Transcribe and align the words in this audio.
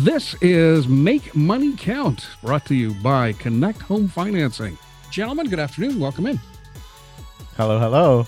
This 0.00 0.34
is 0.40 0.86
Make 0.86 1.34
Money 1.34 1.74
Count, 1.74 2.28
brought 2.42 2.64
to 2.66 2.74
you 2.74 2.94
by 2.94 3.32
Connect 3.32 3.80
Home 3.82 4.06
Financing. 4.06 4.78
Gentlemen, 5.10 5.48
good 5.48 5.58
afternoon. 5.58 5.98
Welcome 5.98 6.26
in. 6.26 6.38
Hello, 7.56 7.80
hello. 7.80 8.26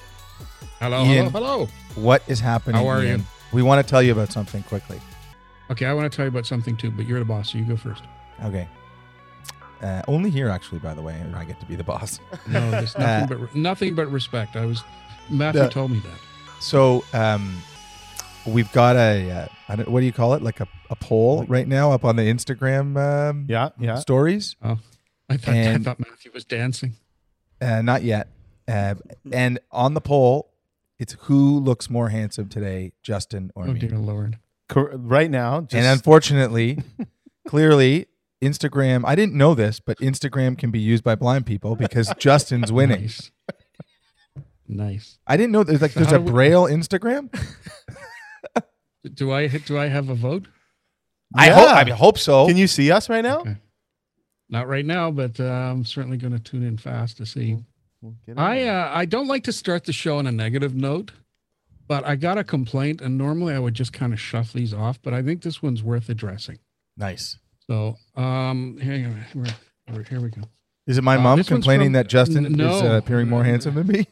Hello, 0.80 1.04
Ian. 1.04 1.30
hello, 1.30 1.46
hello. 1.58 1.68
What 1.94 2.22
is 2.26 2.40
happening? 2.40 2.74
How 2.80 2.88
are 2.88 3.04
you? 3.04 3.20
We 3.52 3.62
want 3.62 3.84
to 3.86 3.88
tell 3.88 4.02
you 4.02 4.10
about 4.10 4.32
something 4.32 4.62
quickly. 4.64 5.00
Okay, 5.70 5.86
I 5.86 5.92
want 5.92 6.10
to 6.10 6.16
tell 6.16 6.24
you 6.24 6.30
about 6.30 6.46
something 6.46 6.76
too, 6.76 6.90
but 6.90 7.06
you're 7.06 7.20
the 7.20 7.24
boss, 7.24 7.52
so 7.52 7.58
you 7.58 7.64
go 7.64 7.76
first. 7.76 8.02
Okay. 8.44 8.66
Uh, 9.80 10.02
only 10.08 10.30
here, 10.30 10.48
actually, 10.48 10.80
by 10.80 10.94
the 10.94 11.02
way, 11.02 11.22
I 11.34 11.44
get 11.44 11.60
to 11.60 11.66
be 11.66 11.76
the 11.76 11.84
boss. 11.84 12.18
No, 12.48 12.68
there's 12.72 12.94
Uh, 12.96 13.20
nothing 13.20 13.38
but 13.38 13.54
nothing 13.54 13.94
but 13.94 14.10
respect. 14.10 14.56
I 14.56 14.66
was 14.66 14.82
Matthew 15.28 15.62
The- 15.62 15.68
told 15.68 15.92
me 15.92 16.00
that. 16.00 16.18
So, 16.60 17.04
um, 17.14 17.56
we've 18.50 18.70
got 18.72 18.96
a, 18.96 19.30
uh, 19.30 19.46
I 19.68 19.76
don't, 19.76 19.88
what 19.90 20.00
do 20.00 20.06
you 20.06 20.12
call 20.12 20.34
it? 20.34 20.42
Like 20.42 20.60
a, 20.60 20.68
a 20.90 20.96
poll 20.96 21.44
right 21.46 21.66
now 21.66 21.92
up 21.92 22.04
on 22.04 22.16
the 22.16 22.22
Instagram 22.22 22.96
um, 22.98 23.46
Yeah, 23.48 23.70
yeah. 23.78 23.96
stories. 23.96 24.56
I 24.62 24.76
thought 25.36 25.54
And- 25.54 25.82
I 25.86 25.90
thought 25.90 26.00
Matthew 26.00 26.30
was 26.34 26.44
dancing. 26.44 26.94
Uh, 27.60 27.82
not 27.82 28.02
yet. 28.02 28.28
Uh, 28.66 28.94
and 29.32 29.58
on 29.70 29.94
the 29.94 30.00
poll, 30.00 30.52
it's 30.98 31.16
who 31.20 31.58
looks 31.60 31.88
more 31.90 32.08
handsome 32.10 32.48
today, 32.48 32.92
Justin 33.02 33.50
or 33.54 33.64
Oh 33.64 33.72
me. 33.72 33.80
dear 33.80 33.98
lord. 33.98 34.38
Cor- 34.68 34.90
right 34.96 35.30
now, 35.30 35.62
just 35.62 35.74
and 35.74 35.86
unfortunately, 35.86 36.78
clearly, 37.48 38.06
Instagram, 38.42 39.02
I 39.04 39.14
didn't 39.14 39.34
know 39.34 39.54
this, 39.54 39.80
but 39.80 39.98
Instagram 39.98 40.56
can 40.56 40.70
be 40.70 40.78
used 40.78 41.02
by 41.04 41.14
blind 41.14 41.46
people 41.46 41.74
because 41.76 42.12
Justin's 42.18 42.70
winning. 42.72 43.02
Nice. 43.02 43.30
nice. 44.68 45.18
I 45.26 45.36
didn't 45.36 45.52
know 45.52 45.64
there's 45.64 45.82
like 45.82 45.90
So 45.92 46.00
there's 46.00 46.12
a 46.12 46.20
we- 46.20 46.30
braille 46.30 46.64
Instagram. 46.64 47.28
Do 49.14 49.32
I 49.32 49.48
do 49.48 49.78
I 49.78 49.86
have 49.88 50.08
a 50.08 50.14
vote? 50.14 50.46
I 51.34 51.46
Yeah. 51.46 51.54
hope 51.54 51.68
I 51.68 51.90
hope 51.90 52.18
so. 52.18 52.46
can 52.46 52.56
you 52.56 52.66
see 52.66 52.90
us 52.90 53.08
right 53.08 53.22
now? 53.22 53.40
Okay. 53.40 53.56
Not 54.48 54.66
right 54.68 54.84
now, 54.84 55.10
but 55.10 55.38
uh, 55.38 55.44
I'm 55.44 55.84
certainly 55.84 56.16
going 56.16 56.32
to 56.32 56.40
tune 56.40 56.64
in 56.64 56.76
fast 56.76 57.16
to 57.18 57.26
see. 57.26 57.56
We'll 58.02 58.14
I 58.36 58.64
uh, 58.64 58.90
I 58.92 59.04
don't 59.04 59.28
like 59.28 59.44
to 59.44 59.52
start 59.52 59.84
the 59.84 59.92
show 59.92 60.18
on 60.18 60.26
a 60.26 60.32
negative 60.32 60.74
note, 60.74 61.12
but 61.86 62.04
I 62.04 62.16
got 62.16 62.36
a 62.38 62.44
complaint, 62.44 63.00
and 63.00 63.16
normally 63.16 63.54
I 63.54 63.58
would 63.58 63.74
just 63.74 63.92
kind 63.92 64.12
of 64.12 64.18
shuff 64.20 64.52
these 64.52 64.74
off, 64.74 65.00
but 65.02 65.14
I 65.14 65.22
think 65.22 65.42
this 65.42 65.62
one's 65.62 65.82
worth 65.82 66.08
addressing. 66.08 66.58
nice. 66.96 67.38
So, 67.68 67.96
um, 68.16 68.78
here, 68.82 68.94
here, 68.98 69.26
here, 69.92 70.02
here 70.02 70.20
we 70.20 70.30
go. 70.30 70.42
Is 70.88 70.98
it 70.98 71.04
my 71.04 71.16
Uh, 71.16 71.20
mom 71.20 71.44
complaining 71.44 71.88
from- 71.88 71.92
that 71.92 72.08
Justin 72.08 72.44
N- 72.46 72.58
is 72.60 72.82
uh, 72.82 72.94
appearing 73.00 73.28
more 73.28 73.44
handsome 73.44 73.76
than 73.76 73.86
me? 73.86 74.08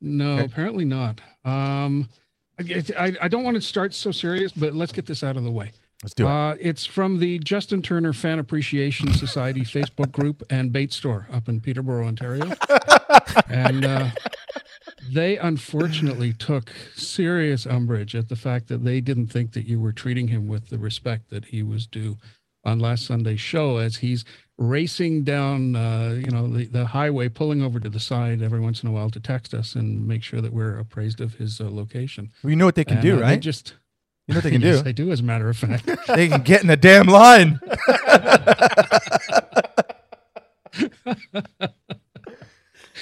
No, 0.00 0.34
Okay. 0.36 0.44
apparently 0.44 0.84
not. 0.84 1.20
Um, 1.44 2.08
I, 2.58 3.16
I, 3.22 3.28
don't 3.28 3.44
want 3.44 3.56
to 3.56 3.60
start 3.60 3.94
so 3.94 4.12
serious, 4.12 4.52
but 4.52 4.74
let's 4.74 4.92
get 4.92 5.06
this 5.06 5.22
out 5.22 5.36
of 5.36 5.44
the 5.44 5.50
way. 5.50 5.72
Let's 6.02 6.14
do 6.14 6.26
it. 6.26 6.30
Uh, 6.30 6.56
it's 6.60 6.84
from 6.84 7.18
the 7.18 7.38
Justin 7.38 7.80
Turner 7.80 8.12
Fan 8.12 8.38
Appreciation 8.38 9.12
Society 9.12 9.62
Facebook 9.62 10.12
group 10.12 10.42
and 10.50 10.72
bait 10.72 10.92
store 10.92 11.28
up 11.32 11.48
in 11.48 11.60
Peterborough, 11.60 12.06
Ontario. 12.06 12.52
and 13.48 13.84
uh, 13.84 14.10
they 15.10 15.38
unfortunately 15.38 16.32
took 16.32 16.70
serious 16.94 17.66
umbrage 17.66 18.14
at 18.14 18.28
the 18.28 18.36
fact 18.36 18.68
that 18.68 18.84
they 18.84 19.00
didn't 19.00 19.28
think 19.28 19.52
that 19.52 19.66
you 19.66 19.80
were 19.80 19.92
treating 19.92 20.28
him 20.28 20.48
with 20.48 20.68
the 20.68 20.78
respect 20.78 21.30
that 21.30 21.46
he 21.46 21.62
was 21.62 21.86
due 21.86 22.18
on 22.64 22.78
last 22.78 23.06
Sunday's 23.06 23.40
show 23.40 23.78
as 23.78 23.96
he's 23.96 24.24
racing 24.62 25.24
down, 25.24 25.74
uh, 25.76 26.14
you 26.18 26.30
know, 26.30 26.46
the, 26.48 26.66
the 26.66 26.86
highway, 26.86 27.28
pulling 27.28 27.62
over 27.62 27.80
to 27.80 27.88
the 27.88 28.00
side 28.00 28.40
every 28.42 28.60
once 28.60 28.82
in 28.82 28.88
a 28.88 28.92
while 28.92 29.10
to 29.10 29.20
text 29.20 29.52
us 29.54 29.74
and 29.74 30.06
make 30.06 30.22
sure 30.22 30.40
that 30.40 30.52
we're 30.52 30.78
appraised 30.78 31.20
of 31.20 31.34
his 31.34 31.60
uh, 31.60 31.68
location. 31.70 32.30
Well, 32.42 32.50
you 32.50 32.56
know 32.56 32.66
what 32.66 32.76
they 32.76 32.84
can 32.84 32.98
And, 32.98 33.02
do, 33.06 33.14
uh, 33.14 33.16
they 33.16 33.22
right? 33.22 33.40
just 33.40 33.74
you 34.28 34.34
know 34.34 34.38
what 34.38 34.44
they 34.44 34.50
can 34.58 34.60
yes, 34.62 34.76
do? 34.78 34.82
they 34.84 34.92
do, 34.92 35.10
as 35.10 35.20
a 35.20 35.24
matter 35.24 35.48
of 35.48 35.56
fact. 35.56 35.86
they 36.06 36.28
can 36.28 36.42
get 36.42 36.62
in 36.62 36.68
the 36.68 36.76
damn 36.76 37.06
line. 37.06 37.60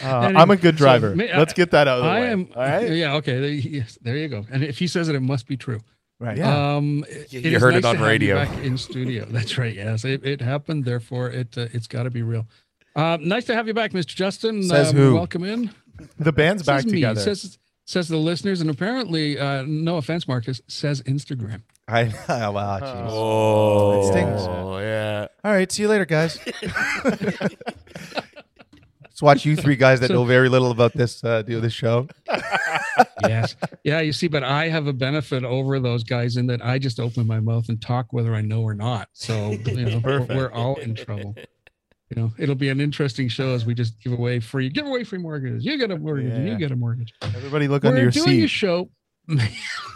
Uh, 0.02 0.32
I'm 0.34 0.50
a 0.50 0.56
good 0.56 0.76
driver. 0.76 1.14
me- 1.14 1.28
Let's 1.36 1.52
get 1.52 1.72
that 1.72 1.86
out 1.86 1.98
of 1.98 2.04
the 2.04 2.10
I 2.10 2.20
way. 2.20 2.26
am. 2.30 2.48
All 2.56 2.62
right. 2.62 2.90
Yeah. 2.90 3.16
Okay. 3.16 3.38
There, 3.38 3.50
yes, 3.50 3.98
there 4.00 4.16
you 4.16 4.28
go. 4.28 4.46
And 4.50 4.64
if 4.64 4.78
he 4.78 4.86
says 4.86 5.08
it, 5.10 5.14
it 5.14 5.20
must 5.20 5.46
be 5.46 5.56
true. 5.58 5.80
Right. 6.20 6.36
Yeah. 6.36 6.76
Um, 6.76 7.04
You- 7.30 7.40
it 7.40 7.44
you 7.46 7.56
is 7.56 7.62
heard 7.62 7.74
it 7.74 7.84
on 7.84 7.94
to 7.94 7.98
have 7.98 8.00
you 8.00 8.04
radio. 8.06 8.34
Back 8.36 8.58
in 8.58 8.76
studio. 8.78 9.24
That's 9.30 9.56
right. 9.58 9.74
Yes, 9.74 10.04
it, 10.04 10.24
it 10.24 10.40
happened. 10.42 10.84
Therefore, 10.84 11.30
it 11.30 11.56
uh, 11.58 11.66
it's 11.72 11.86
got 11.88 12.02
to 12.04 12.10
be 12.10 12.22
real. 12.22 12.46
Uh, 12.94 13.16
nice 13.20 13.46
to 13.46 13.54
have 13.54 13.66
you 13.66 13.74
back, 13.74 13.92
Mr. 13.92 14.14
Justin. 14.14 14.62
Says 14.62 14.90
Um, 14.90 14.96
who? 14.96 15.14
Welcome 15.14 15.44
in. 15.44 15.70
The 16.18 16.32
band's 16.32 16.62
back 16.62 16.82
says 16.82 16.92
me. 16.92 16.98
together. 17.00 17.20
Says 17.20 17.58
says 17.86 18.08
the 18.08 18.16
listeners, 18.18 18.60
and 18.60 18.68
apparently, 18.70 19.38
uh, 19.38 19.64
no 19.66 19.96
offense, 19.96 20.28
Marcus 20.28 20.60
says 20.68 21.02
Instagram. 21.02 21.62
I 21.88 22.04
wow, 22.28 22.78
jeez. 22.80 23.06
Oh, 23.10 24.00
It 24.02 24.12
stings. 24.12 24.40
Oh, 24.42 24.78
yeah. 24.78 25.26
All 25.42 25.50
right, 25.52 25.72
see 25.72 25.82
you 25.82 25.88
later, 25.88 26.04
guys. 26.04 26.38
Let's 29.20 29.40
watch 29.40 29.44
you 29.44 29.54
three 29.54 29.76
guys 29.76 30.00
that 30.00 30.08
So- 30.08 30.14
know 30.14 30.24
very 30.24 30.48
little 30.48 30.70
about 30.70 30.94
this 30.94 31.22
uh, 31.22 31.42
do 31.42 31.60
this 31.60 31.74
show. 31.74 32.08
yes. 33.28 33.54
Yeah, 33.84 34.00
you 34.00 34.14
see, 34.14 34.28
but 34.28 34.42
I 34.42 34.68
have 34.68 34.86
a 34.86 34.94
benefit 34.94 35.44
over 35.44 35.78
those 35.78 36.04
guys 36.04 36.38
in 36.38 36.46
that 36.46 36.64
I 36.64 36.78
just 36.78 36.98
open 36.98 37.26
my 37.26 37.38
mouth 37.38 37.68
and 37.68 37.80
talk 37.82 38.14
whether 38.14 38.34
I 38.34 38.40
know 38.40 38.62
or 38.62 38.72
not. 38.72 39.08
So 39.12 39.50
you 39.50 39.84
know, 39.84 40.00
we're, 40.02 40.22
we're 40.22 40.50
all 40.52 40.76
in 40.76 40.94
trouble. 40.94 41.34
You 42.08 42.16
know, 42.22 42.32
it'll 42.38 42.54
be 42.54 42.70
an 42.70 42.80
interesting 42.80 43.28
show 43.28 43.50
as 43.50 43.66
we 43.66 43.74
just 43.74 44.00
give 44.02 44.14
away 44.14 44.40
free, 44.40 44.70
give 44.70 44.86
away 44.86 45.04
free 45.04 45.18
mortgages. 45.18 45.66
You 45.66 45.76
get 45.76 45.90
a 45.90 45.98
mortgage, 45.98 46.32
and 46.32 46.46
Yeah. 46.46 46.52
you 46.54 46.58
get 46.58 46.70
a 46.72 46.76
mortgage. 46.76 47.12
Everybody 47.20 47.68
look 47.68 47.82
we're 47.82 47.90
under 47.90 48.00
your 48.02 48.10
doing 48.10 48.42
a 48.42 48.46
show. 48.46 48.88
yeah, 49.28 49.44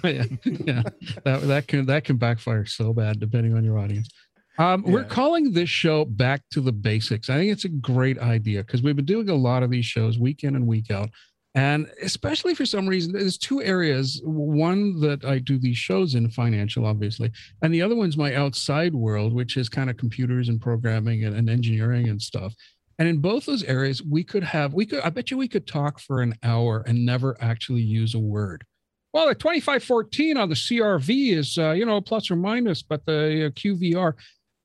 yeah, 0.45 0.83
that 1.25 1.41
that 1.49 1.65
can 1.67 1.87
that 1.87 2.05
can 2.05 2.19
backfire 2.19 2.67
so 2.67 2.93
bad 2.93 3.19
depending 3.19 3.55
on 3.57 3.65
your 3.65 3.79
audience. 3.79 4.09
Um, 4.57 4.83
We're 4.83 5.05
calling 5.05 5.53
this 5.53 5.69
show 5.69 6.05
"Back 6.05 6.43
to 6.53 6.61
the 6.61 6.73
Basics." 6.73 7.29
I 7.29 7.37
think 7.37 7.51
it's 7.53 7.65
a 7.65 7.71
great 7.71 8.19
idea 8.19 8.63
because 8.63 8.83
we've 8.83 8.97
been 8.97 9.05
doing 9.05 9.29
a 9.29 9.35
lot 9.35 9.63
of 9.63 9.71
these 9.71 9.87
shows 9.87 10.19
week 10.19 10.45
in 10.45 10.55
and 10.55 10.67
week 10.67 10.91
out, 10.91 11.11
and 11.55 11.89
especially 12.03 12.55
for 12.55 12.67
some 12.67 12.89
reason, 12.89 13.13
there's 13.13 13.39
two 13.39 13.63
areas. 13.63 14.21
One 14.25 15.01
that 15.01 15.25
I 15.25 15.39
do 15.39 15.59
these 15.59 15.79
shows 15.79 16.15
in, 16.15 16.31
financial, 16.31 16.87
obviously, 16.87 17.33
and 17.63 17.75
the 17.75 17.83
other 17.83 17.97
one's 17.97 18.17
my 18.17 18.35
outside 18.35 18.95
world, 18.95 19.33
which 19.33 19.57
is 19.57 19.69
kind 19.69 19.91
of 19.91 19.97
computers 19.97 20.49
and 20.49 20.61
programming 20.61 21.25
and, 21.25 21.35
and 21.35 21.51
engineering 21.51 22.09
and 22.09 22.23
stuff. 22.23 22.55
And 22.99 23.09
in 23.09 23.19
both 23.19 23.47
those 23.47 23.65
areas, 23.65 24.03
we 24.03 24.23
could 24.23 24.45
have, 24.45 24.73
we 24.73 24.87
could, 24.87 25.01
I 25.01 25.11
bet 25.11 25.31
you 25.31 25.37
we 25.37 25.49
could 25.49 25.67
talk 25.67 25.99
for 25.99 26.23
an 26.23 26.35
hour 26.43 26.85
and 26.87 27.05
never 27.05 27.37
actually 27.41 27.83
use 27.83 28.15
a 28.15 28.21
word. 28.21 28.65
Well, 29.13 29.29
the 29.29 29.35
2514 29.35 30.37
on 30.37 30.49
the 30.49 30.55
CRV 30.55 31.37
is, 31.37 31.59
uh, 31.59 31.71
you 31.71 31.87
know, 31.87 32.01
plus 32.01 32.31
or 32.31 32.37
minus, 32.37 32.83
but 32.83 33.05
the 33.07 33.47
uh, 33.47 33.51
QVR, 33.51 34.15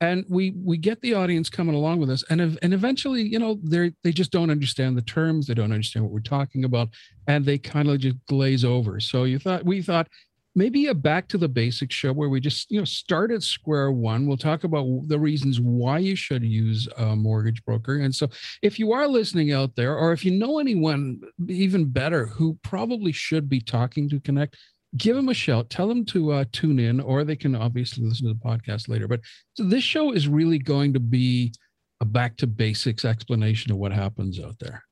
and 0.01 0.25
we 0.29 0.51
we 0.63 0.77
get 0.77 1.01
the 1.01 1.13
audience 1.13 1.49
coming 1.49 1.75
along 1.75 1.99
with 1.99 2.09
us, 2.09 2.23
and 2.29 2.57
and 2.61 2.73
eventually, 2.73 3.21
you 3.21 3.39
know, 3.39 3.59
they 3.63 3.91
they 4.03 4.11
just 4.11 4.31
don't 4.31 4.49
understand 4.49 4.97
the 4.97 5.01
terms, 5.01 5.47
they 5.47 5.53
don't 5.53 5.71
understand 5.71 6.05
what 6.05 6.13
we're 6.13 6.19
talking 6.19 6.63
about, 6.63 6.89
and 7.27 7.45
they 7.45 7.57
kind 7.57 7.89
of 7.89 7.99
just 7.99 8.15
glaze 8.27 8.63
over. 8.63 8.99
So 8.99 9.25
you 9.25 9.39
thought 9.39 9.65
we 9.65 9.81
thought 9.81 10.07
maybe 10.55 10.87
a 10.87 10.93
back 10.93 11.27
to 11.27 11.37
the 11.37 11.47
basics 11.47 11.95
show 11.95 12.11
where 12.11 12.29
we 12.29 12.39
just 12.39 12.71
you 12.71 12.79
know 12.79 12.85
start 12.85 13.31
at 13.31 13.43
square 13.43 13.91
one. 13.91 14.25
We'll 14.25 14.37
talk 14.37 14.63
about 14.63 14.85
the 15.07 15.19
reasons 15.19 15.59
why 15.59 15.99
you 15.99 16.15
should 16.15 16.43
use 16.43 16.87
a 16.97 17.15
mortgage 17.15 17.63
broker. 17.65 17.99
And 17.99 18.13
so 18.13 18.29
if 18.61 18.79
you 18.79 18.91
are 18.91 19.07
listening 19.07 19.51
out 19.51 19.75
there 19.75 19.97
or 19.97 20.11
if 20.11 20.23
you 20.23 20.31
know 20.31 20.59
anyone 20.59 21.21
even 21.47 21.85
better 21.85 22.25
who 22.25 22.57
probably 22.63 23.11
should 23.11 23.49
be 23.49 23.59
talking 23.61 24.09
to 24.09 24.19
connect 24.19 24.57
give 24.97 25.15
them 25.15 25.29
a 25.29 25.33
shout 25.33 25.69
tell 25.69 25.87
them 25.87 26.03
to 26.05 26.31
uh, 26.31 26.43
tune 26.51 26.79
in 26.79 26.99
or 26.99 27.23
they 27.23 27.35
can 27.35 27.55
obviously 27.55 28.03
listen 28.03 28.27
to 28.27 28.33
the 28.33 28.39
podcast 28.39 28.87
later 28.89 29.07
but 29.07 29.19
so 29.53 29.63
this 29.63 29.83
show 29.83 30.11
is 30.11 30.27
really 30.27 30.57
going 30.57 30.93
to 30.93 30.99
be 30.99 31.53
a 32.01 32.05
back 32.05 32.35
to 32.37 32.47
basics 32.47 33.05
explanation 33.05 33.71
of 33.71 33.77
what 33.77 33.91
happens 33.91 34.39
out 34.39 34.55
there 34.59 34.83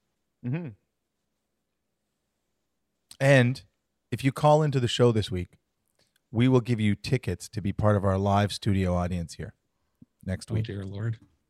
Mhm. 0.45 0.73
And 3.19 3.63
if 4.11 4.23
you 4.23 4.31
call 4.31 4.61
into 4.61 4.79
the 4.79 4.87
show 4.87 5.11
this 5.11 5.31
week, 5.31 5.57
we 6.31 6.47
will 6.47 6.61
give 6.61 6.79
you 6.79 6.93
tickets 6.93 7.49
to 7.49 7.61
be 7.61 7.73
part 7.73 7.95
of 7.95 8.05
our 8.05 8.17
live 8.19 8.53
studio 8.53 8.93
audience 8.93 9.33
here 9.33 9.55
next 10.23 10.51
oh 10.51 10.55
week. 10.55 10.65
dear 10.65 10.83
lord 10.85 11.17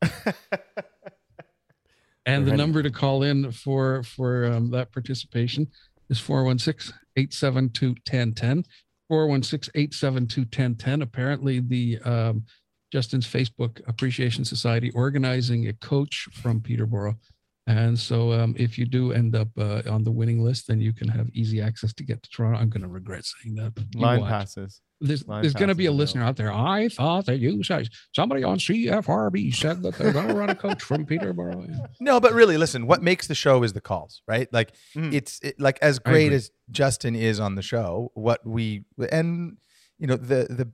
And 2.26 2.46
the 2.46 2.50
Ready. 2.50 2.56
number 2.62 2.82
to 2.82 2.90
call 2.90 3.22
in 3.22 3.50
for 3.52 4.02
for 4.02 4.44
um, 4.46 4.70
that 4.72 4.92
participation 4.92 5.68
is 6.10 6.20
416-872-1010. 6.20 8.64
416-872-1010. 9.10 11.02
Apparently 11.02 11.60
the 11.60 11.98
um, 12.04 12.44
Justin's 12.92 13.26
Facebook 13.26 13.80
Appreciation 13.86 14.44
Society 14.44 14.90
organizing 14.92 15.68
a 15.68 15.72
coach 15.74 16.28
from 16.32 16.60
Peterborough. 16.60 17.16
And 17.68 17.98
so 17.98 18.32
um, 18.32 18.54
if 18.58 18.78
you 18.78 18.86
do 18.86 19.12
end 19.12 19.36
up 19.36 19.48
uh, 19.58 19.82
on 19.90 20.02
the 20.02 20.10
winning 20.10 20.42
list, 20.42 20.68
then 20.68 20.80
you 20.80 20.94
can 20.94 21.06
have 21.08 21.28
easy 21.34 21.60
access 21.60 21.92
to 21.94 22.02
get 22.02 22.22
to 22.22 22.30
Toronto. 22.30 22.58
I'm 22.58 22.70
going 22.70 22.80
to 22.80 22.88
regret 22.88 23.24
saying 23.26 23.56
that. 23.56 23.74
but 23.74 23.84
you 23.94 24.00
Line 24.00 24.20
watch. 24.22 24.30
passes. 24.30 24.80
There's, 25.02 25.28
Line 25.28 25.42
there's 25.42 25.52
going 25.52 25.68
to 25.68 25.74
be 25.74 25.84
a 25.84 25.92
listener 25.92 26.24
out 26.24 26.36
there. 26.36 26.50
I 26.50 26.88
thought 26.88 27.26
that 27.26 27.38
you 27.40 27.62
said 27.62 27.88
somebody 28.16 28.42
on 28.42 28.56
CFRB 28.58 29.54
said 29.54 29.82
that 29.82 29.96
they're 29.98 30.14
going 30.14 30.28
to 30.28 30.34
run 30.34 30.48
a 30.48 30.54
coach 30.54 30.82
from 30.82 31.04
Peterborough. 31.04 31.66
Yeah. 31.68 31.86
No, 32.00 32.20
but 32.20 32.32
really, 32.32 32.56
listen. 32.56 32.86
What 32.86 33.02
makes 33.02 33.26
the 33.26 33.34
show 33.34 33.62
is 33.62 33.74
the 33.74 33.80
calls, 33.82 34.22
right? 34.26 34.48
Like 34.52 34.72
Mm. 34.96 35.12
it's 35.12 35.38
it, 35.42 35.60
like 35.60 35.78
as. 35.82 35.98
Great 35.98 36.32
as 36.32 36.50
Justin 36.70 37.14
is 37.14 37.38
on 37.38 37.54
the 37.54 37.62
show. 37.62 38.10
What 38.14 38.40
we 38.46 38.84
and 39.12 39.58
you 39.98 40.06
know 40.06 40.16
the 40.16 40.46
the 40.48 40.72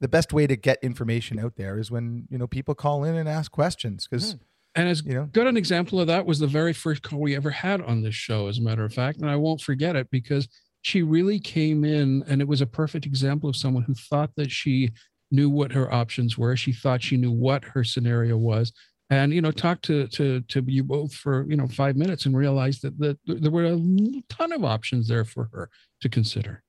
the 0.00 0.08
best 0.08 0.32
way 0.32 0.46
to 0.48 0.56
get 0.56 0.78
information 0.82 1.38
out 1.38 1.54
there 1.56 1.78
is 1.78 1.90
when 1.90 2.26
you 2.30 2.36
know 2.38 2.46
people 2.48 2.74
call 2.74 3.04
in 3.04 3.14
and 3.14 3.28
ask 3.28 3.52
questions 3.52 4.06
because 4.10 4.34
Mhm. 4.34 4.40
And 4.76 4.88
as 4.88 5.02
you 5.04 5.14
know 5.14 5.24
good 5.32 5.46
an 5.46 5.56
example 5.56 5.98
of 6.00 6.06
that 6.06 6.26
was 6.26 6.38
the 6.38 6.46
very 6.46 6.72
first 6.72 7.02
call 7.02 7.18
we 7.20 7.34
ever 7.34 7.50
had 7.50 7.80
on 7.82 8.02
this 8.02 8.14
show, 8.14 8.46
as 8.46 8.58
a 8.58 8.62
matter 8.62 8.84
of 8.84 8.92
fact. 8.92 9.18
And 9.18 9.30
I 9.30 9.36
won't 9.36 9.60
forget 9.60 9.96
it 9.96 10.08
because 10.10 10.46
she 10.82 11.02
really 11.02 11.40
came 11.40 11.84
in 11.84 12.22
and 12.28 12.40
it 12.40 12.46
was 12.46 12.60
a 12.60 12.66
perfect 12.66 13.06
example 13.06 13.48
of 13.48 13.56
someone 13.56 13.82
who 13.82 13.94
thought 13.94 14.30
that 14.36 14.52
she 14.52 14.92
knew 15.32 15.50
what 15.50 15.72
her 15.72 15.92
options 15.92 16.38
were. 16.38 16.54
She 16.56 16.72
thought 16.72 17.02
she 17.02 17.16
knew 17.16 17.32
what 17.32 17.64
her 17.64 17.82
scenario 17.82 18.36
was. 18.36 18.72
And 19.10 19.32
you 19.32 19.40
know, 19.40 19.50
talked 19.50 19.84
to 19.86 20.06
to 20.08 20.40
to 20.42 20.62
you 20.66 20.84
both 20.84 21.14
for 21.14 21.46
you 21.48 21.56
know 21.56 21.68
five 21.68 21.96
minutes 21.96 22.26
and 22.26 22.36
realized 22.36 22.82
that, 22.82 22.98
that 22.98 23.18
there 23.26 23.50
were 23.50 23.64
a 23.64 23.80
ton 24.28 24.52
of 24.52 24.64
options 24.64 25.08
there 25.08 25.24
for 25.24 25.48
her 25.52 25.70
to 26.02 26.08
consider. 26.08 26.62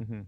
Mhm. 0.00 0.26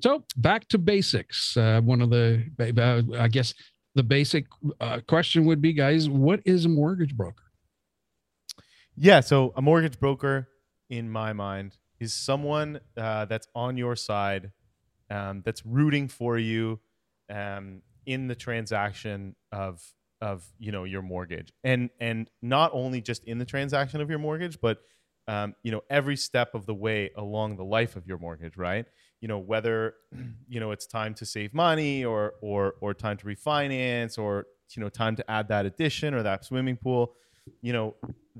So 0.00 0.24
back 0.36 0.68
to 0.68 0.78
basics. 0.78 1.56
Uh, 1.56 1.80
one 1.80 2.02
of 2.02 2.10
the, 2.10 2.44
uh, 2.60 3.20
I 3.20 3.28
guess, 3.28 3.54
the 3.94 4.02
basic 4.02 4.46
uh, 4.80 5.00
question 5.08 5.46
would 5.46 5.62
be, 5.62 5.72
guys, 5.72 6.08
what 6.08 6.40
is 6.44 6.66
a 6.66 6.68
mortgage 6.68 7.16
broker? 7.16 7.44
Yeah. 8.94 9.20
So 9.20 9.52
a 9.56 9.62
mortgage 9.62 9.98
broker, 9.98 10.48
in 10.90 11.10
my 11.10 11.32
mind, 11.32 11.76
is 11.98 12.12
someone 12.12 12.80
uh, 12.96 13.24
that's 13.24 13.48
on 13.54 13.76
your 13.76 13.96
side, 13.96 14.52
um, 15.10 15.42
that's 15.44 15.64
rooting 15.64 16.08
for 16.08 16.38
you 16.38 16.80
um, 17.30 17.82
in 18.04 18.28
the 18.28 18.34
transaction 18.34 19.34
of 19.52 19.82
of 20.22 20.46
you 20.58 20.72
know 20.72 20.84
your 20.84 21.02
mortgage, 21.02 21.52
and 21.62 21.90
and 22.00 22.30
not 22.40 22.70
only 22.72 23.00
just 23.00 23.24
in 23.24 23.38
the 23.38 23.44
transaction 23.44 24.00
of 24.00 24.08
your 24.08 24.18
mortgage, 24.18 24.60
but 24.60 24.78
um, 25.28 25.54
you 25.62 25.70
know 25.70 25.82
every 25.90 26.16
step 26.16 26.54
of 26.54 26.66
the 26.66 26.74
way 26.74 27.10
along 27.16 27.56
the 27.56 27.64
life 27.64 27.96
of 27.96 28.06
your 28.06 28.18
mortgage, 28.18 28.56
right? 28.56 28.86
You 29.20 29.28
know 29.28 29.38
whether 29.38 29.94
you 30.48 30.60
know 30.60 30.70
it's 30.70 30.86
time 30.86 31.14
to 31.14 31.26
save 31.26 31.54
money 31.54 32.04
or 32.04 32.34
or 32.40 32.74
or 32.80 32.94
time 32.94 33.16
to 33.18 33.26
refinance 33.26 34.18
or 34.18 34.46
you 34.74 34.82
know 34.82 34.88
time 34.88 35.16
to 35.16 35.30
add 35.30 35.48
that 35.48 35.66
addition 35.66 36.14
or 36.14 36.22
that 36.22 36.44
swimming 36.44 36.76
pool. 36.76 37.14
You 37.62 37.72
know 37.72 37.94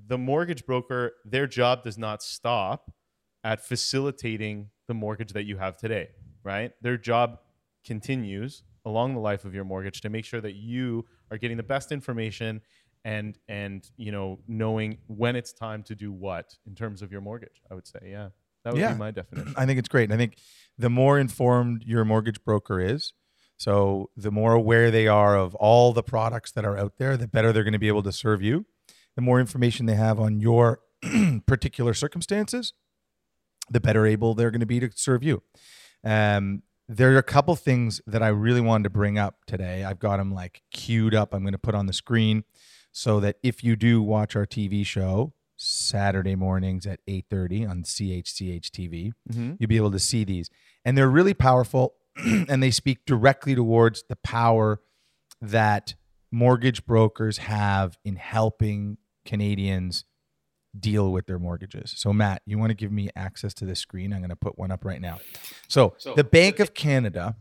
the 0.08 0.19
mortgage 0.19 0.67
broker, 0.67 1.12
their 1.25 1.46
job 1.46 1.82
does 1.82 1.96
not 1.96 2.23
stop 2.23 2.93
at 3.44 3.64
facilitating 3.64 4.70
the 4.88 4.94
mortgage 4.94 5.32
that 5.32 5.44
you 5.44 5.56
have 5.56 5.76
today, 5.76 6.08
right? 6.43 6.73
Their 6.82 6.96
job 6.96 7.38
continues 7.84 8.62
along 8.84 9.14
the 9.14 9.20
life 9.20 9.44
of 9.44 9.55
your 9.55 9.64
mortgage 9.64 10.00
to 10.00 10.11
make 10.11 10.25
sure 10.25 10.40
that 10.40 10.55
you 10.55 11.05
are 11.31 11.38
getting 11.38 11.56
the 11.56 11.62
best 11.62 11.93
information 11.93 12.61
and 13.05 13.38
and 13.49 13.88
you 13.96 14.11
know 14.11 14.38
knowing 14.49 14.99
when 15.06 15.37
it's 15.37 15.52
time 15.52 15.82
to 15.84 15.94
do 15.94 16.12
what 16.12 16.56
in 16.67 16.75
terms 16.75 17.02
of 17.02 17.12
your 17.12 17.20
mortgage. 17.20 17.62
I 17.70 17.75
would 17.75 17.87
say, 17.87 18.00
yeah, 18.05 18.31
that 18.66 18.72
would 18.74 18.80
Yeah. 18.80 18.92
be 18.92 18.98
my 18.98 19.10
definition. 19.12 19.54
I 19.56 19.64
think 19.64 19.78
it's 19.78 19.88
great. 19.88 20.10
I 20.12 20.16
think 20.16 20.36
the 20.76 20.90
more 20.90 21.18
informed 21.18 21.84
your 21.86 22.04
mortgage 22.04 22.42
broker 22.44 22.80
is, 22.80 23.12
so 23.56 24.10
the 24.16 24.30
more 24.30 24.52
aware 24.52 24.90
they 24.90 25.06
are 25.06 25.36
of 25.36 25.54
all 25.54 25.92
the 25.92 26.02
products 26.02 26.50
that 26.52 26.64
are 26.64 26.76
out 26.76 26.94
there, 26.98 27.16
the 27.16 27.28
better 27.28 27.52
they're 27.52 27.64
going 27.64 27.72
to 27.72 27.78
be 27.78 27.88
able 27.88 28.02
to 28.02 28.12
serve 28.12 28.42
you. 28.42 28.66
The 29.14 29.22
more 29.22 29.40
information 29.40 29.86
they 29.86 29.94
have 29.94 30.20
on 30.20 30.40
your 30.40 30.80
particular 31.46 31.94
circumstances, 31.94 32.72
the 33.70 33.80
better 33.80 34.04
able 34.04 34.34
they're 34.34 34.50
going 34.50 34.60
to 34.60 34.66
be 34.66 34.80
to 34.80 34.90
serve 34.94 35.22
you. 35.22 35.42
Um, 36.04 36.62
there 36.88 37.12
are 37.14 37.18
a 37.18 37.22
couple 37.22 37.56
things 37.56 38.00
that 38.06 38.22
I 38.22 38.28
really 38.28 38.60
wanted 38.60 38.84
to 38.84 38.90
bring 38.90 39.16
up 39.18 39.36
today. 39.46 39.84
I've 39.84 39.98
got 39.98 40.18
them 40.18 40.32
like 40.34 40.62
queued 40.72 41.14
up. 41.14 41.32
I'm 41.32 41.42
going 41.42 41.52
to 41.52 41.58
put 41.58 41.74
on 41.74 41.86
the 41.86 41.92
screen 41.92 42.44
so 42.92 43.20
that 43.20 43.36
if 43.42 43.64
you 43.64 43.74
do 43.76 44.02
watch 44.02 44.36
our 44.36 44.46
TV 44.46 44.84
show 44.84 45.32
Saturday 45.56 46.35
mornings 46.37 46.87
at 46.87 47.00
8:30 47.08 47.69
on 47.69 47.82
CHCH 47.82 48.70
TV, 48.70 49.12
Mm-hmm. 49.31 49.55
you'll 49.58 49.69
be 49.69 49.76
able 49.76 49.91
to 49.93 49.99
see 49.99 50.25
these. 50.25 50.50
And 50.85 50.97
they're 50.97 51.08
really 51.11 51.35
powerful 51.35 51.94
and 52.17 52.62
they 52.62 52.70
speak 52.70 53.05
directly 53.06 53.55
towards 53.55 54.05
the 54.08 54.17
power 54.17 54.81
that 55.41 55.94
mortgage 56.31 56.85
brokers 56.87 57.38
have 57.38 57.99
in 58.05 58.17
helping 58.17 58.99
Canadians 59.25 60.05
deal 60.79 61.11
with 61.11 61.26
their 61.26 61.38
mortgages. 61.38 61.93
So 61.97 62.12
Matt, 62.12 62.43
you 62.47 62.59
want 62.59 62.70
to 62.70 62.75
give 62.75 62.93
me 62.93 63.09
access 63.17 63.55
to 63.55 63.64
this 63.64 63.81
screen? 63.81 64.12
I'm 64.12 64.19
going 64.20 64.29
to 64.31 64.37
put 64.37 64.59
one 64.59 64.70
up 64.70 64.85
right 64.85 65.00
now. 65.00 65.20
So, 65.69 65.94
the 66.14 66.25
Bank 66.25 66.61
of 66.61 66.75
Canada 66.75 67.37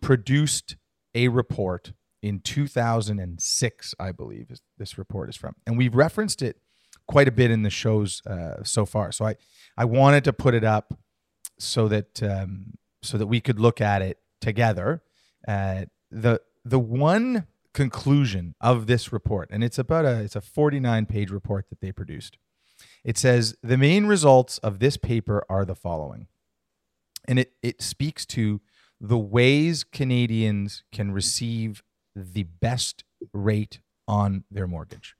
produced 0.00 0.76
a 1.14 1.28
report 1.28 1.92
in 2.22 2.40
2006, 2.40 3.94
I 4.00 4.12
believe 4.12 4.50
is 4.50 4.60
this 4.78 4.98
report 4.98 5.28
is 5.28 5.36
from. 5.36 5.54
And 5.66 5.76
we've 5.78 5.94
referenced 5.94 6.42
it 6.42 6.56
quite 7.06 7.28
a 7.28 7.32
bit 7.32 7.50
in 7.50 7.62
the 7.62 7.70
shows 7.70 8.22
uh, 8.26 8.62
so 8.62 8.86
far. 8.86 9.12
So 9.12 9.26
I 9.26 9.36
I 9.76 9.84
wanted 9.84 10.24
to 10.24 10.32
put 10.32 10.54
it 10.54 10.64
up 10.64 10.98
so 11.58 11.88
that 11.88 12.22
um, 12.22 12.74
so 13.02 13.18
that 13.18 13.26
we 13.26 13.40
could 13.40 13.60
look 13.60 13.80
at 13.80 14.02
it 14.02 14.18
together. 14.40 15.02
Uh, 15.46 15.86
the 16.10 16.40
the 16.64 16.78
one 16.78 17.46
conclusion 17.72 18.54
of 18.60 18.86
this 18.86 19.12
report, 19.12 19.48
and 19.50 19.62
it's 19.62 19.78
about 19.78 20.04
a 20.04 20.20
it's 20.20 20.36
a 20.36 20.40
49 20.40 21.06
page 21.06 21.30
report 21.30 21.68
that 21.70 21.80
they 21.80 21.92
produced. 21.92 22.38
It 23.04 23.18
says 23.18 23.56
the 23.62 23.76
main 23.76 24.06
results 24.06 24.58
of 24.58 24.78
this 24.78 24.96
paper 24.96 25.44
are 25.48 25.64
the 25.64 25.74
following, 25.74 26.28
and 27.26 27.38
it 27.38 27.52
it 27.62 27.82
speaks 27.82 28.24
to 28.26 28.60
the 29.00 29.18
ways 29.18 29.84
Canadians 29.84 30.84
can 30.92 31.12
receive 31.12 31.82
the 32.14 32.44
best 32.44 33.04
rate 33.32 33.80
on 34.06 34.44
their 34.50 34.66
mortgage. 34.66 35.16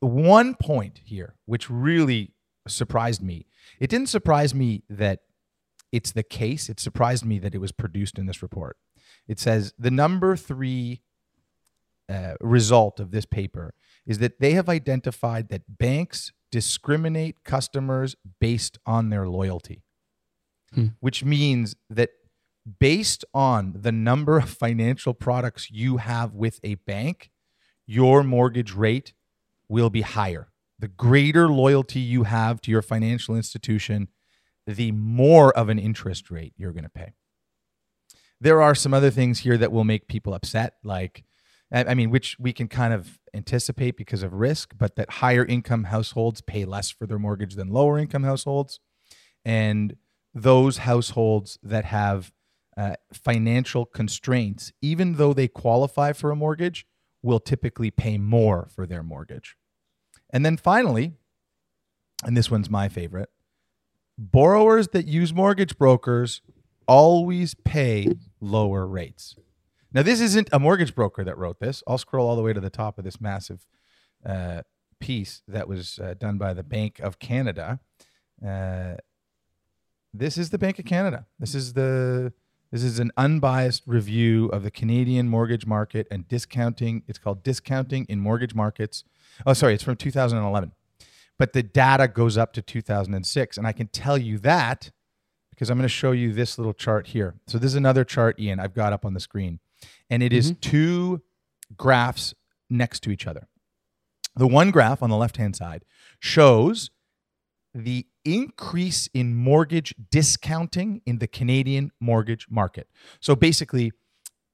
One 0.00 0.54
point 0.54 1.00
here, 1.04 1.34
which 1.46 1.70
really 1.70 2.32
surprised 2.66 3.22
me, 3.22 3.46
it 3.80 3.88
didn't 3.90 4.08
surprise 4.08 4.54
me 4.54 4.82
that 4.88 5.20
it's 5.90 6.12
the 6.12 6.22
case. 6.22 6.68
It 6.68 6.80
surprised 6.80 7.24
me 7.24 7.38
that 7.38 7.54
it 7.54 7.58
was 7.58 7.72
produced 7.72 8.18
in 8.18 8.26
this 8.26 8.42
report. 8.42 8.76
It 9.26 9.38
says 9.38 9.72
the 9.78 9.90
number 9.90 10.36
three 10.36 11.02
uh, 12.08 12.34
result 12.40 13.00
of 13.00 13.10
this 13.10 13.26
paper 13.26 13.74
is 14.06 14.18
that 14.18 14.40
they 14.40 14.52
have 14.52 14.68
identified 14.68 15.48
that 15.48 15.78
banks 15.78 16.32
discriminate 16.50 17.44
customers 17.44 18.16
based 18.40 18.78
on 18.86 19.10
their 19.10 19.28
loyalty, 19.28 19.82
Hmm. 20.74 20.88
which 21.00 21.24
means 21.24 21.76
that 21.90 22.10
based 22.80 23.24
on 23.32 23.74
the 23.80 23.92
number 23.92 24.38
of 24.38 24.50
financial 24.50 25.14
products 25.14 25.70
you 25.70 25.98
have 25.98 26.34
with 26.34 26.60
a 26.62 26.74
bank, 26.76 27.30
your 27.86 28.22
mortgage 28.22 28.74
rate 28.74 29.14
will 29.68 29.90
be 29.90 30.02
higher. 30.02 30.48
The 30.78 30.88
greater 30.88 31.48
loyalty 31.48 32.00
you 32.00 32.24
have 32.24 32.60
to 32.62 32.70
your 32.70 32.82
financial 32.82 33.36
institution, 33.36 34.08
the 34.66 34.92
more 34.92 35.56
of 35.56 35.68
an 35.68 35.78
interest 35.78 36.30
rate 36.30 36.54
you're 36.56 36.72
going 36.72 36.84
to 36.84 36.90
pay. 36.90 37.14
There 38.40 38.62
are 38.62 38.74
some 38.74 38.94
other 38.94 39.10
things 39.10 39.40
here 39.40 39.58
that 39.58 39.72
will 39.72 39.84
make 39.84 40.06
people 40.06 40.34
upset, 40.34 40.74
like, 40.84 41.24
I 41.72 41.94
mean, 41.94 42.10
which 42.10 42.36
we 42.38 42.52
can 42.52 42.68
kind 42.68 42.94
of 42.94 43.18
anticipate 43.34 43.96
because 43.96 44.22
of 44.22 44.32
risk, 44.32 44.74
but 44.78 44.96
that 44.96 45.10
higher 45.10 45.44
income 45.44 45.84
households 45.84 46.40
pay 46.40 46.64
less 46.64 46.90
for 46.90 47.06
their 47.06 47.18
mortgage 47.18 47.56
than 47.56 47.68
lower 47.68 47.98
income 47.98 48.22
households. 48.22 48.80
And 49.44 49.96
those 50.32 50.78
households 50.78 51.58
that 51.62 51.84
have 51.84 52.32
uh, 52.76 52.94
financial 53.12 53.84
constraints, 53.84 54.72
even 54.80 55.14
though 55.14 55.34
they 55.34 55.48
qualify 55.48 56.12
for 56.12 56.30
a 56.30 56.36
mortgage, 56.36 56.86
will 57.22 57.40
typically 57.40 57.90
pay 57.90 58.18
more 58.18 58.68
for 58.74 58.86
their 58.86 59.02
mortgage. 59.02 59.56
And 60.30 60.44
then 60.44 60.56
finally, 60.56 61.12
and 62.24 62.36
this 62.36 62.50
one's 62.50 62.70
my 62.70 62.88
favorite 62.88 63.30
borrowers 64.18 64.88
that 64.88 65.06
use 65.06 65.32
mortgage 65.32 65.78
brokers 65.78 66.42
always 66.86 67.54
pay 67.54 68.08
lower 68.40 68.86
rates. 68.86 69.36
Now, 69.92 70.02
this 70.02 70.20
isn't 70.20 70.48
a 70.52 70.58
mortgage 70.58 70.94
broker 70.94 71.24
that 71.24 71.38
wrote 71.38 71.60
this. 71.60 71.82
I'll 71.86 71.98
scroll 71.98 72.28
all 72.28 72.36
the 72.36 72.42
way 72.42 72.52
to 72.52 72.60
the 72.60 72.68
top 72.68 72.98
of 72.98 73.04
this 73.04 73.20
massive 73.20 73.66
uh, 74.26 74.62
piece 75.00 75.42
that 75.48 75.68
was 75.68 75.98
uh, 75.98 76.14
done 76.18 76.36
by 76.36 76.52
the 76.52 76.62
Bank 76.62 76.98
of 76.98 77.18
Canada. 77.18 77.80
Uh, 78.44 78.96
this 80.12 80.36
is 80.36 80.50
the 80.50 80.58
Bank 80.58 80.78
of 80.78 80.84
Canada. 80.84 81.26
This 81.38 81.54
is 81.54 81.72
the 81.72 82.32
this 82.70 82.82
is 82.82 82.98
an 82.98 83.10
unbiased 83.16 83.82
review 83.86 84.46
of 84.48 84.62
the 84.62 84.70
Canadian 84.70 85.28
mortgage 85.28 85.66
market 85.66 86.06
and 86.10 86.28
discounting. 86.28 87.02
It's 87.08 87.18
called 87.18 87.42
Discounting 87.42 88.04
in 88.08 88.20
Mortgage 88.20 88.54
Markets. 88.54 89.04
Oh, 89.46 89.54
sorry, 89.54 89.74
it's 89.74 89.82
from 89.82 89.96
2011. 89.96 90.72
But 91.38 91.52
the 91.54 91.62
data 91.62 92.08
goes 92.08 92.36
up 92.36 92.52
to 92.54 92.62
2006. 92.62 93.56
And 93.56 93.66
I 93.66 93.72
can 93.72 93.86
tell 93.86 94.18
you 94.18 94.38
that 94.38 94.90
because 95.50 95.70
I'm 95.70 95.78
going 95.78 95.82
to 95.84 95.88
show 95.88 96.12
you 96.12 96.32
this 96.32 96.58
little 96.58 96.74
chart 96.74 97.08
here. 97.08 97.34
So 97.46 97.58
this 97.58 97.72
is 97.72 97.74
another 97.74 98.04
chart, 98.04 98.38
Ian, 98.38 98.60
I've 98.60 98.74
got 98.74 98.92
up 98.92 99.04
on 99.04 99.14
the 99.14 99.20
screen. 99.20 99.58
And 100.08 100.22
it 100.22 100.32
is 100.32 100.52
mm-hmm. 100.52 100.60
two 100.60 101.22
graphs 101.76 102.34
next 102.70 103.00
to 103.04 103.10
each 103.10 103.26
other. 103.26 103.48
The 104.36 104.46
one 104.46 104.70
graph 104.70 105.02
on 105.02 105.10
the 105.10 105.16
left 105.16 105.36
hand 105.36 105.56
side 105.56 105.84
shows 106.20 106.90
the 107.74 108.06
increase 108.24 109.08
in 109.14 109.34
mortgage 109.36 109.94
discounting 110.10 111.02
in 111.06 111.18
the 111.18 111.26
Canadian 111.26 111.92
mortgage 112.00 112.46
market. 112.50 112.88
So 113.20 113.36
basically, 113.36 113.92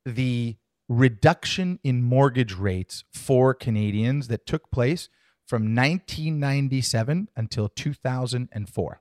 the 0.05 0.57
reduction 0.89 1.79
in 1.83 2.03
mortgage 2.03 2.55
rates 2.55 3.05
for 3.13 3.55
Canadians 3.55 4.29
that 4.29 4.47
took 4.47 4.71
place 4.71 5.09
from 5.47 5.75
1997 5.75 7.29
until 7.37 7.69
2004. 7.69 9.01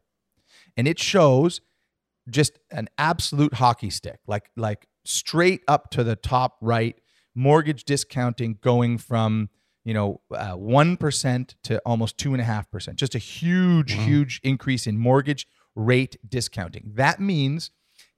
and 0.77 0.87
it 0.87 0.99
shows 0.99 1.61
just 2.29 2.59
an 2.71 2.87
absolute 2.97 3.55
hockey 3.55 3.89
stick, 3.89 4.19
like 4.27 4.49
like 4.55 4.87
straight 5.05 5.61
up 5.67 5.89
to 5.91 6.03
the 6.03 6.15
top 6.15 6.57
right. 6.61 6.95
Mortgage 7.35 7.83
discounting 7.83 8.59
going 8.61 8.97
from 8.97 9.49
you 9.83 9.93
know 9.93 10.21
uh, 10.31 10.53
one 10.53 10.97
to 10.97 11.81
almost 11.85 12.17
two 12.17 12.33
and 12.33 12.41
a 12.41 12.45
half 12.45 12.71
percent. 12.71 12.97
Just 12.97 13.15
a 13.15 13.19
huge, 13.19 13.95
wow. 13.95 14.03
huge 14.03 14.39
increase 14.43 14.87
in 14.87 14.97
mortgage 14.97 15.47
rate 15.75 16.17
discounting. 16.27 16.91
That 16.95 17.19
means 17.19 17.69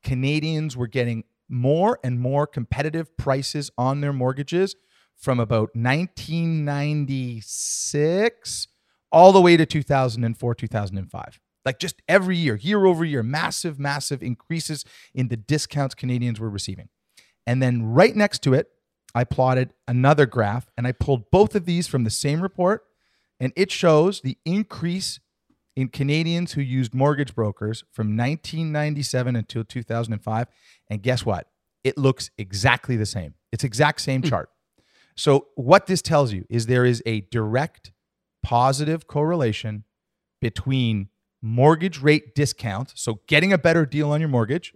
Canadians 0.04 0.78
were 0.78 0.88
getting 0.88 1.26
more 1.48 2.00
and 2.04 2.20
more 2.20 2.48
competitive 2.48 3.16
prices 3.18 3.70
on 3.78 4.02
their 4.02 4.14
mortgages 4.14 4.76
from 5.16 5.40
about 5.40 5.70
1996 5.76 8.68
all 9.12 9.32
the 9.32 9.42
way 9.42 9.58
to 9.58 9.66
2004, 9.66 10.56
2005. 10.56 11.40
Like 11.64 11.80
just 11.80 12.02
every 12.08 12.38
year, 12.38 12.56
year 12.56 12.86
over 12.86 13.06
year, 13.06 13.24
massive, 13.24 13.80
massive 13.80 14.22
increases 14.22 14.86
in 15.14 15.30
the 15.30 15.38
discounts 15.38 15.96
Canadians 15.96 16.40
were 16.40 16.50
receiving. 16.50 16.90
And 17.48 17.62
then 17.62 17.86
right 17.86 18.16
next 18.16 18.42
to 18.44 18.54
it, 18.54 18.70
I 19.16 19.24
plotted 19.24 19.74
another 19.88 20.26
graph 20.26 20.70
and 20.78 20.86
I 20.86 20.92
pulled 20.92 21.32
both 21.32 21.56
of 21.56 21.66
these 21.66 21.88
from 21.88 22.04
the 22.04 22.10
same 22.10 22.42
report. 22.42 22.84
And 23.40 23.54
it 23.56 23.72
shows 23.72 24.22
the 24.22 24.38
increase 24.46 25.20
in 25.76 25.88
Canadians 25.88 26.54
who 26.54 26.62
used 26.62 26.94
mortgage 26.94 27.34
brokers 27.34 27.84
from 27.92 28.16
1997 28.18 29.36
until 29.36 29.64
2005. 29.64 30.48
And 30.90 31.02
guess 31.02 31.26
what? 31.26 31.48
It 31.84 31.98
looks 31.98 32.30
exactly 32.38 32.96
the 32.98 33.06
same. 33.06 33.34
It's 33.52 33.64
exact 33.64 34.02
same 34.02 34.22
hmm. 34.22 34.30
chart. 34.30 34.50
So 35.16 35.48
what 35.56 35.88
this 35.88 36.02
tells 36.02 36.34
you 36.34 36.46
is 36.50 36.66
there 36.66 36.86
is 36.86 37.02
a 37.06 37.22
direct 37.22 37.94
positive 38.44 39.08
correlation 39.08 39.86
between 40.42 41.10
mortgage 41.42 42.02
rate 42.02 42.36
discount, 42.36 42.92
so 42.96 43.22
getting 43.28 43.54
a 43.54 43.58
better 43.58 43.86
deal 43.86 44.12
on 44.12 44.20
your 44.20 44.30
mortgage, 44.30 44.74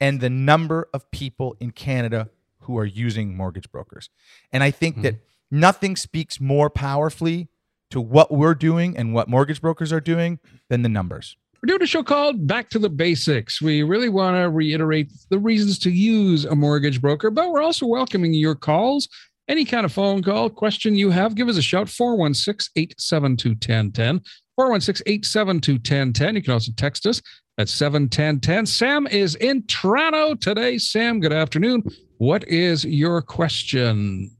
and 0.00 0.20
the 0.20 0.28
number 0.28 0.88
of 0.92 1.10
people 1.10 1.56
in 1.60 1.70
Canada 1.70 2.28
who 2.70 2.78
are 2.78 2.86
using 2.86 3.36
mortgage 3.36 3.70
brokers. 3.72 4.10
And 4.52 4.62
I 4.62 4.70
think 4.70 4.96
mm-hmm. 4.96 5.02
that 5.02 5.16
nothing 5.50 5.96
speaks 5.96 6.40
more 6.40 6.70
powerfully 6.70 7.48
to 7.90 8.00
what 8.00 8.30
we're 8.30 8.54
doing 8.54 8.96
and 8.96 9.12
what 9.12 9.28
mortgage 9.28 9.60
brokers 9.60 9.92
are 9.92 10.00
doing 10.00 10.38
than 10.68 10.82
the 10.82 10.88
numbers. 10.88 11.36
We're 11.60 11.66
doing 11.66 11.82
a 11.82 11.86
show 11.86 12.02
called 12.02 12.46
Back 12.46 12.70
to 12.70 12.78
the 12.78 12.88
Basics. 12.88 13.60
We 13.60 13.82
really 13.82 14.08
want 14.08 14.36
to 14.36 14.48
reiterate 14.48 15.10
the 15.28 15.38
reasons 15.38 15.78
to 15.80 15.90
use 15.90 16.44
a 16.44 16.54
mortgage 16.54 17.02
broker, 17.02 17.30
but 17.30 17.50
we're 17.50 17.60
also 17.60 17.86
welcoming 17.86 18.32
your 18.32 18.54
calls. 18.54 19.08
Any 19.48 19.64
kind 19.64 19.84
of 19.84 19.92
phone 19.92 20.22
call, 20.22 20.48
question 20.48 20.94
you 20.94 21.10
have, 21.10 21.34
give 21.34 21.48
us 21.48 21.56
a 21.56 21.62
shout 21.62 21.88
416 21.88 22.70
872 22.76 23.48
1010. 23.50 24.20
416 24.56 25.02
872 25.06 25.72
1010. 25.72 26.36
You 26.36 26.42
can 26.42 26.52
also 26.52 26.72
text 26.76 27.04
us 27.04 27.20
at 27.58 27.68
71010. 27.68 28.64
Sam 28.64 29.06
is 29.08 29.34
in 29.34 29.66
Toronto 29.66 30.34
today. 30.34 30.78
Sam, 30.78 31.20
good 31.20 31.32
afternoon. 31.32 31.82
What 32.20 32.46
is 32.48 32.84
your 32.84 33.22
question? 33.22 34.36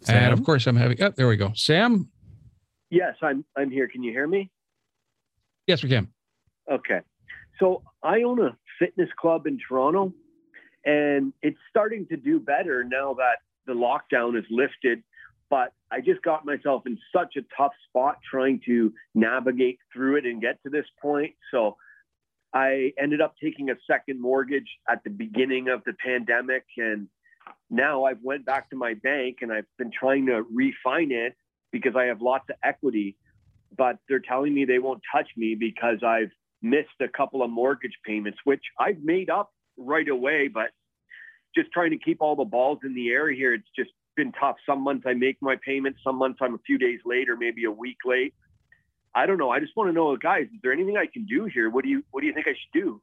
Sam? 0.00 0.16
And 0.16 0.32
of 0.32 0.42
course, 0.42 0.66
I'm 0.66 0.74
having. 0.74 1.02
Oh, 1.02 1.10
there 1.10 1.28
we 1.28 1.36
go. 1.36 1.52
Sam. 1.54 2.08
Yes, 2.88 3.14
I'm. 3.20 3.44
I'm 3.58 3.70
here. 3.70 3.88
Can 3.88 4.02
you 4.02 4.10
hear 4.10 4.26
me? 4.26 4.50
Yes, 5.66 5.82
we 5.82 5.90
can. 5.90 6.08
Okay. 6.72 7.00
So 7.60 7.82
I 8.02 8.22
own 8.22 8.40
a 8.40 8.56
fitness 8.78 9.10
club 9.20 9.46
in 9.46 9.58
Toronto, 9.68 10.14
and 10.86 11.34
it's 11.42 11.58
starting 11.68 12.06
to 12.06 12.16
do 12.16 12.40
better 12.40 12.82
now 12.82 13.12
that 13.18 13.40
the 13.66 13.74
lockdown 13.74 14.38
is 14.38 14.46
lifted. 14.48 15.02
But 15.50 15.74
I 15.90 16.00
just 16.00 16.22
got 16.22 16.46
myself 16.46 16.84
in 16.86 16.96
such 17.14 17.36
a 17.36 17.42
tough 17.54 17.72
spot 17.86 18.16
trying 18.30 18.62
to 18.64 18.94
navigate 19.14 19.78
through 19.92 20.16
it 20.16 20.24
and 20.24 20.40
get 20.40 20.58
to 20.62 20.70
this 20.70 20.86
point. 21.02 21.34
So 21.50 21.76
I 22.56 22.94
ended 22.98 23.20
up 23.20 23.34
taking 23.42 23.68
a 23.68 23.74
second 23.86 24.18
mortgage 24.18 24.68
at 24.88 25.04
the 25.04 25.10
beginning 25.10 25.68
of 25.68 25.82
the 25.84 25.92
pandemic 26.02 26.64
and 26.78 27.06
now 27.68 28.04
I've 28.04 28.22
went 28.22 28.46
back 28.46 28.70
to 28.70 28.76
my 28.76 28.94
bank 28.94 29.38
and 29.42 29.52
I've 29.52 29.66
been 29.76 29.90
trying 29.90 30.24
to 30.26 30.42
refinance 30.44 31.34
because 31.70 31.92
I 31.94 32.04
have 32.04 32.22
lots 32.22 32.44
of 32.48 32.56
equity, 32.64 33.18
but 33.76 33.98
they're 34.08 34.22
telling 34.26 34.54
me 34.54 34.64
they 34.64 34.78
won't 34.78 35.02
touch 35.14 35.28
me 35.36 35.54
because 35.54 35.98
I've 36.02 36.30
missed 36.62 36.98
a 37.02 37.08
couple 37.08 37.42
of 37.42 37.50
mortgage 37.50 37.98
payments, 38.06 38.38
which 38.44 38.62
I've 38.80 39.02
made 39.02 39.28
up 39.28 39.52
right 39.76 40.08
away, 40.08 40.48
but 40.48 40.70
just 41.54 41.70
trying 41.72 41.90
to 41.90 41.98
keep 41.98 42.22
all 42.22 42.36
the 42.36 42.44
balls 42.44 42.78
in 42.84 42.94
the 42.94 43.10
air 43.10 43.30
here. 43.30 43.52
It's 43.52 43.68
just 43.78 43.90
been 44.16 44.32
tough. 44.32 44.56
Some 44.64 44.80
months 44.80 45.04
I 45.06 45.12
make 45.12 45.36
my 45.42 45.56
payments, 45.62 45.98
some 46.02 46.16
months 46.16 46.38
I'm 46.40 46.54
a 46.54 46.64
few 46.64 46.78
days 46.78 47.00
late 47.04 47.28
or 47.28 47.36
maybe 47.36 47.64
a 47.64 47.70
week 47.70 47.98
late. 48.06 48.32
I 49.16 49.24
don't 49.24 49.38
know. 49.38 49.50
I 49.50 49.60
just 49.60 49.74
want 49.74 49.88
to 49.88 49.94
know, 49.94 50.14
guys, 50.16 50.44
is 50.44 50.60
there 50.62 50.72
anything 50.72 50.98
I 50.98 51.06
can 51.06 51.24
do 51.24 51.46
here? 51.46 51.70
What 51.70 51.84
do 51.84 51.90
you 51.90 52.04
what 52.10 52.20
do 52.20 52.26
you 52.26 52.34
think 52.34 52.46
I 52.46 52.50
should 52.50 52.80
do? 52.80 53.00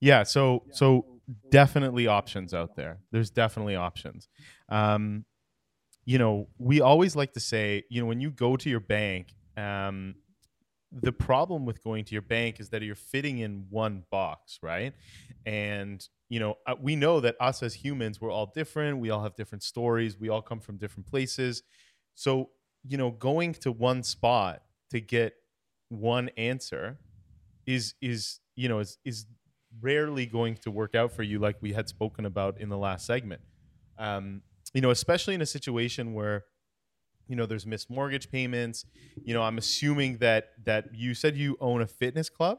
Yeah, 0.00 0.24
so 0.24 0.64
so 0.72 1.20
definitely 1.50 2.08
options 2.08 2.52
out 2.52 2.74
there. 2.74 2.98
There's 3.12 3.30
definitely 3.30 3.76
options. 3.76 4.28
Um, 4.68 5.24
you 6.04 6.18
know, 6.18 6.48
we 6.58 6.80
always 6.80 7.14
like 7.14 7.32
to 7.34 7.40
say, 7.40 7.84
you 7.88 8.00
know, 8.00 8.06
when 8.06 8.20
you 8.20 8.30
go 8.30 8.56
to 8.56 8.68
your 8.68 8.80
bank, 8.80 9.28
um, 9.56 10.16
the 10.90 11.12
problem 11.12 11.64
with 11.64 11.84
going 11.84 12.04
to 12.06 12.14
your 12.14 12.22
bank 12.22 12.58
is 12.58 12.70
that 12.70 12.82
you're 12.82 12.96
fitting 12.96 13.38
in 13.38 13.66
one 13.70 14.02
box, 14.10 14.58
right? 14.62 14.94
And 15.46 16.04
you 16.28 16.40
know, 16.40 16.56
uh, 16.66 16.74
we 16.80 16.96
know 16.96 17.20
that 17.20 17.36
us 17.40 17.62
as 17.62 17.72
humans, 17.72 18.20
we're 18.20 18.32
all 18.32 18.50
different. 18.52 18.98
We 18.98 19.10
all 19.10 19.22
have 19.22 19.36
different 19.36 19.62
stories. 19.62 20.18
We 20.18 20.28
all 20.28 20.42
come 20.42 20.58
from 20.58 20.76
different 20.76 21.06
places. 21.06 21.62
So, 22.16 22.50
you 22.84 22.98
know, 22.98 23.12
going 23.12 23.54
to 23.54 23.70
one 23.70 24.02
spot 24.02 24.62
to 24.90 25.00
get 25.00 25.34
one 25.88 26.28
answer 26.36 26.98
is 27.66 27.94
is 28.00 28.40
you 28.56 28.68
know 28.68 28.78
is 28.78 28.98
is 29.04 29.26
rarely 29.80 30.26
going 30.26 30.56
to 30.56 30.70
work 30.70 30.94
out 30.94 31.12
for 31.12 31.22
you, 31.22 31.38
like 31.38 31.56
we 31.60 31.72
had 31.72 31.88
spoken 31.88 32.24
about 32.24 32.60
in 32.60 32.68
the 32.68 32.78
last 32.78 33.06
segment. 33.06 33.40
Um, 33.98 34.42
you 34.72 34.80
know, 34.80 34.90
especially 34.90 35.34
in 35.34 35.42
a 35.42 35.46
situation 35.46 36.14
where 36.14 36.44
you 37.26 37.36
know 37.36 37.46
there's 37.46 37.66
missed 37.66 37.90
mortgage 37.90 38.30
payments. 38.30 38.84
You 39.22 39.34
know, 39.34 39.42
I'm 39.42 39.58
assuming 39.58 40.18
that 40.18 40.50
that 40.64 40.94
you 40.94 41.14
said 41.14 41.36
you 41.36 41.56
own 41.60 41.82
a 41.82 41.86
fitness 41.86 42.28
club, 42.28 42.58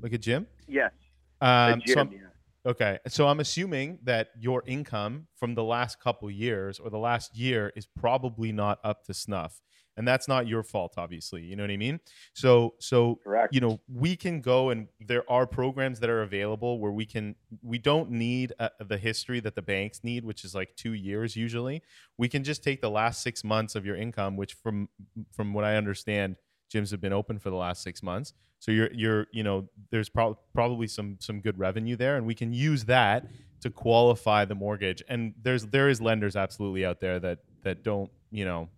like 0.00 0.12
a 0.12 0.18
gym. 0.18 0.46
Yes. 0.66 0.92
Um, 1.40 1.82
gym, 1.84 1.94
so 1.94 2.08
yeah. 2.12 2.18
Okay, 2.64 2.98
so 3.08 3.26
I'm 3.26 3.40
assuming 3.40 3.98
that 4.04 4.28
your 4.38 4.62
income 4.66 5.26
from 5.36 5.56
the 5.56 5.64
last 5.64 5.98
couple 5.98 6.30
years 6.30 6.78
or 6.78 6.90
the 6.90 6.98
last 6.98 7.36
year 7.36 7.72
is 7.74 7.88
probably 7.98 8.52
not 8.52 8.78
up 8.84 9.04
to 9.06 9.14
snuff 9.14 9.60
and 9.96 10.06
that's 10.06 10.28
not 10.28 10.46
your 10.46 10.62
fault 10.62 10.94
obviously 10.96 11.42
you 11.42 11.56
know 11.56 11.62
what 11.62 11.70
i 11.70 11.76
mean? 11.76 12.00
So 12.34 12.74
so 12.78 13.18
Correct. 13.24 13.54
you 13.54 13.60
know 13.60 13.80
we 13.88 14.16
can 14.16 14.40
go 14.40 14.70
and 14.70 14.88
there 15.00 15.24
are 15.30 15.46
programs 15.46 16.00
that 16.00 16.10
are 16.10 16.22
available 16.22 16.78
where 16.78 16.92
we 16.92 17.06
can 17.06 17.34
we 17.62 17.78
don't 17.78 18.10
need 18.10 18.52
uh, 18.58 18.68
the 18.86 18.98
history 18.98 19.40
that 19.40 19.54
the 19.54 19.62
banks 19.62 20.00
need 20.02 20.24
which 20.24 20.44
is 20.44 20.54
like 20.54 20.74
2 20.76 20.92
years 20.92 21.36
usually. 21.36 21.82
We 22.18 22.28
can 22.28 22.44
just 22.44 22.62
take 22.62 22.80
the 22.80 22.90
last 22.90 23.22
6 23.22 23.44
months 23.44 23.74
of 23.74 23.84
your 23.84 23.96
income 23.96 24.36
which 24.36 24.54
from 24.54 24.88
from 25.32 25.52
what 25.54 25.64
i 25.64 25.76
understand 25.76 26.36
gyms 26.72 26.90
have 26.90 27.00
been 27.00 27.12
open 27.12 27.38
for 27.38 27.50
the 27.50 27.56
last 27.56 27.82
6 27.82 28.02
months. 28.02 28.32
So 28.58 28.70
you're 28.70 28.92
you're 28.92 29.26
you 29.32 29.42
know 29.42 29.68
there's 29.90 30.08
pro- 30.08 30.38
probably 30.54 30.86
some 30.86 31.16
some 31.18 31.40
good 31.40 31.58
revenue 31.58 31.96
there 31.96 32.16
and 32.16 32.26
we 32.26 32.34
can 32.34 32.52
use 32.52 32.84
that 32.84 33.26
to 33.60 33.70
qualify 33.70 34.44
the 34.44 34.54
mortgage. 34.54 35.02
And 35.08 35.34
there's 35.42 35.66
there 35.66 35.88
is 35.88 36.00
lenders 36.00 36.36
absolutely 36.36 36.86
out 36.86 37.00
there 37.00 37.18
that 37.20 37.38
that 37.64 37.82
don't 37.82 38.10
you 38.30 38.44
know 38.44 38.68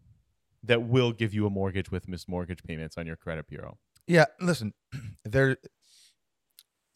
that 0.64 0.82
will 0.82 1.12
give 1.12 1.34
you 1.34 1.46
a 1.46 1.50
mortgage 1.50 1.90
with 1.90 2.08
missed 2.08 2.28
mortgage 2.28 2.62
payments 2.62 2.96
on 2.96 3.06
your 3.06 3.16
credit 3.16 3.46
bureau. 3.46 3.78
Yeah, 4.06 4.26
listen, 4.40 4.74
there 5.24 5.56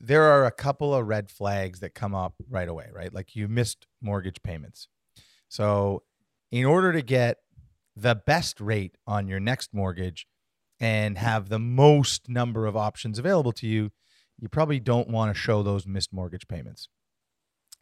there 0.00 0.22
are 0.22 0.46
a 0.46 0.52
couple 0.52 0.94
of 0.94 1.06
red 1.06 1.30
flags 1.30 1.80
that 1.80 1.94
come 1.94 2.14
up 2.14 2.34
right 2.48 2.68
away, 2.68 2.88
right? 2.92 3.12
Like 3.12 3.34
you 3.34 3.48
missed 3.48 3.86
mortgage 4.00 4.42
payments. 4.42 4.88
So, 5.48 6.02
in 6.50 6.64
order 6.64 6.92
to 6.92 7.02
get 7.02 7.38
the 7.96 8.14
best 8.14 8.60
rate 8.60 8.96
on 9.06 9.26
your 9.26 9.40
next 9.40 9.74
mortgage 9.74 10.26
and 10.78 11.18
have 11.18 11.48
the 11.48 11.58
most 11.58 12.28
number 12.28 12.66
of 12.66 12.76
options 12.76 13.18
available 13.18 13.52
to 13.52 13.66
you, 13.66 13.90
you 14.38 14.48
probably 14.48 14.78
don't 14.78 15.08
want 15.08 15.34
to 15.34 15.38
show 15.38 15.62
those 15.62 15.86
missed 15.86 16.12
mortgage 16.12 16.46
payments. 16.46 16.88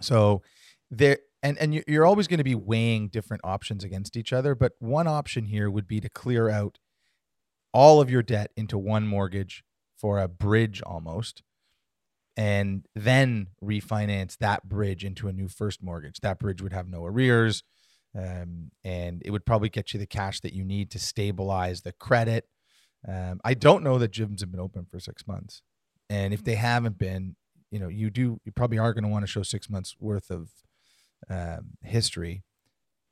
So, 0.01 0.43
there 0.91 1.19
and 1.43 1.59
and 1.59 1.83
you're 1.87 2.07
always 2.07 2.27
going 2.27 2.39
to 2.39 2.45
be 2.45 2.55
weighing 2.55 3.09
different 3.09 3.43
options 3.45 3.85
against 3.85 4.17
each 4.17 4.33
other 4.33 4.55
but 4.55 4.73
one 4.79 5.07
option 5.07 5.47
here 5.47 5.71
would 5.71 5.87
be 5.87 6.01
to 6.01 6.09
clear 6.09 6.49
out 6.49 6.79
all 7.73 8.01
of 8.01 8.11
your 8.11 8.23
debt 8.23 8.51
into 8.57 8.79
one 8.79 9.07
mortgage 9.07 9.63
for 9.99 10.19
a 10.19 10.29
bridge 10.29 10.83
almost 10.87 11.43
and 12.37 12.87
then 12.95 13.49
refinance 13.63 14.37
that 14.39 14.69
bridge 14.69 15.05
into 15.05 15.29
a 15.29 15.33
new 15.33 15.49
first 15.49 15.83
mortgage. 15.83 16.21
That 16.21 16.39
bridge 16.39 16.61
would 16.61 16.73
have 16.73 16.89
no 16.89 17.05
arrears 17.05 17.63
um, 18.15 18.71
and 18.85 19.23
it 19.25 19.31
would 19.31 19.47
probably 19.47 19.69
get 19.69 19.93
you 19.93 20.01
the 20.01 20.07
cash 20.07 20.41
that 20.41 20.53
you 20.53 20.65
need 20.65 20.91
to 20.93 20.99
stabilize 20.99 21.83
the 21.83 21.93
credit. 21.93 22.47
Um, 23.07 23.41
i 23.45 23.55
don't 23.55 23.85
know 23.85 23.99
that 23.99 24.11
gyms 24.11 24.41
have 24.41 24.51
been 24.51 24.59
open 24.59 24.85
for 24.91 24.99
six 24.99 25.29
months 25.29 25.63
and 26.11 26.35
if 26.35 26.43
they 26.43 26.57
haven't 26.57 26.99
been 26.99 27.37
you 27.71 27.79
know 27.79 27.87
you 27.87 28.11
do 28.11 28.41
you 28.45 28.51
probably 28.51 28.79
are 28.79 28.93
going 28.93 29.05
to 29.05 29.11
want 29.11 29.23
to 29.23 29.29
show 29.29 29.45
six 29.45 29.71
months 29.71 29.95
worth 30.01 30.29
of 30.29 30.49
um, 31.29 31.71
history, 31.83 32.43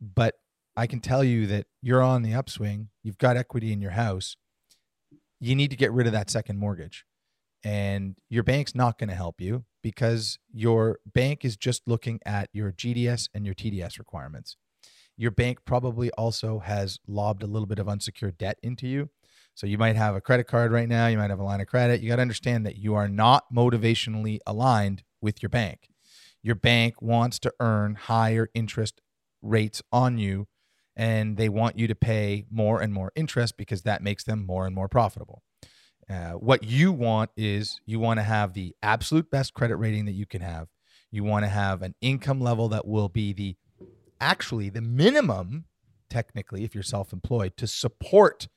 but 0.00 0.34
I 0.76 0.86
can 0.86 1.00
tell 1.00 1.22
you 1.22 1.46
that 1.46 1.66
you're 1.82 2.02
on 2.02 2.22
the 2.22 2.34
upswing. 2.34 2.88
You've 3.02 3.18
got 3.18 3.36
equity 3.36 3.72
in 3.72 3.80
your 3.80 3.92
house. 3.92 4.36
you 5.40 5.54
need 5.54 5.70
to 5.70 5.76
get 5.76 5.92
rid 5.92 6.06
of 6.06 6.12
that 6.12 6.30
second 6.30 6.58
mortgage. 6.58 7.04
And 7.64 8.18
your 8.28 8.42
bank's 8.42 8.74
not 8.74 8.98
going 8.98 9.08
to 9.08 9.14
help 9.14 9.40
you 9.40 9.64
because 9.82 10.38
your 10.52 10.98
bank 11.06 11.44
is 11.44 11.56
just 11.56 11.82
looking 11.86 12.20
at 12.24 12.48
your 12.52 12.72
GDS 12.72 13.28
and 13.34 13.44
your 13.44 13.54
TDS 13.54 13.98
requirements. 13.98 14.56
Your 15.16 15.30
bank 15.30 15.60
probably 15.64 16.10
also 16.12 16.58
has 16.60 16.98
lobbed 17.06 17.42
a 17.42 17.46
little 17.46 17.66
bit 17.66 17.78
of 17.78 17.88
unsecured 17.88 18.38
debt 18.38 18.58
into 18.62 18.86
you. 18.86 19.10
So 19.54 19.66
you 19.66 19.78
might 19.78 19.96
have 19.96 20.14
a 20.16 20.20
credit 20.20 20.44
card 20.44 20.72
right 20.72 20.88
now, 20.88 21.06
you 21.06 21.16
might 21.16 21.30
have 21.30 21.38
a 21.38 21.44
line 21.44 21.60
of 21.60 21.68
credit. 21.68 22.00
You 22.00 22.08
got 22.08 22.16
to 22.16 22.22
understand 22.22 22.66
that 22.66 22.76
you 22.76 22.94
are 22.94 23.08
not 23.08 23.44
motivationally 23.54 24.38
aligned 24.46 25.04
with 25.20 25.42
your 25.42 25.50
bank. 25.50 25.88
Your 26.44 26.54
bank 26.54 27.00
wants 27.00 27.38
to 27.40 27.54
earn 27.58 27.94
higher 27.94 28.50
interest 28.54 29.00
rates 29.40 29.82
on 29.90 30.18
you 30.18 30.46
and 30.94 31.38
they 31.38 31.48
want 31.48 31.78
you 31.78 31.88
to 31.88 31.94
pay 31.94 32.44
more 32.50 32.82
and 32.82 32.92
more 32.92 33.10
interest 33.16 33.56
because 33.56 33.82
that 33.82 34.02
makes 34.02 34.24
them 34.24 34.44
more 34.44 34.66
and 34.66 34.74
more 34.74 34.86
profitable. 34.86 35.42
Uh, 36.08 36.32
what 36.32 36.62
you 36.62 36.92
want 36.92 37.30
is 37.34 37.80
you 37.86 37.98
want 37.98 38.18
to 38.18 38.22
have 38.22 38.52
the 38.52 38.76
absolute 38.82 39.30
best 39.30 39.54
credit 39.54 39.76
rating 39.76 40.04
that 40.04 40.12
you 40.12 40.26
can 40.26 40.42
have. 40.42 40.68
You 41.10 41.24
want 41.24 41.46
to 41.46 41.48
have 41.48 41.80
an 41.80 41.94
income 42.02 42.42
level 42.42 42.68
that 42.68 42.86
will 42.86 43.08
be 43.08 43.32
the 43.32 43.56
actually 44.20 44.68
the 44.68 44.82
minimum, 44.82 45.64
technically, 46.10 46.62
if 46.62 46.74
you're 46.74 46.82
self 46.82 47.10
employed, 47.10 47.56
to 47.56 47.66
support 47.66 48.48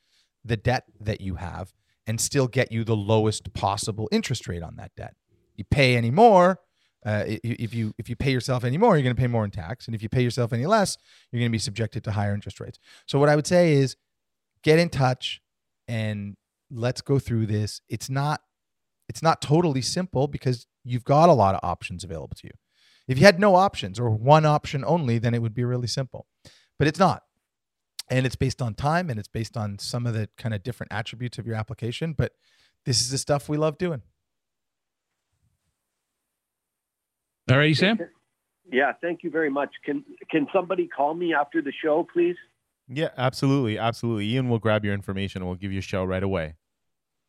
the 0.44 0.58
debt 0.58 0.84
that 1.00 1.22
you 1.22 1.36
have 1.36 1.74
and 2.06 2.20
still 2.20 2.48
get 2.48 2.70
you 2.70 2.84
the 2.84 2.98
lowest 2.98 3.53
possible 3.53 4.10
interest 4.12 4.46
rate 4.46 4.62
on 4.62 4.75
that 4.75 4.91
debt. 4.98 5.15
You 5.56 5.63
pay 5.63 5.96
any 5.96 6.12
more, 6.12 6.60
uh, 7.06 7.24
if 7.25 7.74
you 7.74 7.94
if 7.98 8.10
you 8.10 8.16
pay 8.16 8.32
yourself 8.32 8.63
any 8.63 8.77
more, 8.77 8.96
you're 8.96 9.04
going 9.04 9.16
to 9.16 9.20
pay 9.22 9.27
more 9.27 9.46
in 9.46 9.51
tax, 9.51 9.86
and 9.86 9.96
if 9.96 10.01
you 10.01 10.10
pay 10.10 10.22
yourself 10.22 10.51
any 10.51 10.66
less, 10.66 10.98
you're 11.32 11.39
going 11.39 11.51
to 11.51 11.56
be 11.56 11.60
subjected 11.60 12.04
to 12.04 12.12
higher 12.12 12.34
interest 12.34 12.60
rates. 12.60 12.80
So 13.06 13.20
what 13.20 13.30
I 13.30 13.36
would 13.36 13.48
say 13.48 13.74
is, 13.74 13.96
get 14.63 14.80
in 14.80 14.89
touch 14.89 15.42
and 15.88 16.36
let's 16.70 17.01
go 17.01 17.20
through 17.20 17.46
this. 17.46 17.82
It's 17.89 18.10
not 18.10 18.42
it's 19.08 19.24
not 19.24 19.42
totally 19.42 19.82
simple 19.82 20.27
because 20.27 20.68
you've 20.84 21.06
got 21.06 21.30
a 21.30 21.34
lot 21.34 21.56
of 21.56 21.62
options 21.63 22.04
available 22.04 22.36
to 22.36 22.48
you. 22.48 22.54
If 23.08 23.18
you 23.18 23.25
had 23.25 23.39
no 23.39 23.56
options 23.56 24.00
or 24.00 24.10
one 24.10 24.46
option 24.46 24.84
only, 24.86 25.18
then 25.18 25.34
it 25.34 25.42
would 25.42 25.54
be 25.54 25.63
really 25.63 25.88
simple. 25.88 26.25
But 26.77 26.88
it's 26.88 27.00
not. 27.00 27.24
And 28.10 28.25
it's 28.25 28.36
based 28.36 28.62
on 28.62 28.74
time 28.74 29.10
and 29.10 29.18
it's 29.18 29.27
based 29.27 29.56
on 29.56 29.80
some 29.80 30.06
of 30.06 30.13
the 30.13 30.30
kind 30.38 30.54
of 30.54 30.63
different 30.63 30.92
attributes 30.92 31.38
of 31.38 31.48
your 31.48 31.56
application. 31.56 32.13
But 32.13 32.34
this 32.86 33.01
is 33.01 33.10
the 33.10 33.18
stuff 33.18 33.48
we 33.48 33.58
love 33.58 33.77
doing. 33.77 34.01
All 37.50 37.58
righty, 37.58 37.74
Sam. 37.74 38.00
Yeah, 38.72 38.92
thank 39.01 39.24
you 39.24 39.30
very 39.30 39.50
much. 39.50 39.70
Can 39.86 40.04
can 40.30 40.48
somebody 40.54 40.88
call 40.88 41.13
me 41.13 41.34
after 41.34 41.62
the 41.62 41.72
show, 41.84 42.06
please? 42.12 42.36
Yeah, 42.89 43.10
absolutely, 43.18 43.77
absolutely. 43.77 44.27
Ian 44.27 44.50
will 44.50 44.60
grab 44.60 44.84
your 44.84 44.94
information 44.94 45.42
and 45.42 45.50
we'll 45.50 45.58
give 45.58 45.72
you 45.72 45.80
a 45.80 45.82
show 45.82 46.04
right 46.04 46.24
away. 46.24 46.56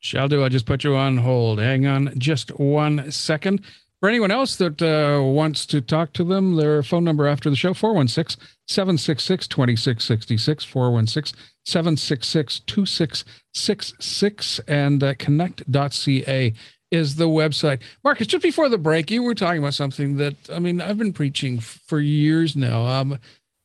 Shall 0.01 0.29
do. 0.29 0.45
I 0.45 0.49
just 0.49 0.67
put 0.67 0.85
you 0.85 0.95
on 0.95 1.19
hold. 1.19 1.59
Hang 1.59 1.87
on 1.87 2.13
just 2.19 2.51
one 2.59 3.11
second. 3.11 3.65
For 4.01 4.09
anyone 4.09 4.31
else 4.31 4.55
that 4.57 4.81
uh, 4.81 5.21
wants 5.25 5.67
to 5.67 5.81
talk 5.81 6.13
to 6.13 6.23
them, 6.23 6.55
their 6.55 6.85
phone 6.85 7.03
number 7.03 7.27
after 7.27 7.51
the 7.51 7.57
show 7.57 7.75
416 7.75 8.41
766 8.69 9.49
2666, 9.49 10.65
416 10.65 11.37
766 11.65 12.61
2666, 12.61 14.61
and 14.69 15.03
uh, 15.03 15.15
connect.ca 15.15 16.55
is 16.91 17.17
the 17.17 17.29
website. 17.29 17.81
Marcus, 18.03 18.27
just 18.27 18.43
before 18.43 18.69
the 18.69 18.79
break, 18.79 19.11
you 19.11 19.23
were 19.23 19.35
talking 19.35 19.59
about 19.59 19.75
something 19.75 20.17
that 20.17 20.35
I 20.51 20.59
mean 20.59 20.81
I've 20.81 20.99
been 20.99 21.13
preaching 21.13 21.61
for 21.61 22.01
years 22.01 22.57
now. 22.57 22.87
Um, 22.87 23.19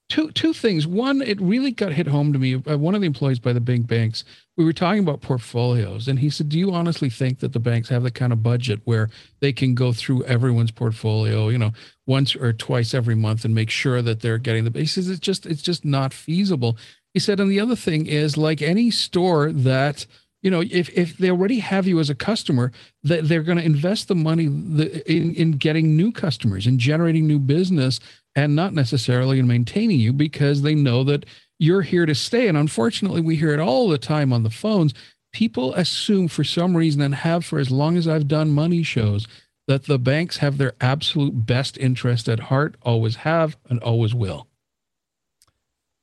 two 0.09 0.31
two 0.31 0.53
things. 0.53 0.85
One, 0.85 1.21
it 1.21 1.41
really 1.41 1.71
got 1.71 1.93
hit 1.93 2.07
home 2.07 2.33
to 2.33 2.39
me. 2.39 2.55
Uh, 2.55 2.77
one 2.77 2.95
of 2.95 3.01
the 3.01 3.07
employees 3.07 3.39
by 3.39 3.53
the 3.53 3.61
big 3.61 3.87
banks, 3.87 4.23
we 4.57 4.65
were 4.65 4.73
talking 4.73 5.01
about 5.01 5.21
portfolios, 5.21 6.07
and 6.07 6.19
he 6.19 6.29
said, 6.29 6.49
"Do 6.49 6.59
you 6.59 6.71
honestly 6.71 7.09
think 7.09 7.39
that 7.39 7.53
the 7.53 7.59
banks 7.59 7.89
have 7.89 8.03
the 8.03 8.11
kind 8.11 8.33
of 8.33 8.43
budget 8.43 8.81
where 8.83 9.09
they 9.39 9.53
can 9.53 9.73
go 9.73 9.93
through 9.93 10.23
everyone's 10.25 10.71
portfolio, 10.71 11.49
you 11.49 11.57
know, 11.57 11.71
once 12.05 12.35
or 12.35 12.53
twice 12.53 12.93
every 12.93 13.15
month 13.15 13.45
and 13.45 13.55
make 13.55 13.69
sure 13.69 14.01
that 14.01 14.21
they're 14.21 14.37
getting 14.37 14.65
the?" 14.65 14.79
He 14.79 14.85
says, 14.85 15.09
"It's 15.09 15.19
just 15.19 15.45
it's 15.45 15.61
just 15.61 15.85
not 15.85 16.13
feasible." 16.13 16.77
He 17.13 17.19
said, 17.19 17.39
and 17.39 17.49
the 17.49 17.59
other 17.59 17.75
thing 17.75 18.07
is, 18.07 18.37
like 18.37 18.61
any 18.61 18.89
store 18.89 19.51
that 19.51 20.07
you 20.43 20.51
know 20.51 20.61
if, 20.69 20.89
if 20.89 21.17
they 21.17 21.31
already 21.31 21.59
have 21.59 21.87
you 21.87 21.99
as 21.99 22.11
a 22.11 22.15
customer 22.15 22.71
that 23.01 23.27
they're 23.27 23.41
going 23.41 23.57
to 23.57 23.65
invest 23.65 24.07
the 24.07 24.15
money 24.15 24.45
in, 24.45 25.33
in 25.35 25.51
getting 25.53 25.97
new 25.97 26.11
customers 26.11 26.67
and 26.67 26.79
generating 26.79 27.25
new 27.25 27.39
business 27.39 27.99
and 28.35 28.55
not 28.55 28.73
necessarily 28.73 29.39
in 29.39 29.47
maintaining 29.47 29.99
you 29.99 30.13
because 30.13 30.61
they 30.61 30.75
know 30.75 31.03
that 31.03 31.25
you're 31.59 31.81
here 31.81 32.05
to 32.05 32.15
stay. 32.15 32.47
And 32.47 32.57
unfortunately 32.57 33.21
we 33.21 33.35
hear 33.35 33.53
it 33.53 33.59
all 33.59 33.87
the 33.87 33.97
time 33.97 34.33
on 34.33 34.43
the 34.43 34.49
phones. 34.49 34.93
People 35.31 35.73
assume 35.75 36.27
for 36.27 36.43
some 36.43 36.75
reason 36.75 37.01
and 37.01 37.15
have 37.15 37.45
for 37.45 37.57
as 37.57 37.71
long 37.71 37.97
as 37.97 38.07
i've 38.07 38.27
done 38.27 38.51
money 38.51 38.83
shows 38.83 39.27
that 39.67 39.85
the 39.85 39.97
banks 39.97 40.37
have 40.37 40.57
their 40.57 40.73
absolute 40.81 41.45
best 41.45 41.77
interest 41.77 42.27
at 42.27 42.39
heart 42.41 42.75
always 42.81 43.17
have 43.17 43.57
and 43.69 43.81
always 43.81 44.13
will. 44.13 44.47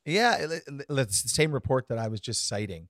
Yeah 0.07 0.38
it's 0.88 1.22
the 1.22 1.29
same 1.29 1.53
report 1.53 1.87
that 1.88 1.98
i 1.98 2.09
was 2.09 2.20
just 2.20 2.48
citing 2.48 2.88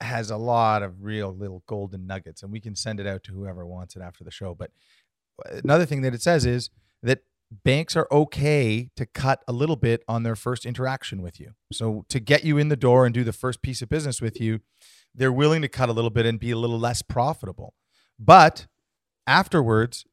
has 0.00 0.30
a 0.30 0.36
lot 0.36 0.82
of 0.82 1.02
real 1.02 1.34
little 1.34 1.62
golden 1.66 2.06
nuggets, 2.06 2.42
and 2.42 2.52
we 2.52 2.60
can 2.60 2.76
send 2.76 3.00
it 3.00 3.06
out 3.06 3.22
to 3.24 3.32
whoever 3.32 3.66
wants 3.66 3.96
it 3.96 4.02
after 4.02 4.24
the 4.24 4.30
show. 4.30 4.54
But 4.54 4.70
uh, 5.44 5.60
another 5.64 5.86
thing 5.86 6.02
that 6.02 6.14
it 6.14 6.22
says 6.22 6.44
is 6.44 6.70
that 7.02 7.20
banks 7.64 7.96
are 7.96 8.08
okay 8.10 8.90
to 8.96 9.06
cut 9.06 9.42
a 9.46 9.52
little 9.52 9.76
bit 9.76 10.02
on 10.08 10.22
their 10.22 10.36
first 10.36 10.66
interaction 10.66 11.22
with 11.22 11.38
you. 11.38 11.52
So 11.72 12.04
to 12.08 12.20
get 12.20 12.44
you 12.44 12.58
in 12.58 12.68
the 12.68 12.76
door 12.76 13.06
and 13.06 13.14
do 13.14 13.24
the 13.24 13.32
first 13.32 13.62
piece 13.62 13.82
of 13.82 13.88
business 13.88 14.20
with 14.20 14.40
you, 14.40 14.60
they're 15.14 15.32
willing 15.32 15.62
to 15.62 15.68
cut 15.68 15.88
a 15.88 15.92
little 15.92 16.10
bit 16.10 16.26
and 16.26 16.38
be 16.40 16.50
a 16.50 16.58
little 16.58 16.78
less 16.78 17.02
profitable. 17.02 17.74
But 18.18 18.66
afterwards, 19.26 20.04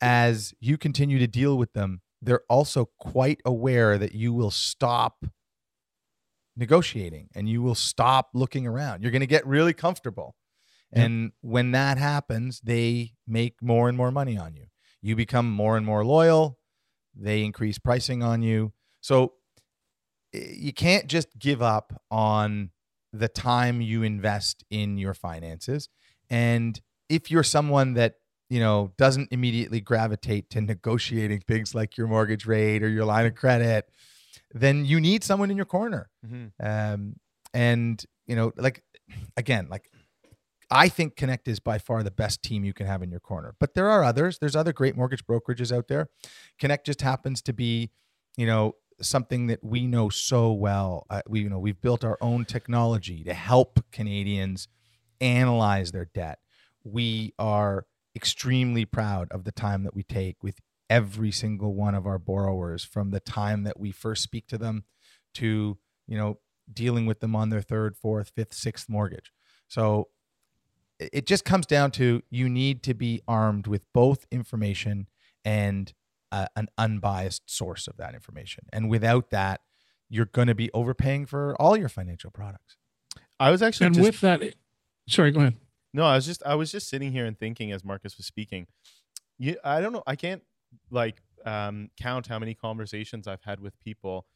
as 0.00 0.54
you 0.60 0.76
continue 0.76 1.18
to 1.18 1.26
deal 1.26 1.56
with 1.56 1.72
them, 1.72 2.02
they're 2.20 2.42
also 2.48 2.90
quite 3.00 3.40
aware 3.44 3.98
that 3.98 4.14
you 4.14 4.32
will 4.32 4.50
stop 4.50 5.24
negotiating 6.56 7.28
and 7.34 7.48
you 7.48 7.62
will 7.62 7.74
stop 7.74 8.30
looking 8.34 8.66
around. 8.66 9.02
You're 9.02 9.12
going 9.12 9.20
to 9.20 9.26
get 9.26 9.46
really 9.46 9.72
comfortable. 9.72 10.36
Yep. 10.92 11.06
And 11.06 11.32
when 11.40 11.72
that 11.72 11.98
happens, 11.98 12.60
they 12.62 13.12
make 13.26 13.62
more 13.62 13.88
and 13.88 13.96
more 13.96 14.10
money 14.10 14.36
on 14.36 14.54
you. 14.54 14.66
You 15.00 15.16
become 15.16 15.50
more 15.50 15.76
and 15.76 15.86
more 15.86 16.04
loyal. 16.04 16.58
They 17.14 17.44
increase 17.44 17.78
pricing 17.78 18.22
on 18.22 18.42
you. 18.42 18.72
So 19.00 19.34
eh, 20.34 20.52
you 20.54 20.72
can't 20.72 21.06
just 21.06 21.38
give 21.38 21.62
up 21.62 22.02
on 22.10 22.70
the 23.12 23.28
time 23.28 23.80
you 23.80 24.02
invest 24.02 24.64
in 24.70 24.96
your 24.98 25.14
finances. 25.14 25.88
And 26.30 26.80
if 27.08 27.30
you're 27.30 27.42
someone 27.42 27.94
that, 27.94 28.14
you 28.48 28.60
know, 28.60 28.92
doesn't 28.96 29.28
immediately 29.32 29.80
gravitate 29.80 30.50
to 30.50 30.60
negotiating 30.60 31.40
things 31.40 31.74
like 31.74 31.96
your 31.96 32.06
mortgage 32.06 32.46
rate 32.46 32.82
or 32.82 32.88
your 32.88 33.04
line 33.04 33.26
of 33.26 33.34
credit, 33.34 33.90
then 34.52 34.84
you 34.84 35.00
need 35.00 35.24
someone 35.24 35.50
in 35.50 35.56
your 35.56 35.66
corner. 35.66 36.10
Mm-hmm. 36.26 36.66
Um, 36.66 37.16
and 37.54 38.04
you 38.26 38.36
know, 38.36 38.52
like 38.56 38.82
again, 39.36 39.68
like 39.70 39.88
I 40.70 40.88
think 40.88 41.16
Connect 41.16 41.48
is 41.48 41.60
by 41.60 41.78
far 41.78 42.02
the 42.02 42.10
best 42.10 42.42
team 42.42 42.64
you 42.64 42.72
can 42.72 42.86
have 42.86 43.02
in 43.02 43.10
your 43.10 43.20
corner. 43.20 43.54
But 43.58 43.74
there 43.74 43.90
are 43.90 44.02
others. 44.02 44.38
There's 44.38 44.56
other 44.56 44.72
great 44.72 44.96
mortgage 44.96 45.24
brokerages 45.26 45.70
out 45.70 45.88
there. 45.88 46.08
Connect 46.58 46.86
just 46.86 47.02
happens 47.02 47.42
to 47.42 47.52
be, 47.52 47.90
you 48.36 48.46
know, 48.46 48.76
something 49.00 49.48
that 49.48 49.62
we 49.62 49.86
know 49.86 50.08
so 50.08 50.52
well. 50.52 51.06
Uh, 51.10 51.22
we 51.28 51.40
you 51.40 51.50
know 51.50 51.58
we've 51.58 51.80
built 51.80 52.04
our 52.04 52.18
own 52.20 52.44
technology 52.44 53.24
to 53.24 53.34
help 53.34 53.84
Canadians 53.92 54.68
analyze 55.20 55.92
their 55.92 56.06
debt. 56.06 56.38
We 56.84 57.34
are 57.38 57.86
extremely 58.14 58.84
proud 58.84 59.28
of 59.30 59.44
the 59.44 59.52
time 59.52 59.84
that 59.84 59.94
we 59.94 60.02
take 60.02 60.42
with 60.42 60.58
every 60.90 61.30
single 61.30 61.74
one 61.74 61.94
of 61.94 62.06
our 62.06 62.18
borrowers 62.18 62.84
from 62.84 63.10
the 63.10 63.20
time 63.20 63.64
that 63.64 63.78
we 63.78 63.90
first 63.90 64.22
speak 64.22 64.46
to 64.46 64.58
them 64.58 64.84
to 65.34 65.78
you 66.06 66.16
know 66.16 66.38
dealing 66.72 67.06
with 67.06 67.20
them 67.20 67.34
on 67.34 67.48
their 67.48 67.62
third 67.62 67.96
fourth 67.96 68.32
fifth 68.34 68.54
sixth 68.54 68.88
mortgage. 68.88 69.32
So 69.68 70.08
it 70.98 71.26
just 71.26 71.44
comes 71.44 71.66
down 71.66 71.90
to 71.92 72.22
you 72.30 72.48
need 72.48 72.82
to 72.84 72.94
be 72.94 73.22
armed 73.26 73.66
with 73.66 73.82
both 73.92 74.26
information 74.30 75.08
and 75.44 75.92
uh, 76.30 76.46
an 76.54 76.68
unbiased 76.78 77.50
source 77.50 77.88
of 77.88 77.96
that 77.96 78.14
information. 78.14 78.66
And 78.72 78.88
without 78.88 79.30
that 79.30 79.60
you're 80.08 80.26
going 80.26 80.48
to 80.48 80.54
be 80.54 80.70
overpaying 80.74 81.24
for 81.24 81.56
all 81.58 81.74
your 81.74 81.88
financial 81.88 82.30
products. 82.30 82.76
I 83.40 83.50
was 83.50 83.62
actually 83.62 83.86
and 83.86 83.94
just, 83.94 84.06
with 84.06 84.20
that 84.20 84.54
sorry 85.08 85.30
go 85.30 85.40
ahead. 85.40 85.56
No 85.94 86.04
i 86.04 86.14
was 86.14 86.26
just 86.26 86.42
i 86.44 86.54
was 86.54 86.70
just 86.70 86.88
sitting 86.88 87.12
here 87.12 87.24
and 87.24 87.38
thinking 87.38 87.72
as 87.72 87.84
marcus 87.84 88.16
was 88.16 88.26
speaking. 88.26 88.66
You 89.38 89.56
i 89.64 89.80
don't 89.80 89.92
know 89.92 90.02
i 90.06 90.14
can't 90.14 90.42
like 90.90 91.22
um, 91.44 91.90
count 92.00 92.26
how 92.26 92.38
many 92.38 92.54
conversations 92.54 93.26
I've 93.26 93.42
had 93.42 93.60
with 93.60 93.78
people 93.80 94.26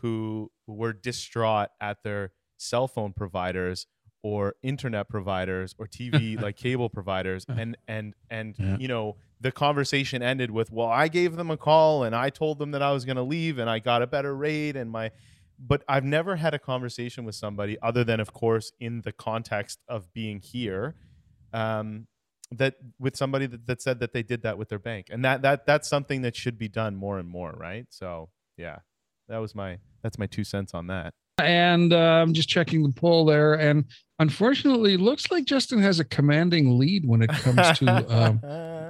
who 0.00 0.50
were 0.66 0.92
distraught 0.92 1.68
at 1.80 2.02
their 2.02 2.32
cell 2.58 2.88
phone 2.88 3.12
providers 3.12 3.86
or 4.22 4.54
internet 4.62 5.08
providers 5.08 5.74
or 5.78 5.86
TV 5.86 6.40
like 6.42 6.56
cable 6.56 6.88
providers 6.88 7.44
and 7.48 7.76
and 7.86 8.14
and 8.30 8.56
yeah. 8.58 8.76
you 8.78 8.88
know 8.88 9.16
the 9.40 9.52
conversation 9.52 10.22
ended 10.22 10.50
with 10.50 10.72
well 10.72 10.88
I 10.88 11.08
gave 11.08 11.36
them 11.36 11.50
a 11.50 11.56
call 11.56 12.02
and 12.02 12.14
I 12.16 12.30
told 12.30 12.58
them 12.58 12.72
that 12.72 12.82
I 12.82 12.92
was 12.92 13.04
going 13.04 13.16
to 13.16 13.22
leave 13.22 13.58
and 13.58 13.70
I 13.70 13.78
got 13.78 14.02
a 14.02 14.06
better 14.06 14.34
rate 14.34 14.76
and 14.76 14.90
my 14.90 15.10
but 15.58 15.82
I've 15.88 16.04
never 16.04 16.36
had 16.36 16.54
a 16.54 16.58
conversation 16.58 17.24
with 17.24 17.34
somebody 17.34 17.78
other 17.82 18.04
than, 18.04 18.20
of 18.20 18.32
course, 18.32 18.72
in 18.78 19.02
the 19.02 19.12
context 19.12 19.80
of 19.88 20.12
being 20.12 20.40
here, 20.40 20.94
um, 21.52 22.06
that 22.50 22.76
with 22.98 23.16
somebody 23.16 23.46
that, 23.46 23.66
that 23.66 23.82
said 23.82 24.00
that 24.00 24.12
they 24.12 24.22
did 24.22 24.42
that 24.42 24.58
with 24.58 24.68
their 24.68 24.78
bank, 24.78 25.08
and 25.10 25.24
that 25.24 25.42
that 25.42 25.66
that's 25.66 25.88
something 25.88 26.22
that 26.22 26.36
should 26.36 26.58
be 26.58 26.68
done 26.68 26.96
more 26.96 27.18
and 27.18 27.28
more, 27.28 27.52
right? 27.52 27.86
So 27.90 28.30
yeah, 28.56 28.78
that 29.28 29.38
was 29.38 29.54
my 29.54 29.78
that's 30.02 30.18
my 30.18 30.26
two 30.26 30.44
cents 30.44 30.74
on 30.74 30.86
that. 30.86 31.14
And 31.38 31.92
uh, 31.92 31.96
I'm 31.96 32.32
just 32.32 32.48
checking 32.48 32.82
the 32.82 32.92
poll 32.92 33.26
there, 33.26 33.54
and 33.54 33.84
unfortunately, 34.18 34.94
it 34.94 35.00
looks 35.00 35.30
like 35.30 35.44
Justin 35.44 35.78
has 35.80 36.00
a 36.00 36.04
commanding 36.04 36.78
lead 36.78 37.06
when 37.06 37.20
it 37.20 37.28
comes 37.28 37.78
to 37.78 38.06
um, 38.08 38.40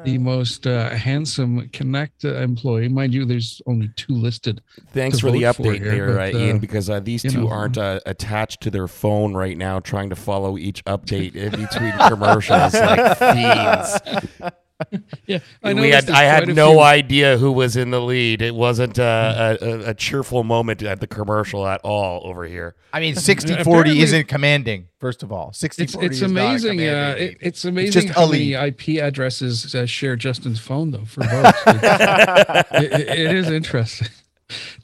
the 0.04 0.16
most 0.20 0.66
uh, 0.66 0.90
handsome 0.90 1.68
Connect 1.70 2.24
employee. 2.24 2.88
Mind 2.88 3.12
you, 3.12 3.24
there's 3.24 3.60
only 3.66 3.90
two 3.96 4.12
listed. 4.12 4.62
Thanks 4.92 5.18
for 5.18 5.32
the 5.32 5.42
vote 5.42 5.56
for 5.56 5.62
update 5.64 5.82
here, 5.82 6.06
there, 6.06 6.16
but, 6.16 6.34
uh, 6.34 6.38
Ian, 6.38 6.56
uh, 6.56 6.60
because 6.60 6.88
uh, 6.88 7.00
these 7.00 7.22
two 7.22 7.42
know. 7.42 7.48
aren't 7.48 7.78
uh, 7.78 7.98
attached 8.06 8.60
to 8.62 8.70
their 8.70 8.86
phone 8.86 9.34
right 9.34 9.56
now, 9.56 9.80
trying 9.80 10.10
to 10.10 10.16
follow 10.16 10.56
each 10.56 10.84
update 10.84 11.34
in 11.34 11.50
between 11.50 11.92
commercials 12.08 12.74
like 12.74 13.18
fiends. 13.18 14.52
Yeah, 15.26 15.38
I 15.62 15.72
we 15.74 15.90
had, 15.90 16.08
I 16.10 16.24
had 16.24 16.48
no 16.54 16.72
few- 16.72 16.80
idea 16.80 17.38
who 17.38 17.50
was 17.50 17.76
in 17.76 17.90
the 17.90 18.00
lead. 18.00 18.42
It 18.42 18.54
wasn't 18.54 18.98
uh, 18.98 19.56
a, 19.60 19.64
a, 19.64 19.78
a 19.90 19.94
cheerful 19.94 20.44
moment 20.44 20.82
at 20.82 21.00
the 21.00 21.06
commercial 21.06 21.66
at 21.66 21.80
all 21.82 22.20
over 22.24 22.44
here. 22.44 22.76
I 22.92 23.00
mean, 23.00 23.14
60 23.16 23.64
40 23.64 24.00
isn't 24.00 24.28
commanding, 24.28 24.88
first 25.00 25.22
of 25.22 25.32
all. 25.32 25.52
60 25.52 25.82
It's 25.82 25.92
40 25.94 26.06
it's 26.06 26.16
is 26.16 26.22
not 26.22 26.28
a 26.28 26.46
amazing. 26.48 26.80
Uh, 26.80 27.14
it, 27.18 27.36
it's 27.40 27.64
amazing 27.64 28.02
just 28.08 28.14
how 28.14 28.26
a 28.26 28.30
many 28.30 28.52
IP 28.52 29.02
addresses 29.02 29.74
uh, 29.74 29.86
share 29.86 30.14
Justin's 30.16 30.60
phone 30.60 30.90
though 30.90 31.04
for 31.06 31.20
votes. 31.24 31.58
It's- 31.66 32.64
it, 32.82 32.92
it- 32.92 33.08
it 33.18 33.34
is 33.36 33.50
interesting. 33.50 34.08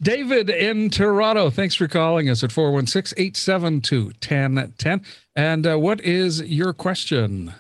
David 0.02 0.50
in 0.50 0.90
Toronto, 0.90 1.48
thanks 1.50 1.76
for 1.76 1.86
calling 1.86 2.28
us 2.28 2.42
at 2.42 2.50
416 2.50 3.14
872 3.16 4.04
1010. 4.06 5.02
And 5.36 5.66
uh, 5.66 5.76
what 5.78 6.00
is 6.00 6.42
your 6.42 6.72
question? 6.72 7.54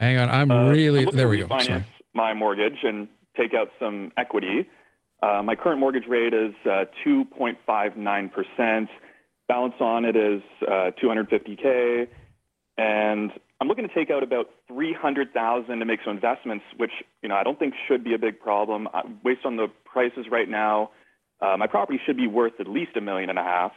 Hang 0.00 0.18
on, 0.18 0.30
I'm 0.30 0.50
Uh, 0.50 0.70
really 0.70 1.06
I'm 1.06 1.16
there. 1.16 1.28
We 1.28 1.38
go. 1.38 1.46
refinance 1.48 1.66
Sorry. 1.66 1.84
my 2.14 2.34
mortgage 2.34 2.78
and 2.84 3.08
take 3.36 3.52
out 3.54 3.70
some 3.80 4.12
equity. 4.16 4.66
Uh, 5.22 5.42
my 5.42 5.56
current 5.56 5.80
mortgage 5.80 6.06
rate 6.06 6.32
is 6.32 6.54
uh, 6.64 6.84
2.59%. 7.04 8.88
Balance 9.48 9.74
on 9.80 10.04
it 10.04 10.14
is 10.14 10.42
uh, 10.66 10.90
250k, 11.02 12.06
and 12.76 13.32
I'm 13.60 13.66
looking 13.66 13.88
to 13.88 13.94
take 13.94 14.10
out 14.10 14.22
about 14.22 14.50
300,000 14.68 15.78
to 15.78 15.84
make 15.84 16.00
some 16.04 16.14
investments, 16.14 16.64
which 16.76 16.92
you 17.22 17.28
know 17.28 17.34
I 17.34 17.42
don't 17.42 17.58
think 17.58 17.74
should 17.88 18.04
be 18.04 18.14
a 18.14 18.18
big 18.18 18.38
problem. 18.38 18.88
Uh, 18.92 19.02
based 19.24 19.44
on 19.46 19.56
the 19.56 19.66
prices 19.84 20.26
right 20.30 20.48
now, 20.48 20.90
uh, 21.40 21.56
my 21.56 21.66
property 21.66 21.98
should 22.04 22.16
be 22.18 22.26
worth 22.26 22.52
at 22.60 22.68
least 22.68 22.94
a 22.96 23.00
million 23.00 23.30
and 23.30 23.38
a 23.38 23.42
half. 23.42 23.72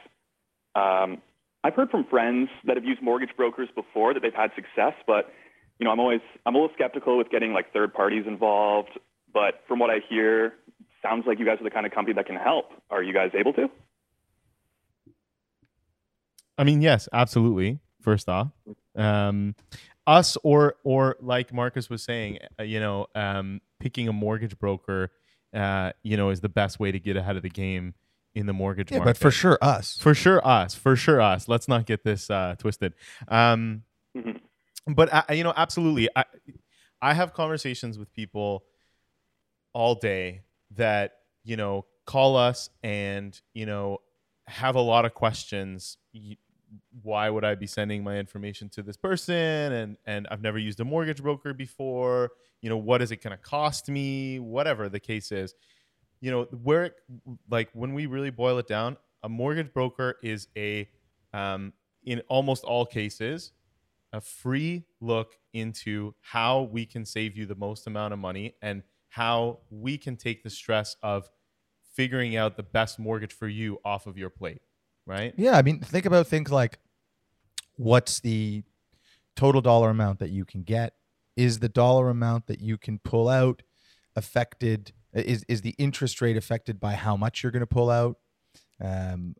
Um, 0.75 1.21
I've 1.63 1.73
heard 1.73 1.89
from 1.89 2.03
friends 2.03 2.49
that 2.65 2.75
have 2.75 2.83
used 2.85 3.01
mortgage 3.01 3.35
brokers 3.37 3.69
before 3.73 4.13
that 4.13 4.19
they've 4.21 4.33
had 4.33 4.51
success, 4.55 4.93
but 5.07 5.31
you 5.81 5.85
know, 5.85 5.91
I'm 5.91 5.99
always 5.99 6.21
I'm 6.45 6.53
a 6.53 6.59
little 6.59 6.73
skeptical 6.75 7.17
with 7.17 7.31
getting 7.31 7.53
like 7.53 7.73
third 7.73 7.91
parties 7.91 8.25
involved. 8.27 8.91
But 9.33 9.63
from 9.67 9.79
what 9.79 9.89
I 9.89 9.97
hear, 10.07 10.53
sounds 11.01 11.25
like 11.25 11.39
you 11.39 11.45
guys 11.45 11.57
are 11.59 11.63
the 11.63 11.71
kind 11.71 11.87
of 11.87 11.91
company 11.91 12.13
that 12.13 12.27
can 12.27 12.35
help. 12.35 12.65
Are 12.91 13.01
you 13.01 13.13
guys 13.13 13.31
able 13.33 13.51
to? 13.53 13.67
I 16.55 16.63
mean, 16.63 16.83
yes, 16.83 17.09
absolutely. 17.11 17.79
First 17.99 18.29
off, 18.29 18.49
um, 18.95 19.55
us 20.05 20.37
or 20.43 20.75
or 20.83 21.15
like 21.19 21.51
Marcus 21.51 21.89
was 21.89 22.03
saying, 22.03 22.37
uh, 22.59 22.63
you 22.63 22.79
know, 22.79 23.07
um, 23.15 23.59
picking 23.79 24.07
a 24.07 24.13
mortgage 24.13 24.59
broker, 24.59 25.09
uh, 25.51 25.93
you 26.03 26.15
know, 26.15 26.29
is 26.29 26.41
the 26.41 26.49
best 26.49 26.79
way 26.79 26.91
to 26.91 26.99
get 26.99 27.17
ahead 27.17 27.37
of 27.37 27.41
the 27.41 27.49
game 27.49 27.95
in 28.35 28.45
the 28.45 28.53
mortgage 28.53 28.91
yeah, 28.91 28.99
market. 28.99 29.09
but 29.09 29.17
for 29.17 29.31
sure, 29.31 29.57
us. 29.63 29.97
for 29.99 30.13
sure, 30.13 30.45
us, 30.45 30.75
for 30.75 30.95
sure, 30.95 31.19
us. 31.19 31.47
Let's 31.47 31.67
not 31.67 31.87
get 31.87 32.03
this 32.03 32.29
uh, 32.29 32.55
twisted. 32.59 32.93
Um, 33.27 33.81
Mhm. 34.15 34.41
But 34.87 35.13
I, 35.13 35.33
you 35.33 35.43
know, 35.43 35.53
absolutely, 35.55 36.09
I 36.15 36.25
I 37.01 37.13
have 37.13 37.33
conversations 37.33 37.97
with 37.97 38.13
people 38.13 38.63
all 39.73 39.95
day 39.95 40.41
that 40.71 41.13
you 41.43 41.55
know 41.55 41.85
call 42.05 42.35
us 42.35 42.69
and 42.83 43.39
you 43.53 43.65
know 43.65 43.99
have 44.47 44.75
a 44.75 44.81
lot 44.81 45.05
of 45.05 45.13
questions. 45.13 45.97
Why 47.01 47.29
would 47.29 47.43
I 47.43 47.55
be 47.55 47.67
sending 47.67 48.03
my 48.03 48.17
information 48.17 48.69
to 48.69 48.83
this 48.83 48.97
person? 48.97 49.35
And 49.35 49.97
and 50.05 50.27
I've 50.31 50.41
never 50.41 50.57
used 50.57 50.79
a 50.79 50.85
mortgage 50.85 51.21
broker 51.21 51.53
before. 51.53 52.31
You 52.61 52.69
know, 52.69 52.77
what 52.77 53.01
is 53.01 53.11
it 53.11 53.23
going 53.23 53.35
to 53.35 53.41
cost 53.41 53.89
me? 53.89 54.39
Whatever 54.39 54.87
the 54.87 54.99
case 54.99 55.31
is, 55.31 55.55
you 56.21 56.31
know, 56.31 56.43
where 56.63 56.85
it- 56.85 56.95
like 57.49 57.69
when 57.73 57.93
we 57.93 58.05
really 58.05 58.29
boil 58.29 58.57
it 58.59 58.67
down, 58.67 58.97
a 59.23 59.29
mortgage 59.29 59.73
broker 59.73 60.17
is 60.23 60.47
a 60.57 60.89
um, 61.33 61.73
in 62.05 62.21
almost 62.29 62.63
all 62.63 62.85
cases 62.85 63.51
a 64.13 64.21
free 64.21 64.85
look 64.99 65.37
into 65.53 66.13
how 66.21 66.63
we 66.63 66.85
can 66.85 67.05
save 67.05 67.35
you 67.35 67.45
the 67.45 67.55
most 67.55 67.87
amount 67.87 68.13
of 68.13 68.19
money 68.19 68.55
and 68.61 68.83
how 69.09 69.59
we 69.69 69.97
can 69.97 70.15
take 70.15 70.43
the 70.43 70.49
stress 70.49 70.95
of 71.03 71.29
figuring 71.93 72.35
out 72.35 72.55
the 72.57 72.63
best 72.63 72.99
mortgage 72.99 73.33
for 73.33 73.47
you 73.47 73.79
off 73.83 74.07
of 74.07 74.17
your 74.17 74.29
plate, 74.29 74.61
right? 75.05 75.33
Yeah, 75.37 75.57
I 75.57 75.61
mean, 75.61 75.79
think 75.79 76.05
about 76.05 76.27
things 76.27 76.51
like 76.51 76.79
what's 77.75 78.19
the 78.19 78.63
total 79.35 79.61
dollar 79.61 79.89
amount 79.89 80.19
that 80.19 80.29
you 80.29 80.45
can 80.45 80.63
get? 80.63 80.93
Is 81.35 81.59
the 81.59 81.69
dollar 81.69 82.09
amount 82.09 82.47
that 82.47 82.61
you 82.61 82.77
can 82.77 82.99
pull 82.99 83.27
out 83.27 83.63
affected? 84.15 84.93
Is 85.13 85.43
is 85.47 85.61
the 85.61 85.75
interest 85.77 86.21
rate 86.21 86.37
affected 86.37 86.79
by 86.79 86.93
how 86.93 87.17
much 87.17 87.43
you're 87.43 87.51
going 87.51 87.61
to 87.61 87.67
pull 87.67 87.89
out? 87.89 88.17
Um, 88.79 89.35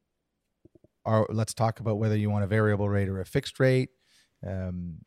let's 1.30 1.54
talk 1.54 1.80
about 1.80 1.98
whether 1.98 2.16
you 2.16 2.30
want 2.30 2.44
a 2.44 2.48
variable 2.48 2.90
rate 2.90 3.10
or 3.10 3.20
a 3.20 3.26
fixed 3.26 3.60
rate. 3.60 3.90
Um, 4.46 5.00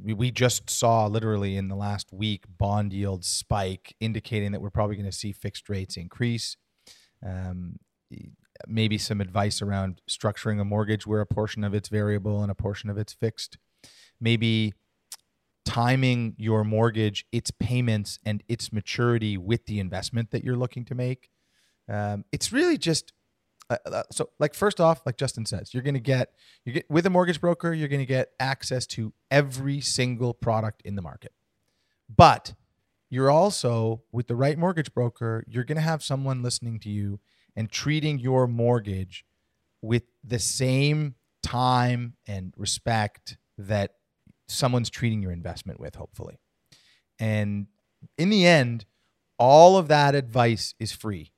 we, 0.00 0.12
we 0.12 0.30
just 0.30 0.68
saw 0.68 1.06
literally 1.06 1.56
in 1.56 1.68
the 1.68 1.76
last 1.76 2.12
week 2.12 2.44
bond 2.58 2.92
yields 2.92 3.28
spike, 3.28 3.94
indicating 4.00 4.52
that 4.52 4.60
we're 4.60 4.70
probably 4.70 4.96
going 4.96 5.06
to 5.06 5.12
see 5.12 5.32
fixed 5.32 5.68
rates 5.68 5.96
increase. 5.96 6.56
Um, 7.24 7.78
maybe 8.66 8.98
some 8.98 9.20
advice 9.20 9.62
around 9.62 10.00
structuring 10.08 10.60
a 10.60 10.64
mortgage 10.64 11.06
where 11.06 11.20
a 11.20 11.26
portion 11.26 11.62
of 11.62 11.74
it's 11.74 11.88
variable 11.88 12.42
and 12.42 12.50
a 12.50 12.54
portion 12.54 12.90
of 12.90 12.98
it's 12.98 13.12
fixed. 13.12 13.58
Maybe 14.20 14.74
timing 15.64 16.34
your 16.38 16.64
mortgage, 16.64 17.26
its 17.30 17.50
payments, 17.50 18.18
and 18.24 18.42
its 18.48 18.72
maturity 18.72 19.36
with 19.36 19.66
the 19.66 19.78
investment 19.78 20.30
that 20.30 20.42
you're 20.42 20.56
looking 20.56 20.84
to 20.86 20.94
make. 20.94 21.30
Um, 21.88 22.24
it's 22.32 22.52
really 22.52 22.78
just 22.78 23.12
uh, 23.70 23.76
uh, 23.86 24.02
so 24.10 24.30
like 24.38 24.54
first 24.54 24.80
off 24.80 25.02
like 25.04 25.16
justin 25.16 25.44
says 25.44 25.74
you're 25.74 25.82
going 25.82 25.94
to 25.94 26.00
get 26.00 26.32
you 26.64 26.72
get 26.72 26.90
with 26.90 27.04
a 27.04 27.10
mortgage 27.10 27.40
broker 27.40 27.72
you're 27.72 27.88
going 27.88 28.00
to 28.00 28.06
get 28.06 28.30
access 28.40 28.86
to 28.86 29.12
every 29.30 29.80
single 29.80 30.34
product 30.34 30.82
in 30.84 30.94
the 30.94 31.02
market. 31.02 31.32
But 32.14 32.54
you're 33.10 33.30
also 33.30 34.02
with 34.12 34.26
the 34.26 34.36
right 34.36 34.58
mortgage 34.58 34.92
broker 34.94 35.44
you're 35.46 35.64
going 35.64 35.76
to 35.76 35.82
have 35.82 36.02
someone 36.02 36.42
listening 36.42 36.78
to 36.80 36.88
you 36.88 37.20
and 37.56 37.70
treating 37.70 38.18
your 38.18 38.46
mortgage 38.46 39.24
with 39.82 40.04
the 40.24 40.38
same 40.38 41.14
time 41.42 42.14
and 42.26 42.54
respect 42.56 43.36
that 43.56 43.94
someone's 44.48 44.90
treating 44.90 45.22
your 45.22 45.32
investment 45.32 45.78
with 45.78 45.94
hopefully. 45.94 46.38
And 47.18 47.66
in 48.16 48.30
the 48.30 48.46
end 48.46 48.86
all 49.38 49.76
of 49.76 49.88
that 49.88 50.14
advice 50.14 50.74
is 50.78 50.92
free. 50.92 51.32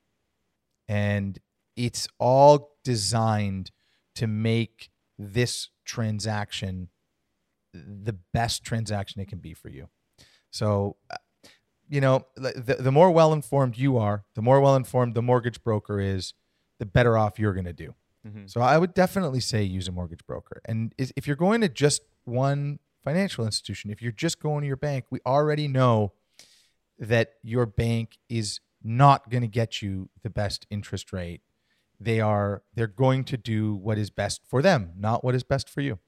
And 0.88 1.38
it's 1.84 2.06
all 2.18 2.76
designed 2.84 3.70
to 4.14 4.26
make 4.26 4.90
this 5.18 5.70
transaction 5.84 6.88
the 7.72 8.16
best 8.34 8.64
transaction 8.64 9.20
it 9.20 9.28
can 9.28 9.38
be 9.38 9.54
for 9.54 9.68
you. 9.68 9.88
So, 10.50 10.96
uh, 11.10 11.16
you 11.88 12.00
know, 12.00 12.26
the, 12.36 12.76
the 12.78 12.92
more 12.92 13.10
well 13.10 13.32
informed 13.32 13.78
you 13.78 13.96
are, 13.96 14.24
the 14.34 14.42
more 14.42 14.60
well 14.60 14.76
informed 14.76 15.14
the 15.14 15.22
mortgage 15.22 15.62
broker 15.62 16.00
is, 16.00 16.34
the 16.78 16.86
better 16.86 17.16
off 17.16 17.38
you're 17.38 17.52
going 17.52 17.66
to 17.66 17.72
do. 17.72 17.94
Mhm. 18.26 18.50
So, 18.50 18.60
I 18.60 18.76
would 18.76 18.92
definitely 18.92 19.40
say 19.40 19.62
use 19.62 19.88
a 19.88 19.92
mortgage 19.92 20.26
broker. 20.26 20.60
And 20.66 20.94
if 20.98 21.26
you're 21.26 21.36
going 21.36 21.60
to 21.62 21.68
just 21.68 22.02
one 22.24 22.80
financial 23.04 23.46
institution, 23.46 23.90
if 23.90 24.02
you're 24.02 24.12
just 24.12 24.40
going 24.40 24.62
to 24.62 24.66
your 24.66 24.76
bank, 24.76 25.06
we 25.10 25.20
already 25.24 25.68
know 25.68 26.12
that 26.98 27.34
your 27.42 27.64
bank 27.66 28.18
is 28.28 28.60
not 28.82 29.30
going 29.30 29.42
to 29.42 29.48
get 29.48 29.80
you 29.80 30.10
the 30.22 30.30
best 30.30 30.66
interest 30.70 31.12
rate 31.12 31.42
they 32.00 32.20
are 32.20 32.62
they're 32.74 32.86
going 32.86 33.24
to 33.24 33.36
do 33.36 33.74
what 33.74 33.98
is 33.98 34.10
best 34.10 34.40
for 34.48 34.62
them 34.62 34.92
not 34.96 35.22
what 35.22 35.34
is 35.34 35.42
best 35.42 35.68
for 35.68 35.80
you. 35.80 35.98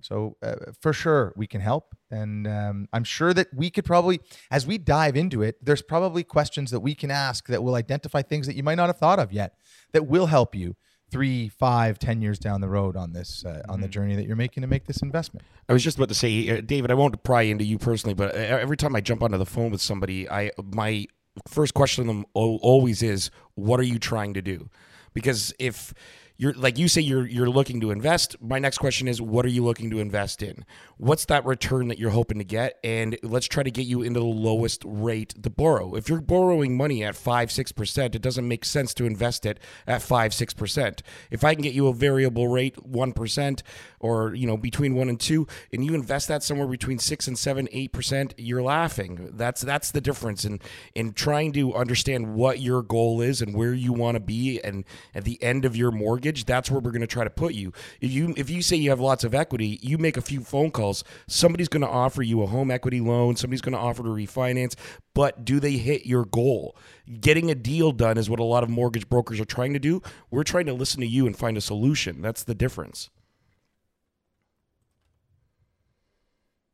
So 0.00 0.36
uh, 0.42 0.56
for 0.80 0.92
sure 0.92 1.32
we 1.36 1.46
can 1.46 1.60
help. 1.60 1.94
And 2.10 2.46
um, 2.46 2.88
i'm 2.92 3.04
sure 3.04 3.32
that 3.32 3.48
we 3.54 3.70
could 3.70 3.86
probably 3.86 4.20
as 4.50 4.66
we 4.66 4.76
dive 4.76 5.16
into 5.16 5.42
it 5.42 5.56
there's 5.64 5.80
probably 5.80 6.22
questions 6.22 6.70
that 6.70 6.80
we 6.80 6.94
can 6.94 7.10
ask 7.10 7.46
that 7.46 7.62
will 7.62 7.74
identify 7.74 8.20
things 8.20 8.46
that 8.46 8.54
you 8.54 8.62
might 8.62 8.74
not 8.74 8.88
have 8.88 8.98
thought 8.98 9.18
of 9.18 9.32
yet 9.32 9.54
that 9.92 10.06
will 10.06 10.26
help 10.26 10.54
you 10.54 10.76
three 11.12 11.48
five 11.48 11.98
ten 11.98 12.22
years 12.22 12.38
down 12.38 12.60
the 12.60 12.68
road 12.68 12.96
on 12.96 13.12
this 13.12 13.44
uh, 13.44 13.62
on 13.68 13.80
the 13.80 13.88
journey 13.88 14.16
that 14.16 14.26
you're 14.26 14.34
making 14.34 14.62
to 14.62 14.66
make 14.66 14.86
this 14.86 15.02
investment. 15.02 15.44
I 15.68 15.74
was 15.74 15.84
just 15.84 15.98
about 15.98 16.08
to 16.08 16.14
say, 16.14 16.48
uh, 16.48 16.60
David, 16.62 16.90
I 16.90 16.94
won't 16.94 17.22
pry 17.22 17.42
into 17.42 17.64
you 17.64 17.78
personally, 17.78 18.14
but 18.14 18.34
uh, 18.34 18.38
every 18.38 18.78
time 18.78 18.96
I 18.96 19.02
jump 19.02 19.22
onto 19.22 19.36
the 19.36 19.46
phone 19.46 19.70
with 19.70 19.82
somebody, 19.82 20.28
I 20.28 20.50
my 20.72 21.06
first 21.46 21.74
question 21.74 22.04
to 22.04 22.08
them 22.08 22.24
always 22.34 23.02
is, 23.02 23.30
"What 23.54 23.78
are 23.78 23.84
you 23.84 23.98
trying 23.98 24.34
to 24.34 24.42
do?" 24.42 24.70
Because 25.12 25.52
if 25.58 25.94
you're 26.36 26.54
like 26.54 26.78
you 26.78 26.88
say 26.88 27.00
you're 27.00 27.26
you're 27.26 27.48
looking 27.48 27.80
to 27.80 27.90
invest 27.90 28.34
my 28.40 28.58
next 28.58 28.78
question 28.78 29.06
is 29.06 29.20
what 29.20 29.44
are 29.44 29.50
you 29.50 29.62
looking 29.64 29.90
to 29.90 30.00
invest 30.00 30.42
in? 30.42 30.64
What's 30.96 31.26
that 31.26 31.44
return 31.44 31.88
that 31.88 31.98
you're 31.98 32.10
hoping 32.10 32.38
to 32.38 32.44
get? 32.44 32.78
And 32.82 33.16
let's 33.22 33.46
try 33.46 33.62
to 33.62 33.70
get 33.70 33.86
you 33.86 34.02
into 34.02 34.20
the 34.20 34.26
lowest 34.26 34.82
rate 34.84 35.40
to 35.42 35.50
borrow. 35.50 35.94
If 35.94 36.08
you're 36.08 36.20
borrowing 36.20 36.76
money 36.76 37.04
at 37.04 37.14
5 37.14 37.48
6% 37.48 38.14
it 38.14 38.22
doesn't 38.22 38.48
make 38.48 38.64
sense 38.64 38.94
to 38.94 39.04
invest 39.04 39.46
it 39.46 39.60
at 39.86 40.02
5 40.02 40.32
6% 40.32 41.00
if 41.30 41.44
i 41.44 41.54
can 41.54 41.62
get 41.62 41.74
you 41.74 41.88
a 41.88 41.94
variable 41.94 42.48
rate 42.48 42.76
1% 42.76 43.62
or 44.02 44.34
you 44.34 44.46
know 44.46 44.56
between 44.56 44.94
1 44.94 45.08
and 45.08 45.18
2 45.18 45.46
and 45.72 45.84
you 45.84 45.94
invest 45.94 46.28
that 46.28 46.42
somewhere 46.42 46.68
between 46.68 46.98
6 46.98 47.28
and 47.28 47.38
7 47.38 47.68
8% 47.72 48.32
you're 48.36 48.62
laughing. 48.62 49.30
That's 49.32 49.62
that's 49.62 49.90
the 49.90 50.00
difference 50.00 50.44
in 50.44 50.60
in 50.94 51.12
trying 51.12 51.52
to 51.52 51.74
understand 51.74 52.34
what 52.34 52.60
your 52.60 52.82
goal 52.82 53.20
is 53.20 53.40
and 53.40 53.54
where 53.56 53.72
you 53.72 53.92
want 53.92 54.16
to 54.16 54.20
be 54.20 54.60
and 54.62 54.84
at 55.14 55.24
the 55.24 55.42
end 55.42 55.64
of 55.64 55.76
your 55.76 55.90
mortgage 55.90 56.44
that's 56.44 56.70
where 56.70 56.80
we're 56.80 56.90
going 56.90 57.00
to 57.00 57.06
try 57.06 57.24
to 57.24 57.30
put 57.30 57.54
you. 57.54 57.72
If 58.00 58.12
you 58.12 58.34
if 58.36 58.50
you 58.50 58.60
say 58.60 58.76
you 58.76 58.90
have 58.90 59.00
lots 59.00 59.24
of 59.24 59.34
equity 59.34 59.78
you 59.82 59.96
make 59.98 60.16
a 60.16 60.22
few 60.22 60.42
phone 60.42 60.70
calls. 60.70 61.04
Somebody's 61.26 61.68
going 61.68 61.82
to 61.82 61.88
offer 61.88 62.22
you 62.22 62.42
a 62.42 62.46
home 62.46 62.70
equity 62.70 63.00
loan 63.00 63.36
somebody's 63.36 63.62
going 63.62 63.72
to 63.72 63.78
offer 63.78 64.02
to 64.02 64.08
refinance 64.08 64.74
but 65.14 65.44
do 65.44 65.60
they 65.60 65.72
hit 65.72 66.06
your 66.06 66.24
goal? 66.24 66.76
Getting 67.20 67.50
a 67.50 67.54
deal 67.54 67.92
done 67.92 68.16
is 68.16 68.30
what 68.30 68.40
a 68.40 68.44
lot 68.44 68.62
of 68.62 68.70
mortgage 68.70 69.08
brokers 69.08 69.40
are 69.40 69.44
trying 69.44 69.74
to 69.74 69.78
do. 69.78 70.02
We're 70.30 70.44
trying 70.44 70.66
to 70.66 70.74
listen 70.74 71.00
to 71.00 71.06
you 71.06 71.26
and 71.26 71.36
find 71.36 71.56
a 71.56 71.60
solution. 71.60 72.22
That's 72.22 72.44
the 72.44 72.54
difference 72.54 73.10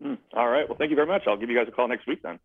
Hmm. 0.02 0.14
All 0.34 0.48
right. 0.48 0.68
Well, 0.68 0.78
thank 0.78 0.90
you 0.90 0.96
very 0.96 1.08
much. 1.08 1.22
I'll 1.26 1.36
give 1.36 1.50
you 1.50 1.56
guys 1.56 1.66
a 1.68 1.72
call 1.72 1.88
next 1.88 2.06
week 2.06 2.22
then. 2.22 2.38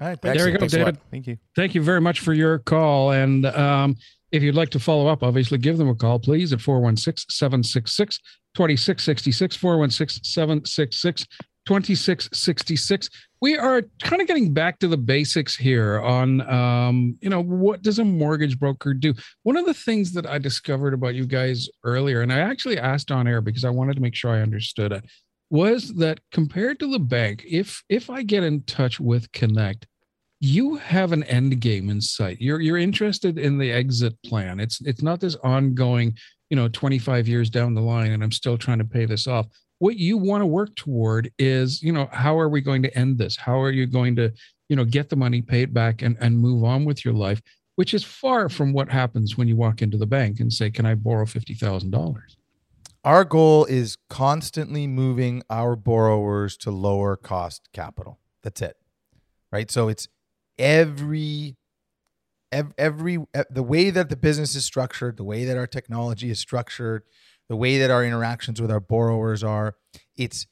All 0.00 0.08
right. 0.08 0.20
There 0.20 0.46
we 0.46 0.52
go, 0.52 0.58
Thanks. 0.58 0.74
David. 0.74 0.98
Thank 1.10 1.26
you. 1.26 1.38
Thank 1.56 1.74
you 1.74 1.82
very 1.82 2.00
much 2.00 2.20
for 2.20 2.32
your 2.32 2.58
call. 2.58 3.12
And 3.12 3.46
um, 3.46 3.96
if 4.32 4.42
you'd 4.42 4.54
like 4.54 4.70
to 4.70 4.80
follow 4.80 5.06
up, 5.06 5.22
obviously 5.22 5.58
give 5.58 5.78
them 5.78 5.88
a 5.88 5.94
call, 5.94 6.18
please, 6.18 6.52
at 6.52 6.60
416 6.60 7.30
766 7.30 8.18
2666. 8.54 9.56
416 9.56 10.24
766 10.24 11.26
2666. 11.66 13.10
We 13.42 13.56
are 13.56 13.82
kind 14.02 14.20
of 14.20 14.28
getting 14.28 14.52
back 14.52 14.78
to 14.80 14.88
the 14.88 14.96
basics 14.96 15.56
here 15.56 16.00
on, 16.00 16.42
um, 16.50 17.16
you 17.20 17.30
know, 17.30 17.42
what 17.42 17.82
does 17.82 17.98
a 17.98 18.04
mortgage 18.04 18.58
broker 18.58 18.92
do? 18.92 19.14
One 19.44 19.56
of 19.56 19.66
the 19.66 19.74
things 19.74 20.12
that 20.12 20.26
I 20.26 20.38
discovered 20.38 20.94
about 20.94 21.14
you 21.14 21.26
guys 21.26 21.68
earlier, 21.84 22.20
and 22.20 22.32
I 22.32 22.40
actually 22.40 22.78
asked 22.78 23.10
on 23.10 23.26
air 23.26 23.40
because 23.40 23.64
I 23.64 23.70
wanted 23.70 23.94
to 23.96 24.02
make 24.02 24.14
sure 24.14 24.30
I 24.30 24.42
understood 24.42 24.92
it, 24.92 25.04
was 25.50 25.94
that 25.94 26.20
compared 26.30 26.78
to 26.78 26.90
the 26.90 26.98
bank, 26.98 27.44
if 27.46 27.82
if 27.88 28.08
I 28.08 28.22
get 28.22 28.44
in 28.44 28.62
touch 28.62 29.00
with 29.00 29.30
Connect, 29.32 29.86
you 30.38 30.76
have 30.76 31.12
an 31.12 31.24
end 31.24 31.60
game 31.60 31.90
in 31.90 32.00
sight. 32.00 32.40
You're 32.40 32.60
you're 32.60 32.78
interested 32.78 33.38
in 33.38 33.58
the 33.58 33.70
exit 33.70 34.16
plan. 34.24 34.60
It's 34.60 34.80
it's 34.80 35.02
not 35.02 35.20
this 35.20 35.36
ongoing, 35.42 36.16
you 36.48 36.56
know, 36.56 36.68
25 36.68 37.28
years 37.28 37.50
down 37.50 37.74
the 37.74 37.80
line 37.80 38.12
and 38.12 38.22
I'm 38.22 38.32
still 38.32 38.56
trying 38.56 38.78
to 38.78 38.84
pay 38.84 39.04
this 39.04 39.26
off. 39.26 39.46
What 39.80 39.96
you 39.96 40.16
want 40.16 40.42
to 40.42 40.46
work 40.46 40.74
toward 40.76 41.32
is, 41.38 41.82
you 41.82 41.92
know, 41.92 42.08
how 42.12 42.38
are 42.38 42.48
we 42.48 42.60
going 42.60 42.82
to 42.82 42.98
end 42.98 43.18
this? 43.18 43.36
How 43.36 43.60
are 43.60 43.70
you 43.70 43.86
going 43.86 44.14
to, 44.16 44.32
you 44.68 44.76
know, 44.76 44.84
get 44.84 45.08
the 45.08 45.16
money, 45.16 45.42
pay 45.42 45.62
it 45.62 45.74
back 45.74 46.02
and 46.02 46.16
and 46.20 46.38
move 46.38 46.64
on 46.64 46.84
with 46.84 47.04
your 47.04 47.14
life, 47.14 47.42
which 47.74 47.92
is 47.92 48.04
far 48.04 48.48
from 48.48 48.72
what 48.72 48.88
happens 48.88 49.36
when 49.36 49.48
you 49.48 49.56
walk 49.56 49.82
into 49.82 49.98
the 49.98 50.06
bank 50.06 50.40
and 50.40 50.52
say, 50.52 50.70
"Can 50.70 50.86
I 50.86 50.94
borrow 50.94 51.24
$50,000?" 51.26 52.36
Our 53.04 53.24
goal 53.24 53.64
is 53.64 53.96
constantly 54.08 54.86
moving 54.86 55.42
our 55.48 55.74
borrowers 55.74 56.56
to 56.58 56.70
lower 56.70 57.16
cost 57.16 57.68
capital. 57.72 58.18
That's 58.42 58.60
it. 58.60 58.76
Right? 59.50 59.70
So 59.70 59.88
it's 59.88 60.08
every 60.58 61.56
every 62.52 63.18
the 63.48 63.62
way 63.62 63.90
that 63.90 64.08
the 64.08 64.16
business 64.16 64.54
is 64.54 64.64
structured, 64.64 65.16
the 65.16 65.24
way 65.24 65.44
that 65.44 65.56
our 65.56 65.66
technology 65.66 66.30
is 66.30 66.38
structured, 66.38 67.02
the 67.48 67.56
way 67.56 67.78
that 67.78 67.90
our 67.90 68.04
interactions 68.04 68.60
with 68.60 68.70
our 68.70 68.80
borrowers 68.80 69.42
are, 69.42 69.76
it's 70.16 70.46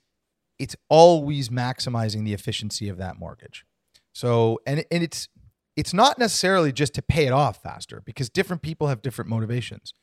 it's 0.58 0.76
always 0.88 1.50
maximizing 1.50 2.24
the 2.24 2.32
efficiency 2.32 2.88
of 2.88 2.96
that 2.98 3.18
mortgage. 3.18 3.64
So 4.12 4.61
and 4.66 4.84
and 4.90 5.02
it's 5.02 5.28
it's 5.76 5.94
not 5.94 6.18
necessarily 6.18 6.72
just 6.72 6.94
to 6.94 7.02
pay 7.02 7.26
it 7.26 7.32
off 7.32 7.62
faster 7.62 8.02
because 8.04 8.28
different 8.28 8.62
people 8.62 8.88
have 8.88 9.02
different 9.02 9.30
motivations. 9.30 9.94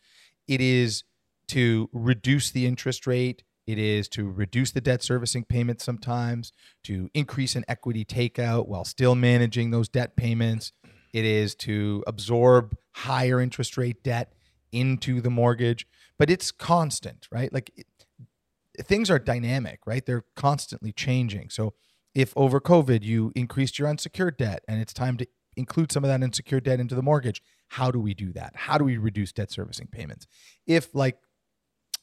It 0.47 0.61
is 0.61 1.03
to 1.49 1.89
reduce 1.93 2.51
the 2.51 2.65
interest 2.65 3.07
rate. 3.07 3.43
It 3.67 3.79
is 3.79 4.07
to 4.09 4.29
reduce 4.29 4.71
the 4.71 4.81
debt 4.81 5.01
servicing 5.01 5.43
payments 5.43 5.83
sometimes, 5.83 6.51
to 6.83 7.09
increase 7.13 7.55
an 7.55 7.65
equity 7.67 8.05
takeout 8.05 8.67
while 8.67 8.85
still 8.85 9.15
managing 9.15 9.71
those 9.71 9.89
debt 9.89 10.15
payments. 10.15 10.71
It 11.13 11.25
is 11.25 11.55
to 11.55 12.03
absorb 12.05 12.77
higher 12.93 13.41
interest 13.41 13.77
rate 13.77 14.03
debt 14.03 14.33
into 14.71 15.21
the 15.21 15.29
mortgage, 15.29 15.87
but 16.19 16.29
it's 16.29 16.51
constant, 16.51 17.27
right? 17.31 17.51
Like 17.51 17.71
it, 17.75 17.87
things 18.85 19.09
are 19.09 19.19
dynamic, 19.19 19.79
right? 19.85 20.05
They're 20.05 20.25
constantly 20.35 20.91
changing. 20.91 21.49
So 21.49 21.73
if 22.13 22.33
over 22.35 22.59
COVID 22.59 23.03
you 23.03 23.31
increased 23.35 23.79
your 23.79 23.87
unsecured 23.87 24.37
debt 24.37 24.63
and 24.67 24.81
it's 24.81 24.93
time 24.93 25.17
to 25.17 25.27
include 25.57 25.91
some 25.91 26.03
of 26.03 26.09
that 26.09 26.21
unsecured 26.21 26.63
debt 26.63 26.79
into 26.79 26.95
the 26.95 27.01
mortgage, 27.01 27.41
how 27.69 27.91
do 27.91 27.99
we 27.99 28.13
do 28.13 28.31
that? 28.33 28.53
How 28.55 28.77
do 28.77 28.83
we 28.83 28.97
reduce 28.97 29.31
debt 29.31 29.51
servicing 29.51 29.87
payments? 29.87 30.27
If, 30.67 30.93
like 30.93 31.17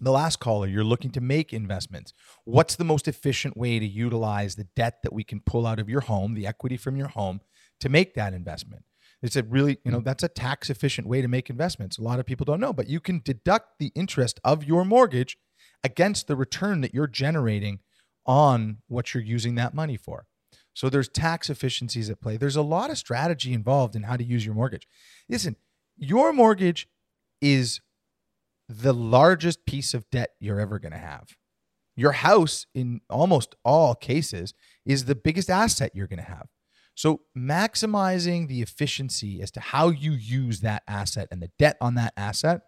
the 0.05 0.13
last 0.13 0.41
caller, 0.41 0.67
you're 0.67 0.85
looking 0.85 1.11
to 1.13 1.21
make 1.21 1.53
investments, 1.53 2.13
what's 2.45 2.77
the 2.77 2.85
most 2.85 3.07
efficient 3.07 3.57
way 3.57 3.79
to 3.79 3.87
utilize 3.87 4.57
the 4.57 4.67
debt 4.77 5.03
that 5.03 5.13
we 5.13 5.25
can 5.25 5.41
pull 5.41 5.67
out 5.67 5.79
of 5.79 5.89
your 5.89 6.01
home, 6.01 6.35
the 6.35 6.47
equity 6.47 6.77
from 6.77 6.97
your 6.97 7.09
home, 7.09 7.41
to 7.81 7.89
make 7.89 8.15
that 8.15 8.35
investment? 8.35 8.85
It's 9.23 9.37
a 9.37 9.45
really, 9.45 9.79
you 9.85 9.93
know, 9.93 9.99
mm-hmm. 9.99 10.05
that's 10.05 10.25
a 10.25 10.29
tax 10.29 10.69
efficient 10.69 11.07
way 11.07 11.23
to 11.23 11.29
make 11.29 11.49
investments. 11.49 11.99
A 11.99 12.03
lot 12.03 12.19
of 12.19 12.27
people 12.27 12.45
don't 12.45 12.61
know, 12.61 12.73
but 12.73 12.89
you 12.89 12.99
can 12.99 13.23
deduct 13.25 13.79
the 13.79 13.93
interest 13.95 14.41
of 14.43 14.65
your 14.65 14.85
mortgage 14.85 15.39
against 15.85 16.27
the 16.27 16.35
return 16.35 16.81
that 16.81 16.93
you're 16.93 17.07
generating 17.07 17.79
on 18.27 18.79
what 18.89 19.15
you're 19.15 19.23
using 19.23 19.55
that 19.55 19.75
money 19.75 19.97
for. 19.97 20.27
So 20.75 20.89
there's 20.89 21.09
tax 21.09 21.51
efficiencies 21.51 22.11
at 22.11 22.21
play. 22.21 22.37
There's 22.37 22.57
a 22.57 22.63
lot 22.63 22.91
of 22.91 22.99
strategy 22.99 23.53
involved 23.53 23.95
in 23.95 24.05
how 24.05 24.17
to 24.17 24.25
use 24.25 24.45
your 24.45 24.55
mortgage. 24.55 24.89
Listen, 25.29 25.57
your 25.97 26.33
mortgage 26.33 26.89
is 27.41 27.81
the 28.81 28.95
largest 28.95 29.67
piece 29.67 29.93
of 29.95 30.09
debt 30.11 30.31
you're 30.41 30.61
ever 30.61 30.79
going 30.79 30.93
to 30.93 30.99
have. 30.99 31.37
Your 31.95 32.13
house, 32.13 32.67
in 32.75 33.03
almost 33.11 33.55
all 33.65 33.95
cases, 33.95 34.55
is 34.87 35.05
the 35.05 35.15
biggest 35.15 35.51
asset 35.51 35.93
you're 35.95 36.07
going 36.07 36.19
to 36.19 36.25
have. 36.25 36.49
So, 36.95 37.23
maximizing 37.37 38.49
the 38.49 38.63
efficiency 38.63 39.43
as 39.43 39.51
to 39.53 39.61
how 39.61 39.89
you 39.89 40.13
use 40.13 40.61
that 40.61 40.83
asset 40.87 41.29
and 41.31 41.43
the 41.43 41.51
debt 41.59 41.77
on 41.81 41.95
that 41.95 42.13
asset 42.17 42.63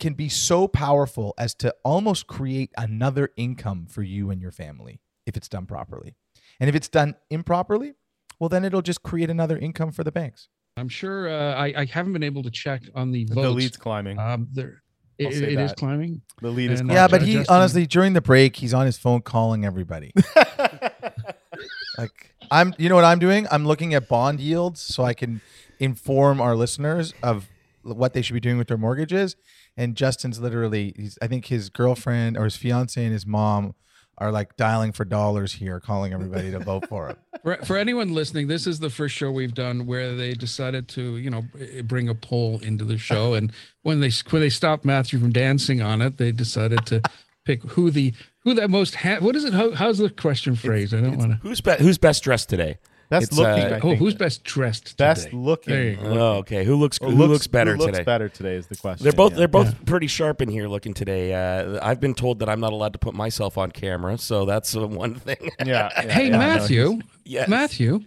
can 0.00 0.14
be 0.14 0.28
so 0.28 0.66
powerful 0.68 1.34
as 1.38 1.54
to 1.56 1.74
almost 1.84 2.26
create 2.26 2.70
another 2.76 3.30
income 3.36 3.86
for 3.88 4.02
you 4.02 4.30
and 4.30 4.40
your 4.40 4.50
family 4.50 5.00
if 5.26 5.36
it's 5.36 5.48
done 5.48 5.66
properly. 5.66 6.14
And 6.60 6.68
if 6.68 6.74
it's 6.74 6.88
done 6.88 7.14
improperly, 7.30 7.94
well, 8.38 8.48
then 8.48 8.64
it'll 8.64 8.82
just 8.82 9.02
create 9.02 9.30
another 9.30 9.56
income 9.56 9.92
for 9.92 10.04
the 10.04 10.12
banks. 10.12 10.48
I'm 10.76 10.88
sure 10.88 11.28
uh, 11.28 11.54
I, 11.54 11.72
I 11.76 11.84
haven't 11.84 12.12
been 12.12 12.24
able 12.24 12.42
to 12.42 12.50
check 12.50 12.82
on 12.94 13.12
the 13.12 13.24
votes. 13.26 13.42
The 13.42 13.50
lead's 13.50 13.76
climbing. 13.76 14.18
Um, 14.18 14.48
there, 14.52 14.82
it, 15.18 15.32
it 15.32 15.60
is 15.60 15.72
climbing. 15.72 16.20
the 16.40 16.50
lead 16.50 16.72
is 16.72 16.80
and, 16.80 16.88
climbing. 16.88 16.96
Yeah, 16.96 17.04
uh, 17.04 17.08
but 17.08 17.22
he 17.22 17.34
Justin- 17.34 17.54
honestly 17.54 17.86
during 17.86 18.12
the 18.12 18.20
break, 18.20 18.56
he's 18.56 18.74
on 18.74 18.86
his 18.86 18.98
phone 18.98 19.22
calling 19.22 19.64
everybody. 19.64 20.12
like 21.98 22.34
I'm, 22.50 22.74
you 22.76 22.88
know 22.88 22.96
what 22.96 23.04
I'm 23.04 23.20
doing? 23.20 23.46
I'm 23.52 23.64
looking 23.64 23.94
at 23.94 24.08
bond 24.08 24.40
yields 24.40 24.80
so 24.80 25.04
I 25.04 25.14
can 25.14 25.40
inform 25.78 26.40
our 26.40 26.56
listeners 26.56 27.14
of 27.22 27.48
what 27.82 28.12
they 28.12 28.22
should 28.22 28.34
be 28.34 28.40
doing 28.40 28.58
with 28.58 28.66
their 28.66 28.78
mortgages. 28.78 29.36
And 29.76 29.94
Justin's 29.94 30.40
literally, 30.40 30.92
he's, 30.96 31.18
I 31.22 31.28
think 31.28 31.46
his 31.46 31.68
girlfriend 31.68 32.36
or 32.36 32.44
his 32.44 32.56
fiance 32.56 33.02
and 33.02 33.12
his 33.12 33.26
mom 33.26 33.74
are 34.18 34.30
like 34.32 34.56
dialing 34.56 34.92
for 34.92 35.04
dollars 35.04 35.52
here, 35.52 35.80
calling 35.80 36.12
everybody 36.12 36.50
to 36.50 36.58
vote 36.58 36.88
for 36.88 37.08
him. 37.08 37.16
For, 37.42 37.56
for 37.56 37.76
anyone 37.76 38.14
listening, 38.14 38.46
this 38.46 38.66
is 38.66 38.78
the 38.80 38.88
first 38.88 39.14
show 39.14 39.30
we've 39.30 39.52
done 39.52 39.84
where 39.84 40.14
they 40.14 40.32
decided 40.32 40.88
to, 40.88 41.18
you 41.18 41.28
know, 41.28 41.44
eh, 41.60 41.82
bring 41.82 42.08
a 42.08 42.14
poll 42.14 42.58
into 42.60 42.86
the 42.86 42.96
show, 42.96 43.34
and 43.34 43.52
when 43.82 44.00
they 44.00 44.10
when 44.30 44.40
they 44.40 44.48
stopped 44.48 44.86
Matthew 44.86 45.18
from 45.18 45.30
dancing 45.30 45.82
on 45.82 46.00
it, 46.00 46.16
they 46.16 46.32
decided 46.32 46.86
to 46.86 47.02
pick 47.44 47.62
who 47.64 47.90
the 47.90 48.14
who 48.44 48.54
that 48.54 48.70
most 48.70 48.94
ha- 48.94 49.18
what 49.20 49.36
is 49.36 49.44
it? 49.44 49.52
How, 49.52 49.72
how's 49.72 49.98
the 49.98 50.08
question 50.08 50.56
phrase? 50.56 50.94
I 50.94 51.02
don't 51.02 51.18
want 51.18 51.32
to. 51.32 51.36
who's 51.42 51.60
be- 51.60 51.76
who's 51.78 51.98
best 51.98 52.24
dressed 52.24 52.48
today 52.48 52.78
Best 53.14 53.28
It's, 53.30 53.38
looking. 53.38 53.64
uh, 53.72 53.76
I 53.76 53.80
Oh, 53.82 53.94
who's 53.94 54.14
best 54.14 54.42
dressed? 54.44 54.96
best 54.96 55.24
today? 55.26 55.36
looking? 55.36 55.72
There 55.74 55.84
you 55.90 55.96
go. 55.96 56.02
oh 56.18 56.32
okay 56.38 56.64
who 56.64 56.74
looks 56.76 56.98
Or 56.98 57.10
who 57.10 57.26
looks, 57.26 57.46
better 57.46 57.72
who 57.76 57.78
looks 57.82 57.92
today 57.98 58.04
better 58.04 58.28
today 58.28 58.54
is 58.54 58.66
the 58.66 58.76
question. 58.76 59.04
They're 59.04 59.12
both 59.12 59.32
yeah. 59.32 59.38
they're 59.38 59.48
both 59.48 59.68
Yeah. 59.68 59.78
pretty 59.86 60.06
sharp 60.08 60.42
in 60.42 60.48
here 60.48 60.66
looking 60.68 60.94
today. 60.94 61.32
Uh, 61.32 61.78
I've 61.82 62.00
been 62.00 62.14
told 62.14 62.38
that 62.40 62.48
I'm 62.48 62.60
not 62.60 62.72
allowed 62.72 62.92
to 62.94 62.98
put 62.98 63.14
myself 63.14 63.56
on 63.58 63.70
camera, 63.70 64.18
so 64.18 64.44
that's 64.44 64.74
uh, 64.76 64.86
one 64.86 65.14
thing. 65.14 65.36
Yeah. 65.64 65.90
yeah, 66.04 66.12
Hey, 66.12 66.28
yeah, 66.30 66.38
Matthew, 66.38 66.88
he's- 66.90 67.02
yes. 67.24 67.48
Matthew, 67.48 68.00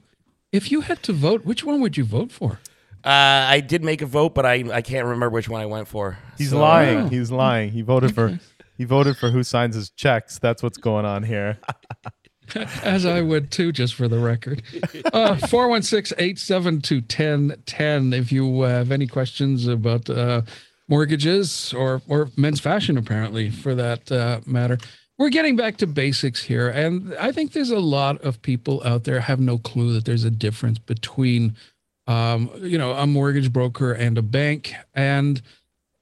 if 0.52 0.72
you 0.72 0.82
had 0.82 1.02
to 1.04 1.14
vote, 1.14 1.46
which 1.46 1.64
one 1.64 1.80
would 1.82 1.96
you 1.98 2.04
vote 2.04 2.32
for? 2.32 2.60
Uh, 3.06 3.46
I 3.56 3.60
did 3.62 3.84
make 3.86 4.02
a 4.02 4.06
vote, 4.06 4.34
but 4.36 4.46
I 4.46 4.56
I 4.74 4.82
can't 4.82 5.06
remember 5.06 5.30
which 5.30 5.48
one 5.48 5.62
I 5.62 5.66
went 5.68 5.88
for. 5.88 6.18
He's 6.38 6.50
So, 6.50 6.60
lying. 6.60 6.98
Oh. 7.06 7.08
He's 7.10 7.32
lying. 7.32 7.72
He 7.72 7.82
voted 7.82 8.14
for 8.14 8.40
he 8.78 8.84
voted 8.84 9.16
for 9.18 9.30
who 9.32 9.44
signs 9.44 9.76
his 9.76 9.90
checks. 9.92 10.40
That's 10.40 10.62
what's 10.64 10.78
going 10.78 11.06
on 11.06 11.24
here. 11.24 11.60
As 12.84 13.06
I 13.06 13.22
would 13.22 13.52
too, 13.52 13.72
just 13.72 13.96
for 13.96 14.08
the 14.08 14.20
record. 14.20 14.64
Uh, 15.14 15.36
416 15.48 16.16
872 16.18 16.96
1010. 16.96 18.14
If 18.14 18.32
you 18.32 18.62
uh, 18.62 18.70
have 18.70 18.92
any 18.92 19.08
questions 19.08 19.68
about 19.68 20.10
uh, 20.10 20.42
mortgages 20.88 21.74
or, 21.74 22.02
or 22.08 22.30
men's 22.38 22.60
fashion, 22.60 22.98
apparently, 22.98 23.50
for 23.50 23.76
that 23.76 24.12
uh, 24.12 24.40
matter. 24.46 24.78
We're 25.18 25.30
getting 25.30 25.56
back 25.56 25.78
to 25.78 25.88
basics 25.88 26.44
here. 26.44 26.70
And 26.70 27.16
I 27.16 27.32
think 27.32 27.54
there's 27.54 27.72
a 27.72 27.80
lot 27.80 28.22
of 28.22 28.42
people 28.42 28.84
out 28.86 29.04
there 29.04 29.20
have 29.20 29.40
no 29.40 29.58
clue 29.58 29.94
that 29.94 30.06
there's 30.06 30.24
a 30.24 30.32
difference 30.32 30.78
between, 30.78 31.56
um, 32.06 32.52
you 32.62 32.78
know, 32.78 32.92
a 32.94 33.08
mortgage 33.08 33.52
broker 33.52 33.92
and 33.92 34.18
a 34.18 34.22
bank. 34.22 34.74
And 34.94 35.42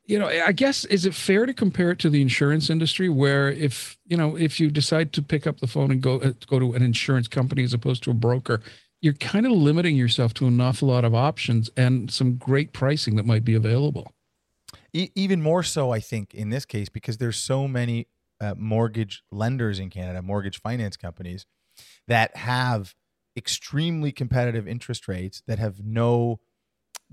you 0.06 0.20
know, 0.20 0.28
I 0.28 0.52
guess 0.52 0.86
is 0.86 1.06
it 1.06 1.15
fair 1.15 1.46
to 1.46 1.54
compare 1.54 1.91
it 1.91 2.00
to 2.00 2.10
the 2.10 2.22
insurance 2.22 2.70
industry, 2.70 3.10
where 3.10 3.50
if 3.50 3.98
you 4.06 4.15
know 4.18 4.36
if 4.36 4.60
you 4.60 4.70
decide 4.70 5.13
to 5.13 5.22
pick 5.22 5.48
up 5.48 5.60
the 5.60 5.68
phone 5.68 5.91
and 5.91 6.02
go 6.02 6.20
uh, 6.20 6.34
go 6.48 6.60
to 6.60 6.74
an 6.74 6.84
insurance 6.84 7.28
company 7.28 7.63
as 7.63 7.74
opposed 7.74 8.04
to 8.04 8.12
a 8.12 8.13
broker, 8.13 8.62
you're 9.02 9.13
kind 9.13 9.46
of 9.46 9.52
limiting 9.52 9.96
yourself 9.96 10.34
to 10.36 10.48
an 10.48 10.62
awful 10.62 10.89
lot 10.89 11.06
of 11.06 11.15
options 11.15 11.70
and 11.76 12.12
some 12.12 12.36
great 12.36 12.74
pricing 12.74 13.15
that 13.15 13.26
might 13.26 13.44
be 13.44 13.56
available. 13.56 14.12
Even 14.94 15.41
more 15.41 15.63
so, 15.63 15.91
I 15.91 16.00
think, 16.00 16.34
in 16.34 16.52
this 16.52 16.65
case, 16.65 16.88
because 16.88 17.18
there's 17.18 17.38
so 17.38 17.68
many 17.68 18.08
uh, 18.39 18.54
mortgage 18.58 19.24
lenders 19.32 19.80
in 19.80 19.89
Canada, 19.89 20.22
mortgage 20.22 20.62
finance 20.62 20.96
companies 20.96 21.46
that 22.08 22.36
have 22.38 22.96
extremely 23.36 24.12
competitive 24.12 24.68
interest 24.68 25.08
rates 25.08 25.44
that 25.48 25.60
have 25.60 25.84
no 25.84 26.39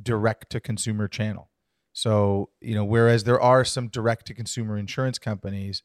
direct 0.01 0.51
to 0.51 0.61
consumer 0.61 1.09
channel. 1.09 1.51
So, 1.93 2.51
you 2.61 2.75
know, 2.75 2.85
whereas 2.85 3.25
there 3.25 3.41
are 3.41 3.65
some 3.65 3.89
direct 3.89 4.27
to 4.27 4.35
consumer 4.35 4.79
insurance 4.79 5.19
companies 5.19 5.83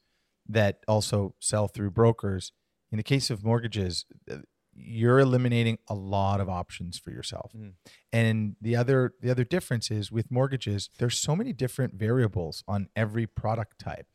that 0.48 0.80
also 0.88 1.36
sell 1.40 1.68
through 1.68 1.92
brokers, 1.92 2.52
in 2.92 2.98
the 2.98 3.04
case 3.04 3.30
of 3.30 3.44
mortgages, 3.44 4.06
uh, 4.32 4.38
you're 4.74 5.20
eliminating 5.20 5.80
a 5.90 5.94
lot 5.94 6.40
of 6.40 6.50
options 6.50 6.98
for 6.98 7.12
yourself. 7.12 7.52
Mm. 7.56 7.74
And 8.14 8.56
the 8.62 8.76
other 8.76 9.14
the 9.22 9.32
other 9.32 9.44
difference 9.44 9.90
is 9.92 10.12
with 10.12 10.32
mortgages, 10.32 10.90
there's 11.00 11.18
so 11.18 11.36
many 11.36 11.52
different 11.52 11.96
variables 11.96 12.64
on 12.68 12.88
every 12.96 13.26
product 13.26 13.80
type, 13.80 14.08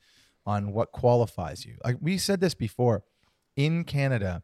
on 0.46 0.72
what 0.72 0.92
qualifies 0.92 1.66
you. 1.66 1.76
Like 1.84 1.96
we 2.00 2.16
said 2.16 2.40
this 2.40 2.54
before, 2.54 3.02
in 3.56 3.84
Canada, 3.84 4.42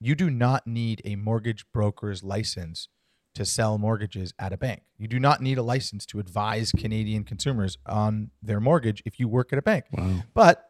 you 0.00 0.14
do 0.14 0.30
not 0.30 0.66
need 0.66 1.02
a 1.04 1.16
mortgage 1.16 1.64
broker's 1.72 2.22
license 2.22 2.88
to 3.34 3.44
sell 3.44 3.78
mortgages 3.78 4.32
at 4.38 4.52
a 4.52 4.56
bank. 4.56 4.82
You 4.98 5.08
do 5.08 5.20
not 5.20 5.40
need 5.40 5.58
a 5.58 5.62
license 5.62 6.04
to 6.06 6.18
advise 6.18 6.72
Canadian 6.72 7.24
consumers 7.24 7.78
on 7.86 8.30
their 8.42 8.60
mortgage 8.60 9.02
if 9.06 9.20
you 9.20 9.28
work 9.28 9.52
at 9.52 9.58
a 9.58 9.62
bank. 9.62 9.84
Wow. 9.92 10.22
But 10.34 10.64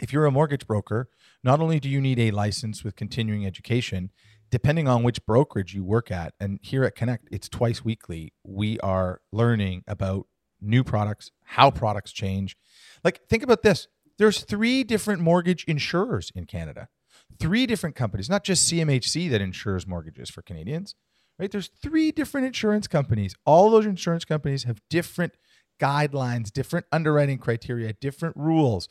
if 0.00 0.12
you're 0.12 0.26
a 0.26 0.30
mortgage 0.30 0.66
broker, 0.66 1.08
not 1.42 1.60
only 1.60 1.80
do 1.80 1.88
you 1.88 2.00
need 2.00 2.18
a 2.18 2.30
license 2.30 2.84
with 2.84 2.96
continuing 2.96 3.46
education, 3.46 4.10
depending 4.50 4.88
on 4.88 5.02
which 5.02 5.24
brokerage 5.26 5.74
you 5.74 5.84
work 5.84 6.10
at, 6.10 6.34
and 6.40 6.58
here 6.62 6.84
at 6.84 6.94
Connect, 6.94 7.28
it's 7.30 7.48
twice 7.48 7.84
weekly, 7.84 8.32
we 8.44 8.78
are 8.80 9.20
learning 9.32 9.84
about 9.86 10.26
new 10.60 10.84
products, 10.84 11.30
how 11.44 11.70
products 11.70 12.12
change. 12.12 12.56
Like, 13.04 13.26
think 13.28 13.42
about 13.42 13.62
this 13.62 13.88
there's 14.18 14.42
three 14.42 14.82
different 14.82 15.20
mortgage 15.20 15.64
insurers 15.64 16.32
in 16.34 16.46
Canada, 16.46 16.88
three 17.38 17.66
different 17.66 17.94
companies, 17.94 18.30
not 18.30 18.44
just 18.44 18.70
CMHC 18.70 19.30
that 19.30 19.40
insures 19.40 19.86
mortgages 19.86 20.30
for 20.30 20.42
Canadians 20.42 20.94
right? 21.38 21.50
There's 21.50 21.68
three 21.68 22.12
different 22.12 22.46
insurance 22.46 22.86
companies. 22.86 23.34
All 23.44 23.70
those 23.70 23.86
insurance 23.86 24.24
companies 24.24 24.64
have 24.64 24.80
different 24.88 25.34
guidelines, 25.80 26.50
different 26.52 26.86
underwriting 26.92 27.38
criteria, 27.38 27.92
different 27.92 28.36
rules. 28.36 28.88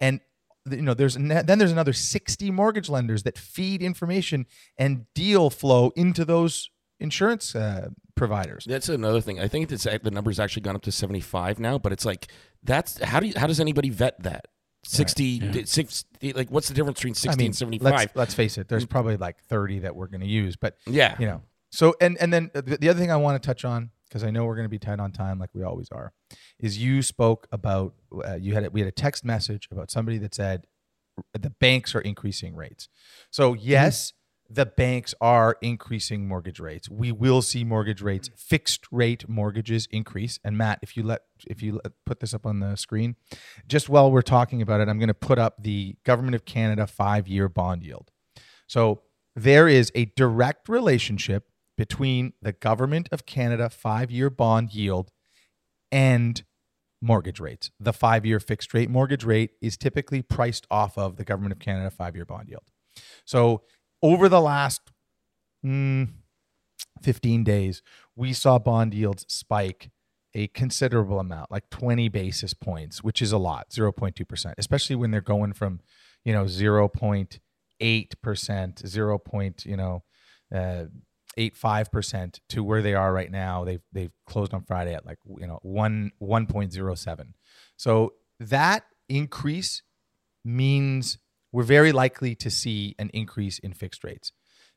And 0.00 0.20
you 0.70 0.82
know, 0.82 0.94
there's 0.94 1.14
then 1.14 1.58
there's 1.58 1.72
another 1.72 1.92
60 1.92 2.50
mortgage 2.50 2.88
lenders 2.88 3.22
that 3.22 3.38
feed 3.38 3.82
information 3.82 4.46
and 4.76 5.06
deal 5.14 5.50
flow 5.50 5.92
into 5.96 6.24
those 6.24 6.70
insurance 7.00 7.54
uh, 7.54 7.88
providers. 8.14 8.64
That's 8.68 8.88
another 8.88 9.20
thing. 9.20 9.40
I 9.40 9.48
think 9.48 9.70
it's 9.72 9.84
the 9.84 10.10
number's 10.10 10.38
actually 10.38 10.62
gone 10.62 10.76
up 10.76 10.82
to 10.82 10.92
75 10.92 11.58
now, 11.58 11.78
but 11.78 11.92
it's 11.92 12.04
like 12.04 12.28
that's 12.62 13.02
how 13.02 13.20
do 13.20 13.28
you, 13.28 13.34
how 13.36 13.46
does 13.46 13.60
anybody 13.60 13.90
vet 13.90 14.22
that? 14.22 14.46
60, 14.84 15.40
right. 15.40 15.54
yeah. 15.54 15.62
60 15.64 16.32
like 16.34 16.50
what's 16.50 16.68
the 16.68 16.74
difference 16.74 16.98
between 16.98 17.14
60 17.14 17.28
I 17.28 17.36
mean, 17.36 17.46
and 17.46 17.56
75 17.56 17.92
let's, 17.92 18.16
let's, 18.16 18.34
face 18.34 18.58
it 18.58 18.68
there's 18.68 18.86
mm. 18.86 18.88
probably 18.88 19.16
like 19.16 19.38
30 19.40 19.80
that 19.80 19.96
we're 19.96 20.06
going 20.06 20.20
to 20.20 20.26
use 20.26 20.54
but 20.54 20.76
yeah 20.86 21.16
you 21.18 21.26
know 21.26 21.42
so 21.70 21.94
and 22.00 22.16
and 22.18 22.32
then 22.32 22.50
the, 22.54 22.78
the 22.78 22.88
other 22.88 22.98
thing 22.98 23.10
I 23.10 23.16
want 23.16 23.40
to 23.40 23.46
touch 23.46 23.64
on 23.64 23.90
because 24.08 24.24
I 24.24 24.30
know 24.30 24.44
we're 24.44 24.56
going 24.56 24.64
to 24.64 24.70
be 24.70 24.78
tight 24.78 25.00
on 25.00 25.12
time 25.12 25.38
like 25.38 25.50
we 25.52 25.62
always 25.62 25.88
are, 25.92 26.12
is 26.58 26.78
you 26.78 27.02
spoke 27.02 27.46
about 27.52 27.94
uh, 28.26 28.36
you 28.36 28.54
had 28.54 28.72
we 28.72 28.80
had 28.80 28.88
a 28.88 28.92
text 28.92 29.24
message 29.24 29.68
about 29.70 29.90
somebody 29.90 30.18
that 30.18 30.34
said 30.34 30.66
the 31.38 31.50
banks 31.50 31.94
are 31.94 32.00
increasing 32.00 32.54
rates. 32.54 32.88
So 33.30 33.54
mm-hmm. 33.54 33.68
yes, 33.68 34.12
mm-hmm. 34.12 34.54
the 34.54 34.66
banks 34.66 35.14
are 35.20 35.56
increasing 35.60 36.26
mortgage 36.26 36.60
rates. 36.60 36.88
We 36.88 37.12
will 37.12 37.42
see 37.42 37.64
mortgage 37.64 38.00
rates, 38.00 38.30
fixed 38.36 38.86
rate 38.90 39.28
mortgages 39.28 39.86
increase. 39.90 40.38
And 40.44 40.56
Matt, 40.56 40.78
if 40.82 40.96
you 40.96 41.02
let 41.02 41.22
if 41.46 41.62
you 41.62 41.80
let, 41.84 41.92
put 42.06 42.20
this 42.20 42.34
up 42.34 42.46
on 42.46 42.60
the 42.60 42.76
screen, 42.76 43.16
just 43.66 43.88
while 43.88 44.10
we're 44.10 44.22
talking 44.22 44.62
about 44.62 44.80
it, 44.80 44.88
I'm 44.88 44.98
going 44.98 45.08
to 45.08 45.14
put 45.14 45.38
up 45.38 45.62
the 45.62 45.96
Government 46.04 46.34
of 46.34 46.44
Canada 46.44 46.86
five 46.86 47.28
year 47.28 47.48
bond 47.48 47.82
yield. 47.82 48.10
So 48.66 49.02
there 49.36 49.68
is 49.68 49.92
a 49.94 50.06
direct 50.16 50.68
relationship 50.68 51.48
between 51.78 52.34
the 52.42 52.52
government 52.52 53.08
of 53.12 53.24
Canada 53.24 53.70
five 53.70 54.10
year 54.10 54.28
bond 54.28 54.74
yield 54.74 55.12
and 55.92 56.42
mortgage 57.00 57.38
rates. 57.38 57.70
The 57.78 57.92
five 57.92 58.26
year 58.26 58.40
fixed 58.40 58.74
rate 58.74 58.90
mortgage 58.90 59.22
rate 59.24 59.52
is 59.62 59.76
typically 59.76 60.20
priced 60.20 60.66
off 60.70 60.98
of 60.98 61.16
the 61.16 61.24
government 61.24 61.52
of 61.52 61.60
Canada 61.60 61.90
five 61.90 62.16
year 62.16 62.24
bond 62.24 62.48
yield. 62.48 62.64
So 63.24 63.62
over 64.02 64.28
the 64.28 64.40
last 64.40 64.90
mm, 65.64 66.08
15 67.02 67.44
days, 67.44 67.80
we 68.16 68.32
saw 68.32 68.58
bond 68.58 68.92
yields 68.92 69.24
spike 69.28 69.92
a 70.34 70.48
considerable 70.48 71.20
amount, 71.20 71.52
like 71.52 71.70
20 71.70 72.08
basis 72.08 72.54
points, 72.54 73.04
which 73.04 73.22
is 73.22 73.30
a 73.32 73.38
lot, 73.38 73.70
0.2%, 73.70 74.54
especially 74.58 74.96
when 74.96 75.12
they're 75.12 75.20
going 75.20 75.52
from, 75.52 75.78
you 76.24 76.32
know, 76.32 76.44
0.8%, 76.44 78.86
0. 78.86 79.18
Point, 79.18 79.64
you 79.64 79.76
know, 79.76 80.02
uh, 80.54 80.84
eight 81.38 81.56
five 81.56 81.90
percent 81.90 82.40
to 82.50 82.62
where 82.62 82.82
they 82.82 82.94
are 82.94 83.12
right 83.12 83.30
now. 83.30 83.64
They've 83.64 83.82
they've 83.92 84.12
closed 84.26 84.52
on 84.52 84.62
Friday 84.62 84.92
at 84.92 85.06
like 85.06 85.18
you 85.38 85.46
know 85.46 85.58
one 85.62 86.10
one 86.18 86.46
point 86.46 86.72
zero 86.72 86.94
seven. 86.94 87.34
So 87.76 88.14
that 88.40 88.84
increase 89.08 89.82
means 90.44 91.18
we're 91.52 91.62
very 91.62 91.92
likely 91.92 92.34
to 92.34 92.50
see 92.50 92.94
an 92.98 93.10
increase 93.14 93.58
in 93.58 93.72
fixed 93.72 94.04
rates. 94.04 94.32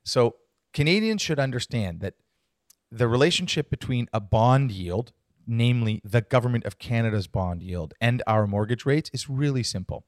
So 0.05 0.35
Canadians 0.73 1.21
should 1.21 1.39
understand 1.39 1.99
that 1.99 2.13
the 2.91 3.07
relationship 3.07 3.69
between 3.69 4.07
a 4.13 4.19
bond 4.19 4.71
yield, 4.71 5.11
namely 5.45 6.01
the 6.03 6.21
government 6.21 6.65
of 6.65 6.77
Canada's 6.77 7.27
bond 7.27 7.61
yield, 7.61 7.93
and 7.99 8.23
our 8.25 8.47
mortgage 8.47 8.85
rates 8.85 9.09
is 9.13 9.29
really 9.29 9.63
simple. 9.63 10.05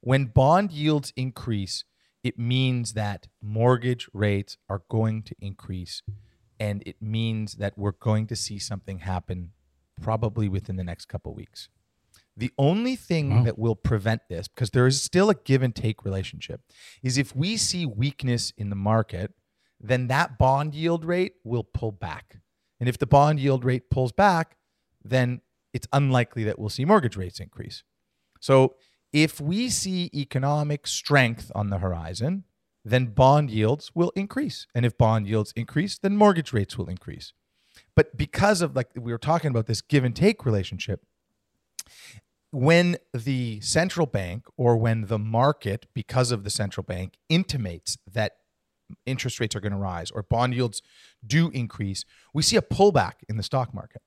When 0.00 0.26
bond 0.26 0.70
yields 0.70 1.12
increase, 1.16 1.84
it 2.28 2.38
means 2.38 2.92
that 2.92 3.26
mortgage 3.40 4.06
rates 4.12 4.58
are 4.68 4.82
going 4.90 5.22
to 5.22 5.34
increase 5.40 6.02
and 6.60 6.82
it 6.84 7.00
means 7.00 7.54
that 7.54 7.78
we're 7.78 7.92
going 7.92 8.26
to 8.26 8.36
see 8.36 8.58
something 8.58 8.98
happen 8.98 9.52
probably 10.02 10.46
within 10.46 10.76
the 10.76 10.84
next 10.84 11.06
couple 11.06 11.32
weeks. 11.34 11.70
The 12.36 12.52
only 12.58 12.96
thing 12.96 13.30
wow. 13.30 13.42
that 13.44 13.58
will 13.58 13.74
prevent 13.74 14.22
this, 14.28 14.46
because 14.46 14.70
there 14.70 14.86
is 14.86 15.00
still 15.00 15.30
a 15.30 15.34
give 15.34 15.62
and 15.62 15.74
take 15.74 16.04
relationship, 16.04 16.60
is 17.02 17.16
if 17.16 17.34
we 17.34 17.56
see 17.56 17.86
weakness 17.86 18.52
in 18.58 18.68
the 18.68 18.76
market, 18.76 19.32
then 19.80 20.08
that 20.08 20.38
bond 20.38 20.74
yield 20.74 21.06
rate 21.06 21.34
will 21.44 21.64
pull 21.64 21.92
back. 21.92 22.40
And 22.78 22.90
if 22.90 22.98
the 22.98 23.06
bond 23.06 23.40
yield 23.40 23.64
rate 23.64 23.88
pulls 23.90 24.12
back, 24.12 24.56
then 25.02 25.40
it's 25.72 25.88
unlikely 25.94 26.44
that 26.44 26.58
we'll 26.58 26.68
see 26.68 26.84
mortgage 26.84 27.16
rates 27.16 27.40
increase. 27.40 27.84
So 28.40 28.74
if 29.12 29.40
we 29.40 29.68
see 29.68 30.10
economic 30.14 30.86
strength 30.86 31.50
on 31.54 31.70
the 31.70 31.78
horizon, 31.78 32.44
then 32.84 33.06
bond 33.06 33.50
yields 33.50 33.90
will 33.94 34.12
increase. 34.14 34.66
And 34.74 34.84
if 34.86 34.96
bond 34.96 35.26
yields 35.26 35.52
increase, 35.56 35.98
then 35.98 36.16
mortgage 36.16 36.52
rates 36.52 36.78
will 36.78 36.88
increase. 36.88 37.32
But 37.94 38.16
because 38.16 38.60
of 38.60 38.76
like 38.76 38.90
we 38.94 39.12
were 39.12 39.18
talking 39.18 39.50
about 39.50 39.66
this 39.66 39.80
give 39.80 40.04
and 40.04 40.14
take 40.14 40.44
relationship, 40.44 41.04
when 42.50 42.96
the 43.12 43.60
central 43.60 44.06
bank 44.06 44.46
or 44.56 44.76
when 44.76 45.06
the 45.06 45.18
market, 45.18 45.86
because 45.94 46.30
of 46.30 46.44
the 46.44 46.50
central 46.50 46.84
bank, 46.84 47.14
intimates 47.28 47.98
that 48.10 48.36
interest 49.04 49.38
rates 49.38 49.54
are 49.54 49.60
going 49.60 49.72
to 49.72 49.78
rise 49.78 50.10
or 50.10 50.22
bond 50.22 50.54
yields 50.54 50.80
do 51.26 51.50
increase, 51.50 52.04
we 52.32 52.42
see 52.42 52.56
a 52.56 52.62
pullback 52.62 53.14
in 53.28 53.36
the 53.36 53.42
stock 53.42 53.74
market. 53.74 54.00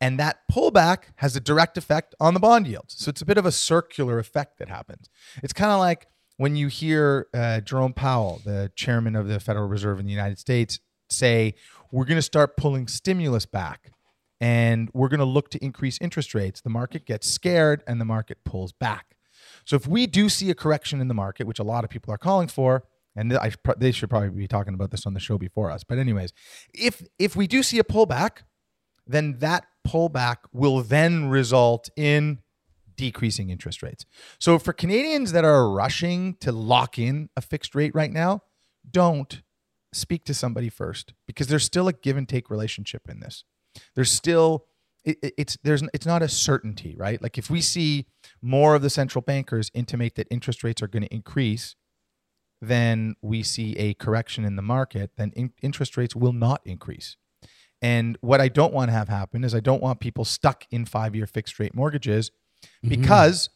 And 0.00 0.18
that 0.18 0.40
pullback 0.50 1.04
has 1.16 1.36
a 1.36 1.40
direct 1.40 1.76
effect 1.76 2.14
on 2.18 2.34
the 2.34 2.40
bond 2.40 2.66
yields. 2.66 2.94
So 2.98 3.10
it's 3.10 3.20
a 3.20 3.26
bit 3.26 3.36
of 3.36 3.44
a 3.44 3.52
circular 3.52 4.18
effect 4.18 4.58
that 4.58 4.68
happens. 4.68 5.08
It's 5.42 5.52
kind 5.52 5.70
of 5.72 5.78
like 5.78 6.06
when 6.38 6.56
you 6.56 6.68
hear 6.68 7.26
uh, 7.34 7.60
Jerome 7.60 7.92
Powell, 7.92 8.40
the 8.44 8.72
chairman 8.74 9.14
of 9.14 9.28
the 9.28 9.38
Federal 9.38 9.68
Reserve 9.68 10.00
in 10.00 10.06
the 10.06 10.12
United 10.12 10.38
States, 10.38 10.78
say, 11.10 11.54
we're 11.92 12.06
going 12.06 12.16
to 12.16 12.22
start 12.22 12.56
pulling 12.56 12.88
stimulus 12.88 13.44
back 13.44 13.92
and 14.40 14.88
we're 14.94 15.08
going 15.08 15.20
to 15.20 15.26
look 15.26 15.50
to 15.50 15.62
increase 15.62 15.98
interest 16.00 16.34
rates. 16.34 16.60
The 16.62 16.70
market 16.70 17.04
gets 17.04 17.28
scared 17.28 17.82
and 17.86 18.00
the 18.00 18.06
market 18.06 18.38
pulls 18.44 18.72
back. 18.72 19.16
So 19.64 19.76
if 19.76 19.86
we 19.86 20.06
do 20.06 20.28
see 20.28 20.50
a 20.50 20.54
correction 20.54 21.00
in 21.00 21.08
the 21.08 21.14
market, 21.14 21.46
which 21.46 21.58
a 21.58 21.62
lot 21.62 21.84
of 21.84 21.90
people 21.90 22.12
are 22.14 22.18
calling 22.18 22.48
for, 22.48 22.84
and 23.16 23.36
I 23.36 23.52
they 23.76 23.92
should 23.92 24.08
probably 24.08 24.30
be 24.30 24.46
talking 24.46 24.72
about 24.72 24.92
this 24.92 25.04
on 25.04 25.14
the 25.14 25.20
show 25.20 25.36
before 25.36 25.70
us. 25.70 25.84
But 25.84 25.98
anyways, 25.98 26.32
if 26.72 27.02
if 27.18 27.36
we 27.36 27.46
do 27.46 27.62
see 27.62 27.78
a 27.78 27.84
pullback, 27.84 28.44
then 29.10 29.38
that 29.38 29.66
pullback 29.86 30.36
will 30.52 30.82
then 30.82 31.28
result 31.28 31.88
in 31.96 32.38
decreasing 32.96 33.50
interest 33.50 33.82
rates. 33.82 34.04
So 34.38 34.58
for 34.58 34.72
Canadians 34.72 35.32
that 35.32 35.44
are 35.44 35.70
rushing 35.70 36.34
to 36.40 36.52
lock 36.52 36.98
in 36.98 37.30
a 37.36 37.40
fixed 37.40 37.74
rate 37.74 37.94
right 37.94 38.12
now, 38.12 38.42
don't 38.88 39.42
speak 39.92 40.24
to 40.24 40.34
somebody 40.34 40.68
first 40.68 41.14
because 41.26 41.48
there's 41.48 41.64
still 41.64 41.88
a 41.88 41.92
give 41.92 42.16
and 42.16 42.28
take 42.28 42.50
relationship 42.50 43.08
in 43.08 43.20
this. 43.20 43.44
There's 43.94 44.10
still 44.10 44.66
it, 45.04 45.16
it's 45.38 45.56
there's 45.62 45.82
it's 45.94 46.06
not 46.06 46.22
a 46.22 46.28
certainty, 46.28 46.94
right? 46.96 47.20
Like 47.22 47.38
if 47.38 47.48
we 47.48 47.60
see 47.60 48.06
more 48.42 48.74
of 48.74 48.82
the 48.82 48.90
central 48.90 49.22
bankers 49.22 49.70
intimate 49.72 50.14
that 50.16 50.28
interest 50.30 50.62
rates 50.62 50.82
are 50.82 50.88
going 50.88 51.04
to 51.04 51.14
increase, 51.14 51.74
then 52.60 53.14
we 53.22 53.42
see 53.42 53.76
a 53.76 53.94
correction 53.94 54.44
in 54.44 54.56
the 54.56 54.62
market, 54.62 55.12
then 55.16 55.32
in, 55.34 55.52
interest 55.62 55.96
rates 55.96 56.14
will 56.14 56.34
not 56.34 56.60
increase. 56.64 57.16
And 57.82 58.18
what 58.20 58.40
I 58.40 58.48
don't 58.48 58.72
want 58.74 58.88
to 58.88 58.92
have 58.92 59.08
happen 59.08 59.42
is 59.44 59.54
I 59.54 59.60
don't 59.60 59.82
want 59.82 60.00
people 60.00 60.24
stuck 60.24 60.64
in 60.70 60.84
five 60.84 61.14
year 61.14 61.26
fixed 61.26 61.58
rate 61.58 61.74
mortgages 61.74 62.30
because 62.86 63.48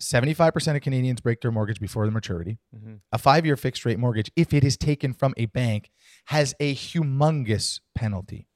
75% 0.00 0.76
of 0.76 0.82
Canadians 0.82 1.20
break 1.20 1.40
their 1.40 1.52
mortgage 1.52 1.78
before 1.78 2.06
the 2.06 2.10
maturity. 2.10 2.58
Mhm. 2.74 3.00
A 3.12 3.18
five 3.18 3.44
year 3.44 3.56
fixed 3.56 3.84
rate 3.84 3.98
mortgage, 3.98 4.30
if 4.34 4.52
it 4.54 4.64
is 4.64 4.76
taken 4.76 5.12
from 5.12 5.34
a 5.36 5.46
bank, 5.46 5.90
has 6.26 6.54
a 6.58 6.74
humongous 6.74 7.80
penalty. 7.94 8.46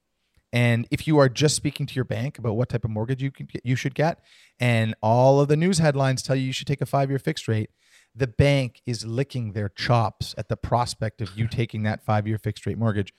And 0.53 0.87
if 0.91 1.07
you 1.07 1.19
are 1.19 1.29
just 1.29 1.57
speaking 1.57 1.85
to 1.87 1.95
your 1.95 2.05
bank 2.05 2.39
about 2.39 2.55
what 2.57 2.69
type 2.69 2.85
of 2.85 2.91
mortgage 2.91 3.23
you 3.23 3.31
can 3.31 3.47
get, 3.47 3.67
you 3.67 3.77
should 3.77 3.95
get, 3.95 4.21
and 4.61 4.95
all 5.03 5.41
of 5.41 5.49
the 5.49 5.57
news 5.57 5.79
headlines 5.79 6.23
tell 6.23 6.37
you 6.37 6.47
you 6.47 6.53
should 6.53 6.69
take 6.69 6.81
a 6.81 6.87
five 6.87 7.11
year 7.11 7.19
fixed 7.19 7.47
rate, 7.49 7.71
the 8.15 8.29
bank 8.29 8.81
is 8.87 9.05
licking 9.05 9.53
their 9.53 9.69
chops 9.69 10.35
at 10.39 10.49
the 10.49 10.57
prospect 10.57 11.21
of 11.21 11.37
you 11.37 11.47
taking 11.51 11.83
that 11.83 12.05
five 12.05 12.27
year 12.27 12.39
fixed 12.39 12.65
rate 12.67 12.79
mortgage. 12.79 13.13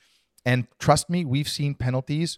And 0.46 0.68
trust 0.80 1.10
me, 1.10 1.26
we've 1.26 1.50
seen 1.50 1.74
penalties 1.76 2.38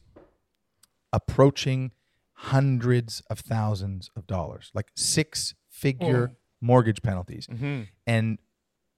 approaching 1.12 1.92
hundreds 2.34 3.22
of 3.30 3.40
thousands 3.40 4.10
of 4.16 4.28
dollars, 4.28 4.72
like 4.74 4.88
six 4.96 5.56
figure 5.70 6.36
mortgage 6.62 7.02
penalties. 7.02 7.48
Mhm. 7.48 7.88
And 8.06 8.38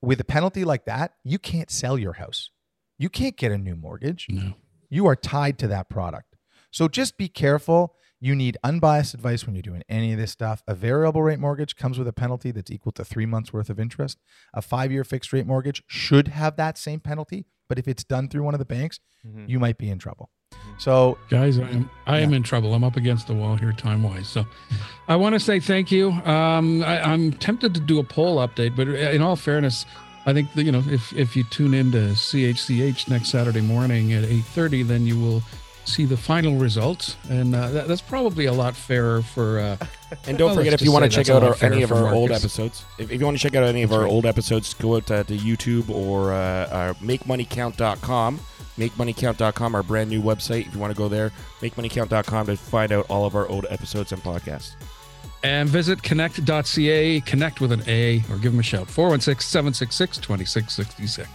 with 0.02 0.20
a 0.20 0.24
penalty 0.24 0.64
like 0.64 0.84
that, 0.86 1.14
you 1.24 1.38
can't 1.38 1.70
sell 1.70 1.98
your 1.98 2.14
house. 2.14 2.50
You 2.98 3.08
can't 3.08 3.36
get 3.36 3.52
a 3.52 3.58
new 3.58 3.76
mortgage. 3.76 4.26
No. 4.28 4.54
You 4.88 5.06
are 5.06 5.16
tied 5.16 5.58
to 5.58 5.68
that 5.68 5.88
product. 5.88 6.36
So 6.70 6.88
just 6.88 7.16
be 7.16 7.28
careful. 7.28 7.96
You 8.18 8.34
need 8.34 8.58
unbiased 8.62 9.14
advice 9.14 9.46
when 9.46 9.54
you're 9.54 9.62
doing 9.62 9.82
any 9.88 10.12
of 10.12 10.18
this 10.18 10.30
stuff. 10.30 10.62
A 10.66 10.74
variable 10.74 11.22
rate 11.22 11.38
mortgage 11.38 11.76
comes 11.76 11.98
with 11.98 12.06
a 12.06 12.12
penalty 12.12 12.50
that's 12.50 12.70
equal 12.70 12.92
to 12.92 13.04
three 13.04 13.24
months 13.26 13.52
worth 13.52 13.70
of 13.70 13.80
interest. 13.80 14.18
A 14.52 14.60
five 14.60 14.92
year 14.92 15.04
fixed 15.04 15.32
rate 15.32 15.46
mortgage 15.46 15.82
should 15.86 16.28
have 16.28 16.56
that 16.56 16.76
same 16.76 17.00
penalty. 17.00 17.46
But 17.70 17.78
if 17.78 17.86
it's 17.88 18.02
done 18.04 18.28
through 18.28 18.42
one 18.42 18.52
of 18.52 18.58
the 18.58 18.64
banks, 18.66 18.98
Mhm. 19.26 19.48
you 19.48 19.60
might 19.60 19.78
be 19.78 19.88
in 19.90 19.98
trouble. 19.98 20.28
So 20.78 21.16
Guys, 21.30 21.56
I 21.58 21.68
am 21.70 21.88
I 22.06 22.18
am 22.18 22.34
in 22.34 22.42
trouble. 22.42 22.74
I'm 22.74 22.82
up 22.82 22.96
against 22.96 23.28
the 23.28 23.34
wall 23.34 23.54
here 23.56 23.72
time 23.72 24.02
wise. 24.02 24.26
So 24.28 24.44
I 25.06 25.14
want 25.16 25.34
to 25.34 25.40
say 25.40 25.60
thank 25.60 25.92
you. 25.92 26.10
Um, 26.10 26.82
I, 26.82 27.00
I'm 27.00 27.32
tempted 27.34 27.72
to 27.74 27.80
do 27.80 28.00
a 28.00 28.04
poll 28.04 28.38
update, 28.46 28.74
but 28.74 28.88
in 28.88 29.22
all 29.22 29.36
fairness, 29.36 29.86
I 30.26 30.32
think 30.32 30.52
that, 30.54 30.64
you 30.64 30.72
know 30.72 30.82
if 30.90 31.12
if 31.14 31.36
you 31.36 31.44
tune 31.44 31.74
in 31.74 31.92
to 31.92 32.14
CHCH 32.16 33.08
next 33.08 33.28
Saturday 33.28 33.60
morning 33.60 34.12
at 34.12 34.24
8:30, 34.24 34.82
then 34.82 35.06
you 35.06 35.16
will 35.20 35.42
see 35.90 36.04
the 36.06 36.16
final 36.16 36.56
results, 36.56 37.16
and 37.28 37.54
uh, 37.54 37.68
that, 37.70 37.88
that's 37.88 38.00
probably 38.00 38.46
a 38.46 38.52
lot 38.52 38.74
fairer 38.76 39.22
for. 39.22 39.58
Uh, 39.58 39.76
And 40.26 40.36
don't 40.36 40.48
Well, 40.48 40.56
forget, 40.56 40.72
if 40.72 40.82
you 40.82 40.90
want 40.90 41.04
to 41.04 41.08
check 41.08 41.28
out 41.28 41.44
our, 41.44 41.54
any 41.62 41.82
of 41.84 41.92
our 41.92 42.12
old 42.12 42.32
episodes, 42.32 42.84
if, 42.98 43.12
if 43.12 43.20
you 43.20 43.24
want 43.24 43.36
to 43.38 43.42
check 43.42 43.54
out 43.54 43.62
any 43.62 43.82
of 43.84 43.92
our 43.92 44.08
old 44.08 44.26
episodes, 44.26 44.74
go 44.74 44.96
out 44.96 45.06
to, 45.06 45.22
to 45.22 45.36
YouTube 45.36 45.88
or 45.88 46.32
uh, 46.32 46.36
uh, 46.36 46.92
MakeMoneyCount.com. 46.94 48.40
MakeMoneyCount.com, 48.76 49.74
our 49.76 49.84
brand 49.84 50.10
new 50.10 50.20
website. 50.20 50.66
If 50.66 50.74
you 50.74 50.80
want 50.80 50.92
to 50.92 50.98
go 50.98 51.08
there, 51.08 51.30
MakeMoneyCount.com 51.60 52.46
to 52.46 52.56
find 52.56 52.90
out 52.90 53.06
all 53.08 53.24
of 53.24 53.36
our 53.36 53.46
old 53.48 53.66
episodes 53.70 54.10
and 54.10 54.20
podcasts. 54.20 54.74
and 55.44 55.68
visit 55.68 56.02
connect.ca, 56.02 57.20
connect 57.20 57.60
with 57.60 57.70
an 57.70 57.82
A, 57.86 58.24
or 58.30 58.36
give 58.38 58.50
them 58.50 58.58
a 58.58 58.64
shout 58.64 58.88
416 58.88 59.48
766 59.48 60.18
2666. 60.18 61.28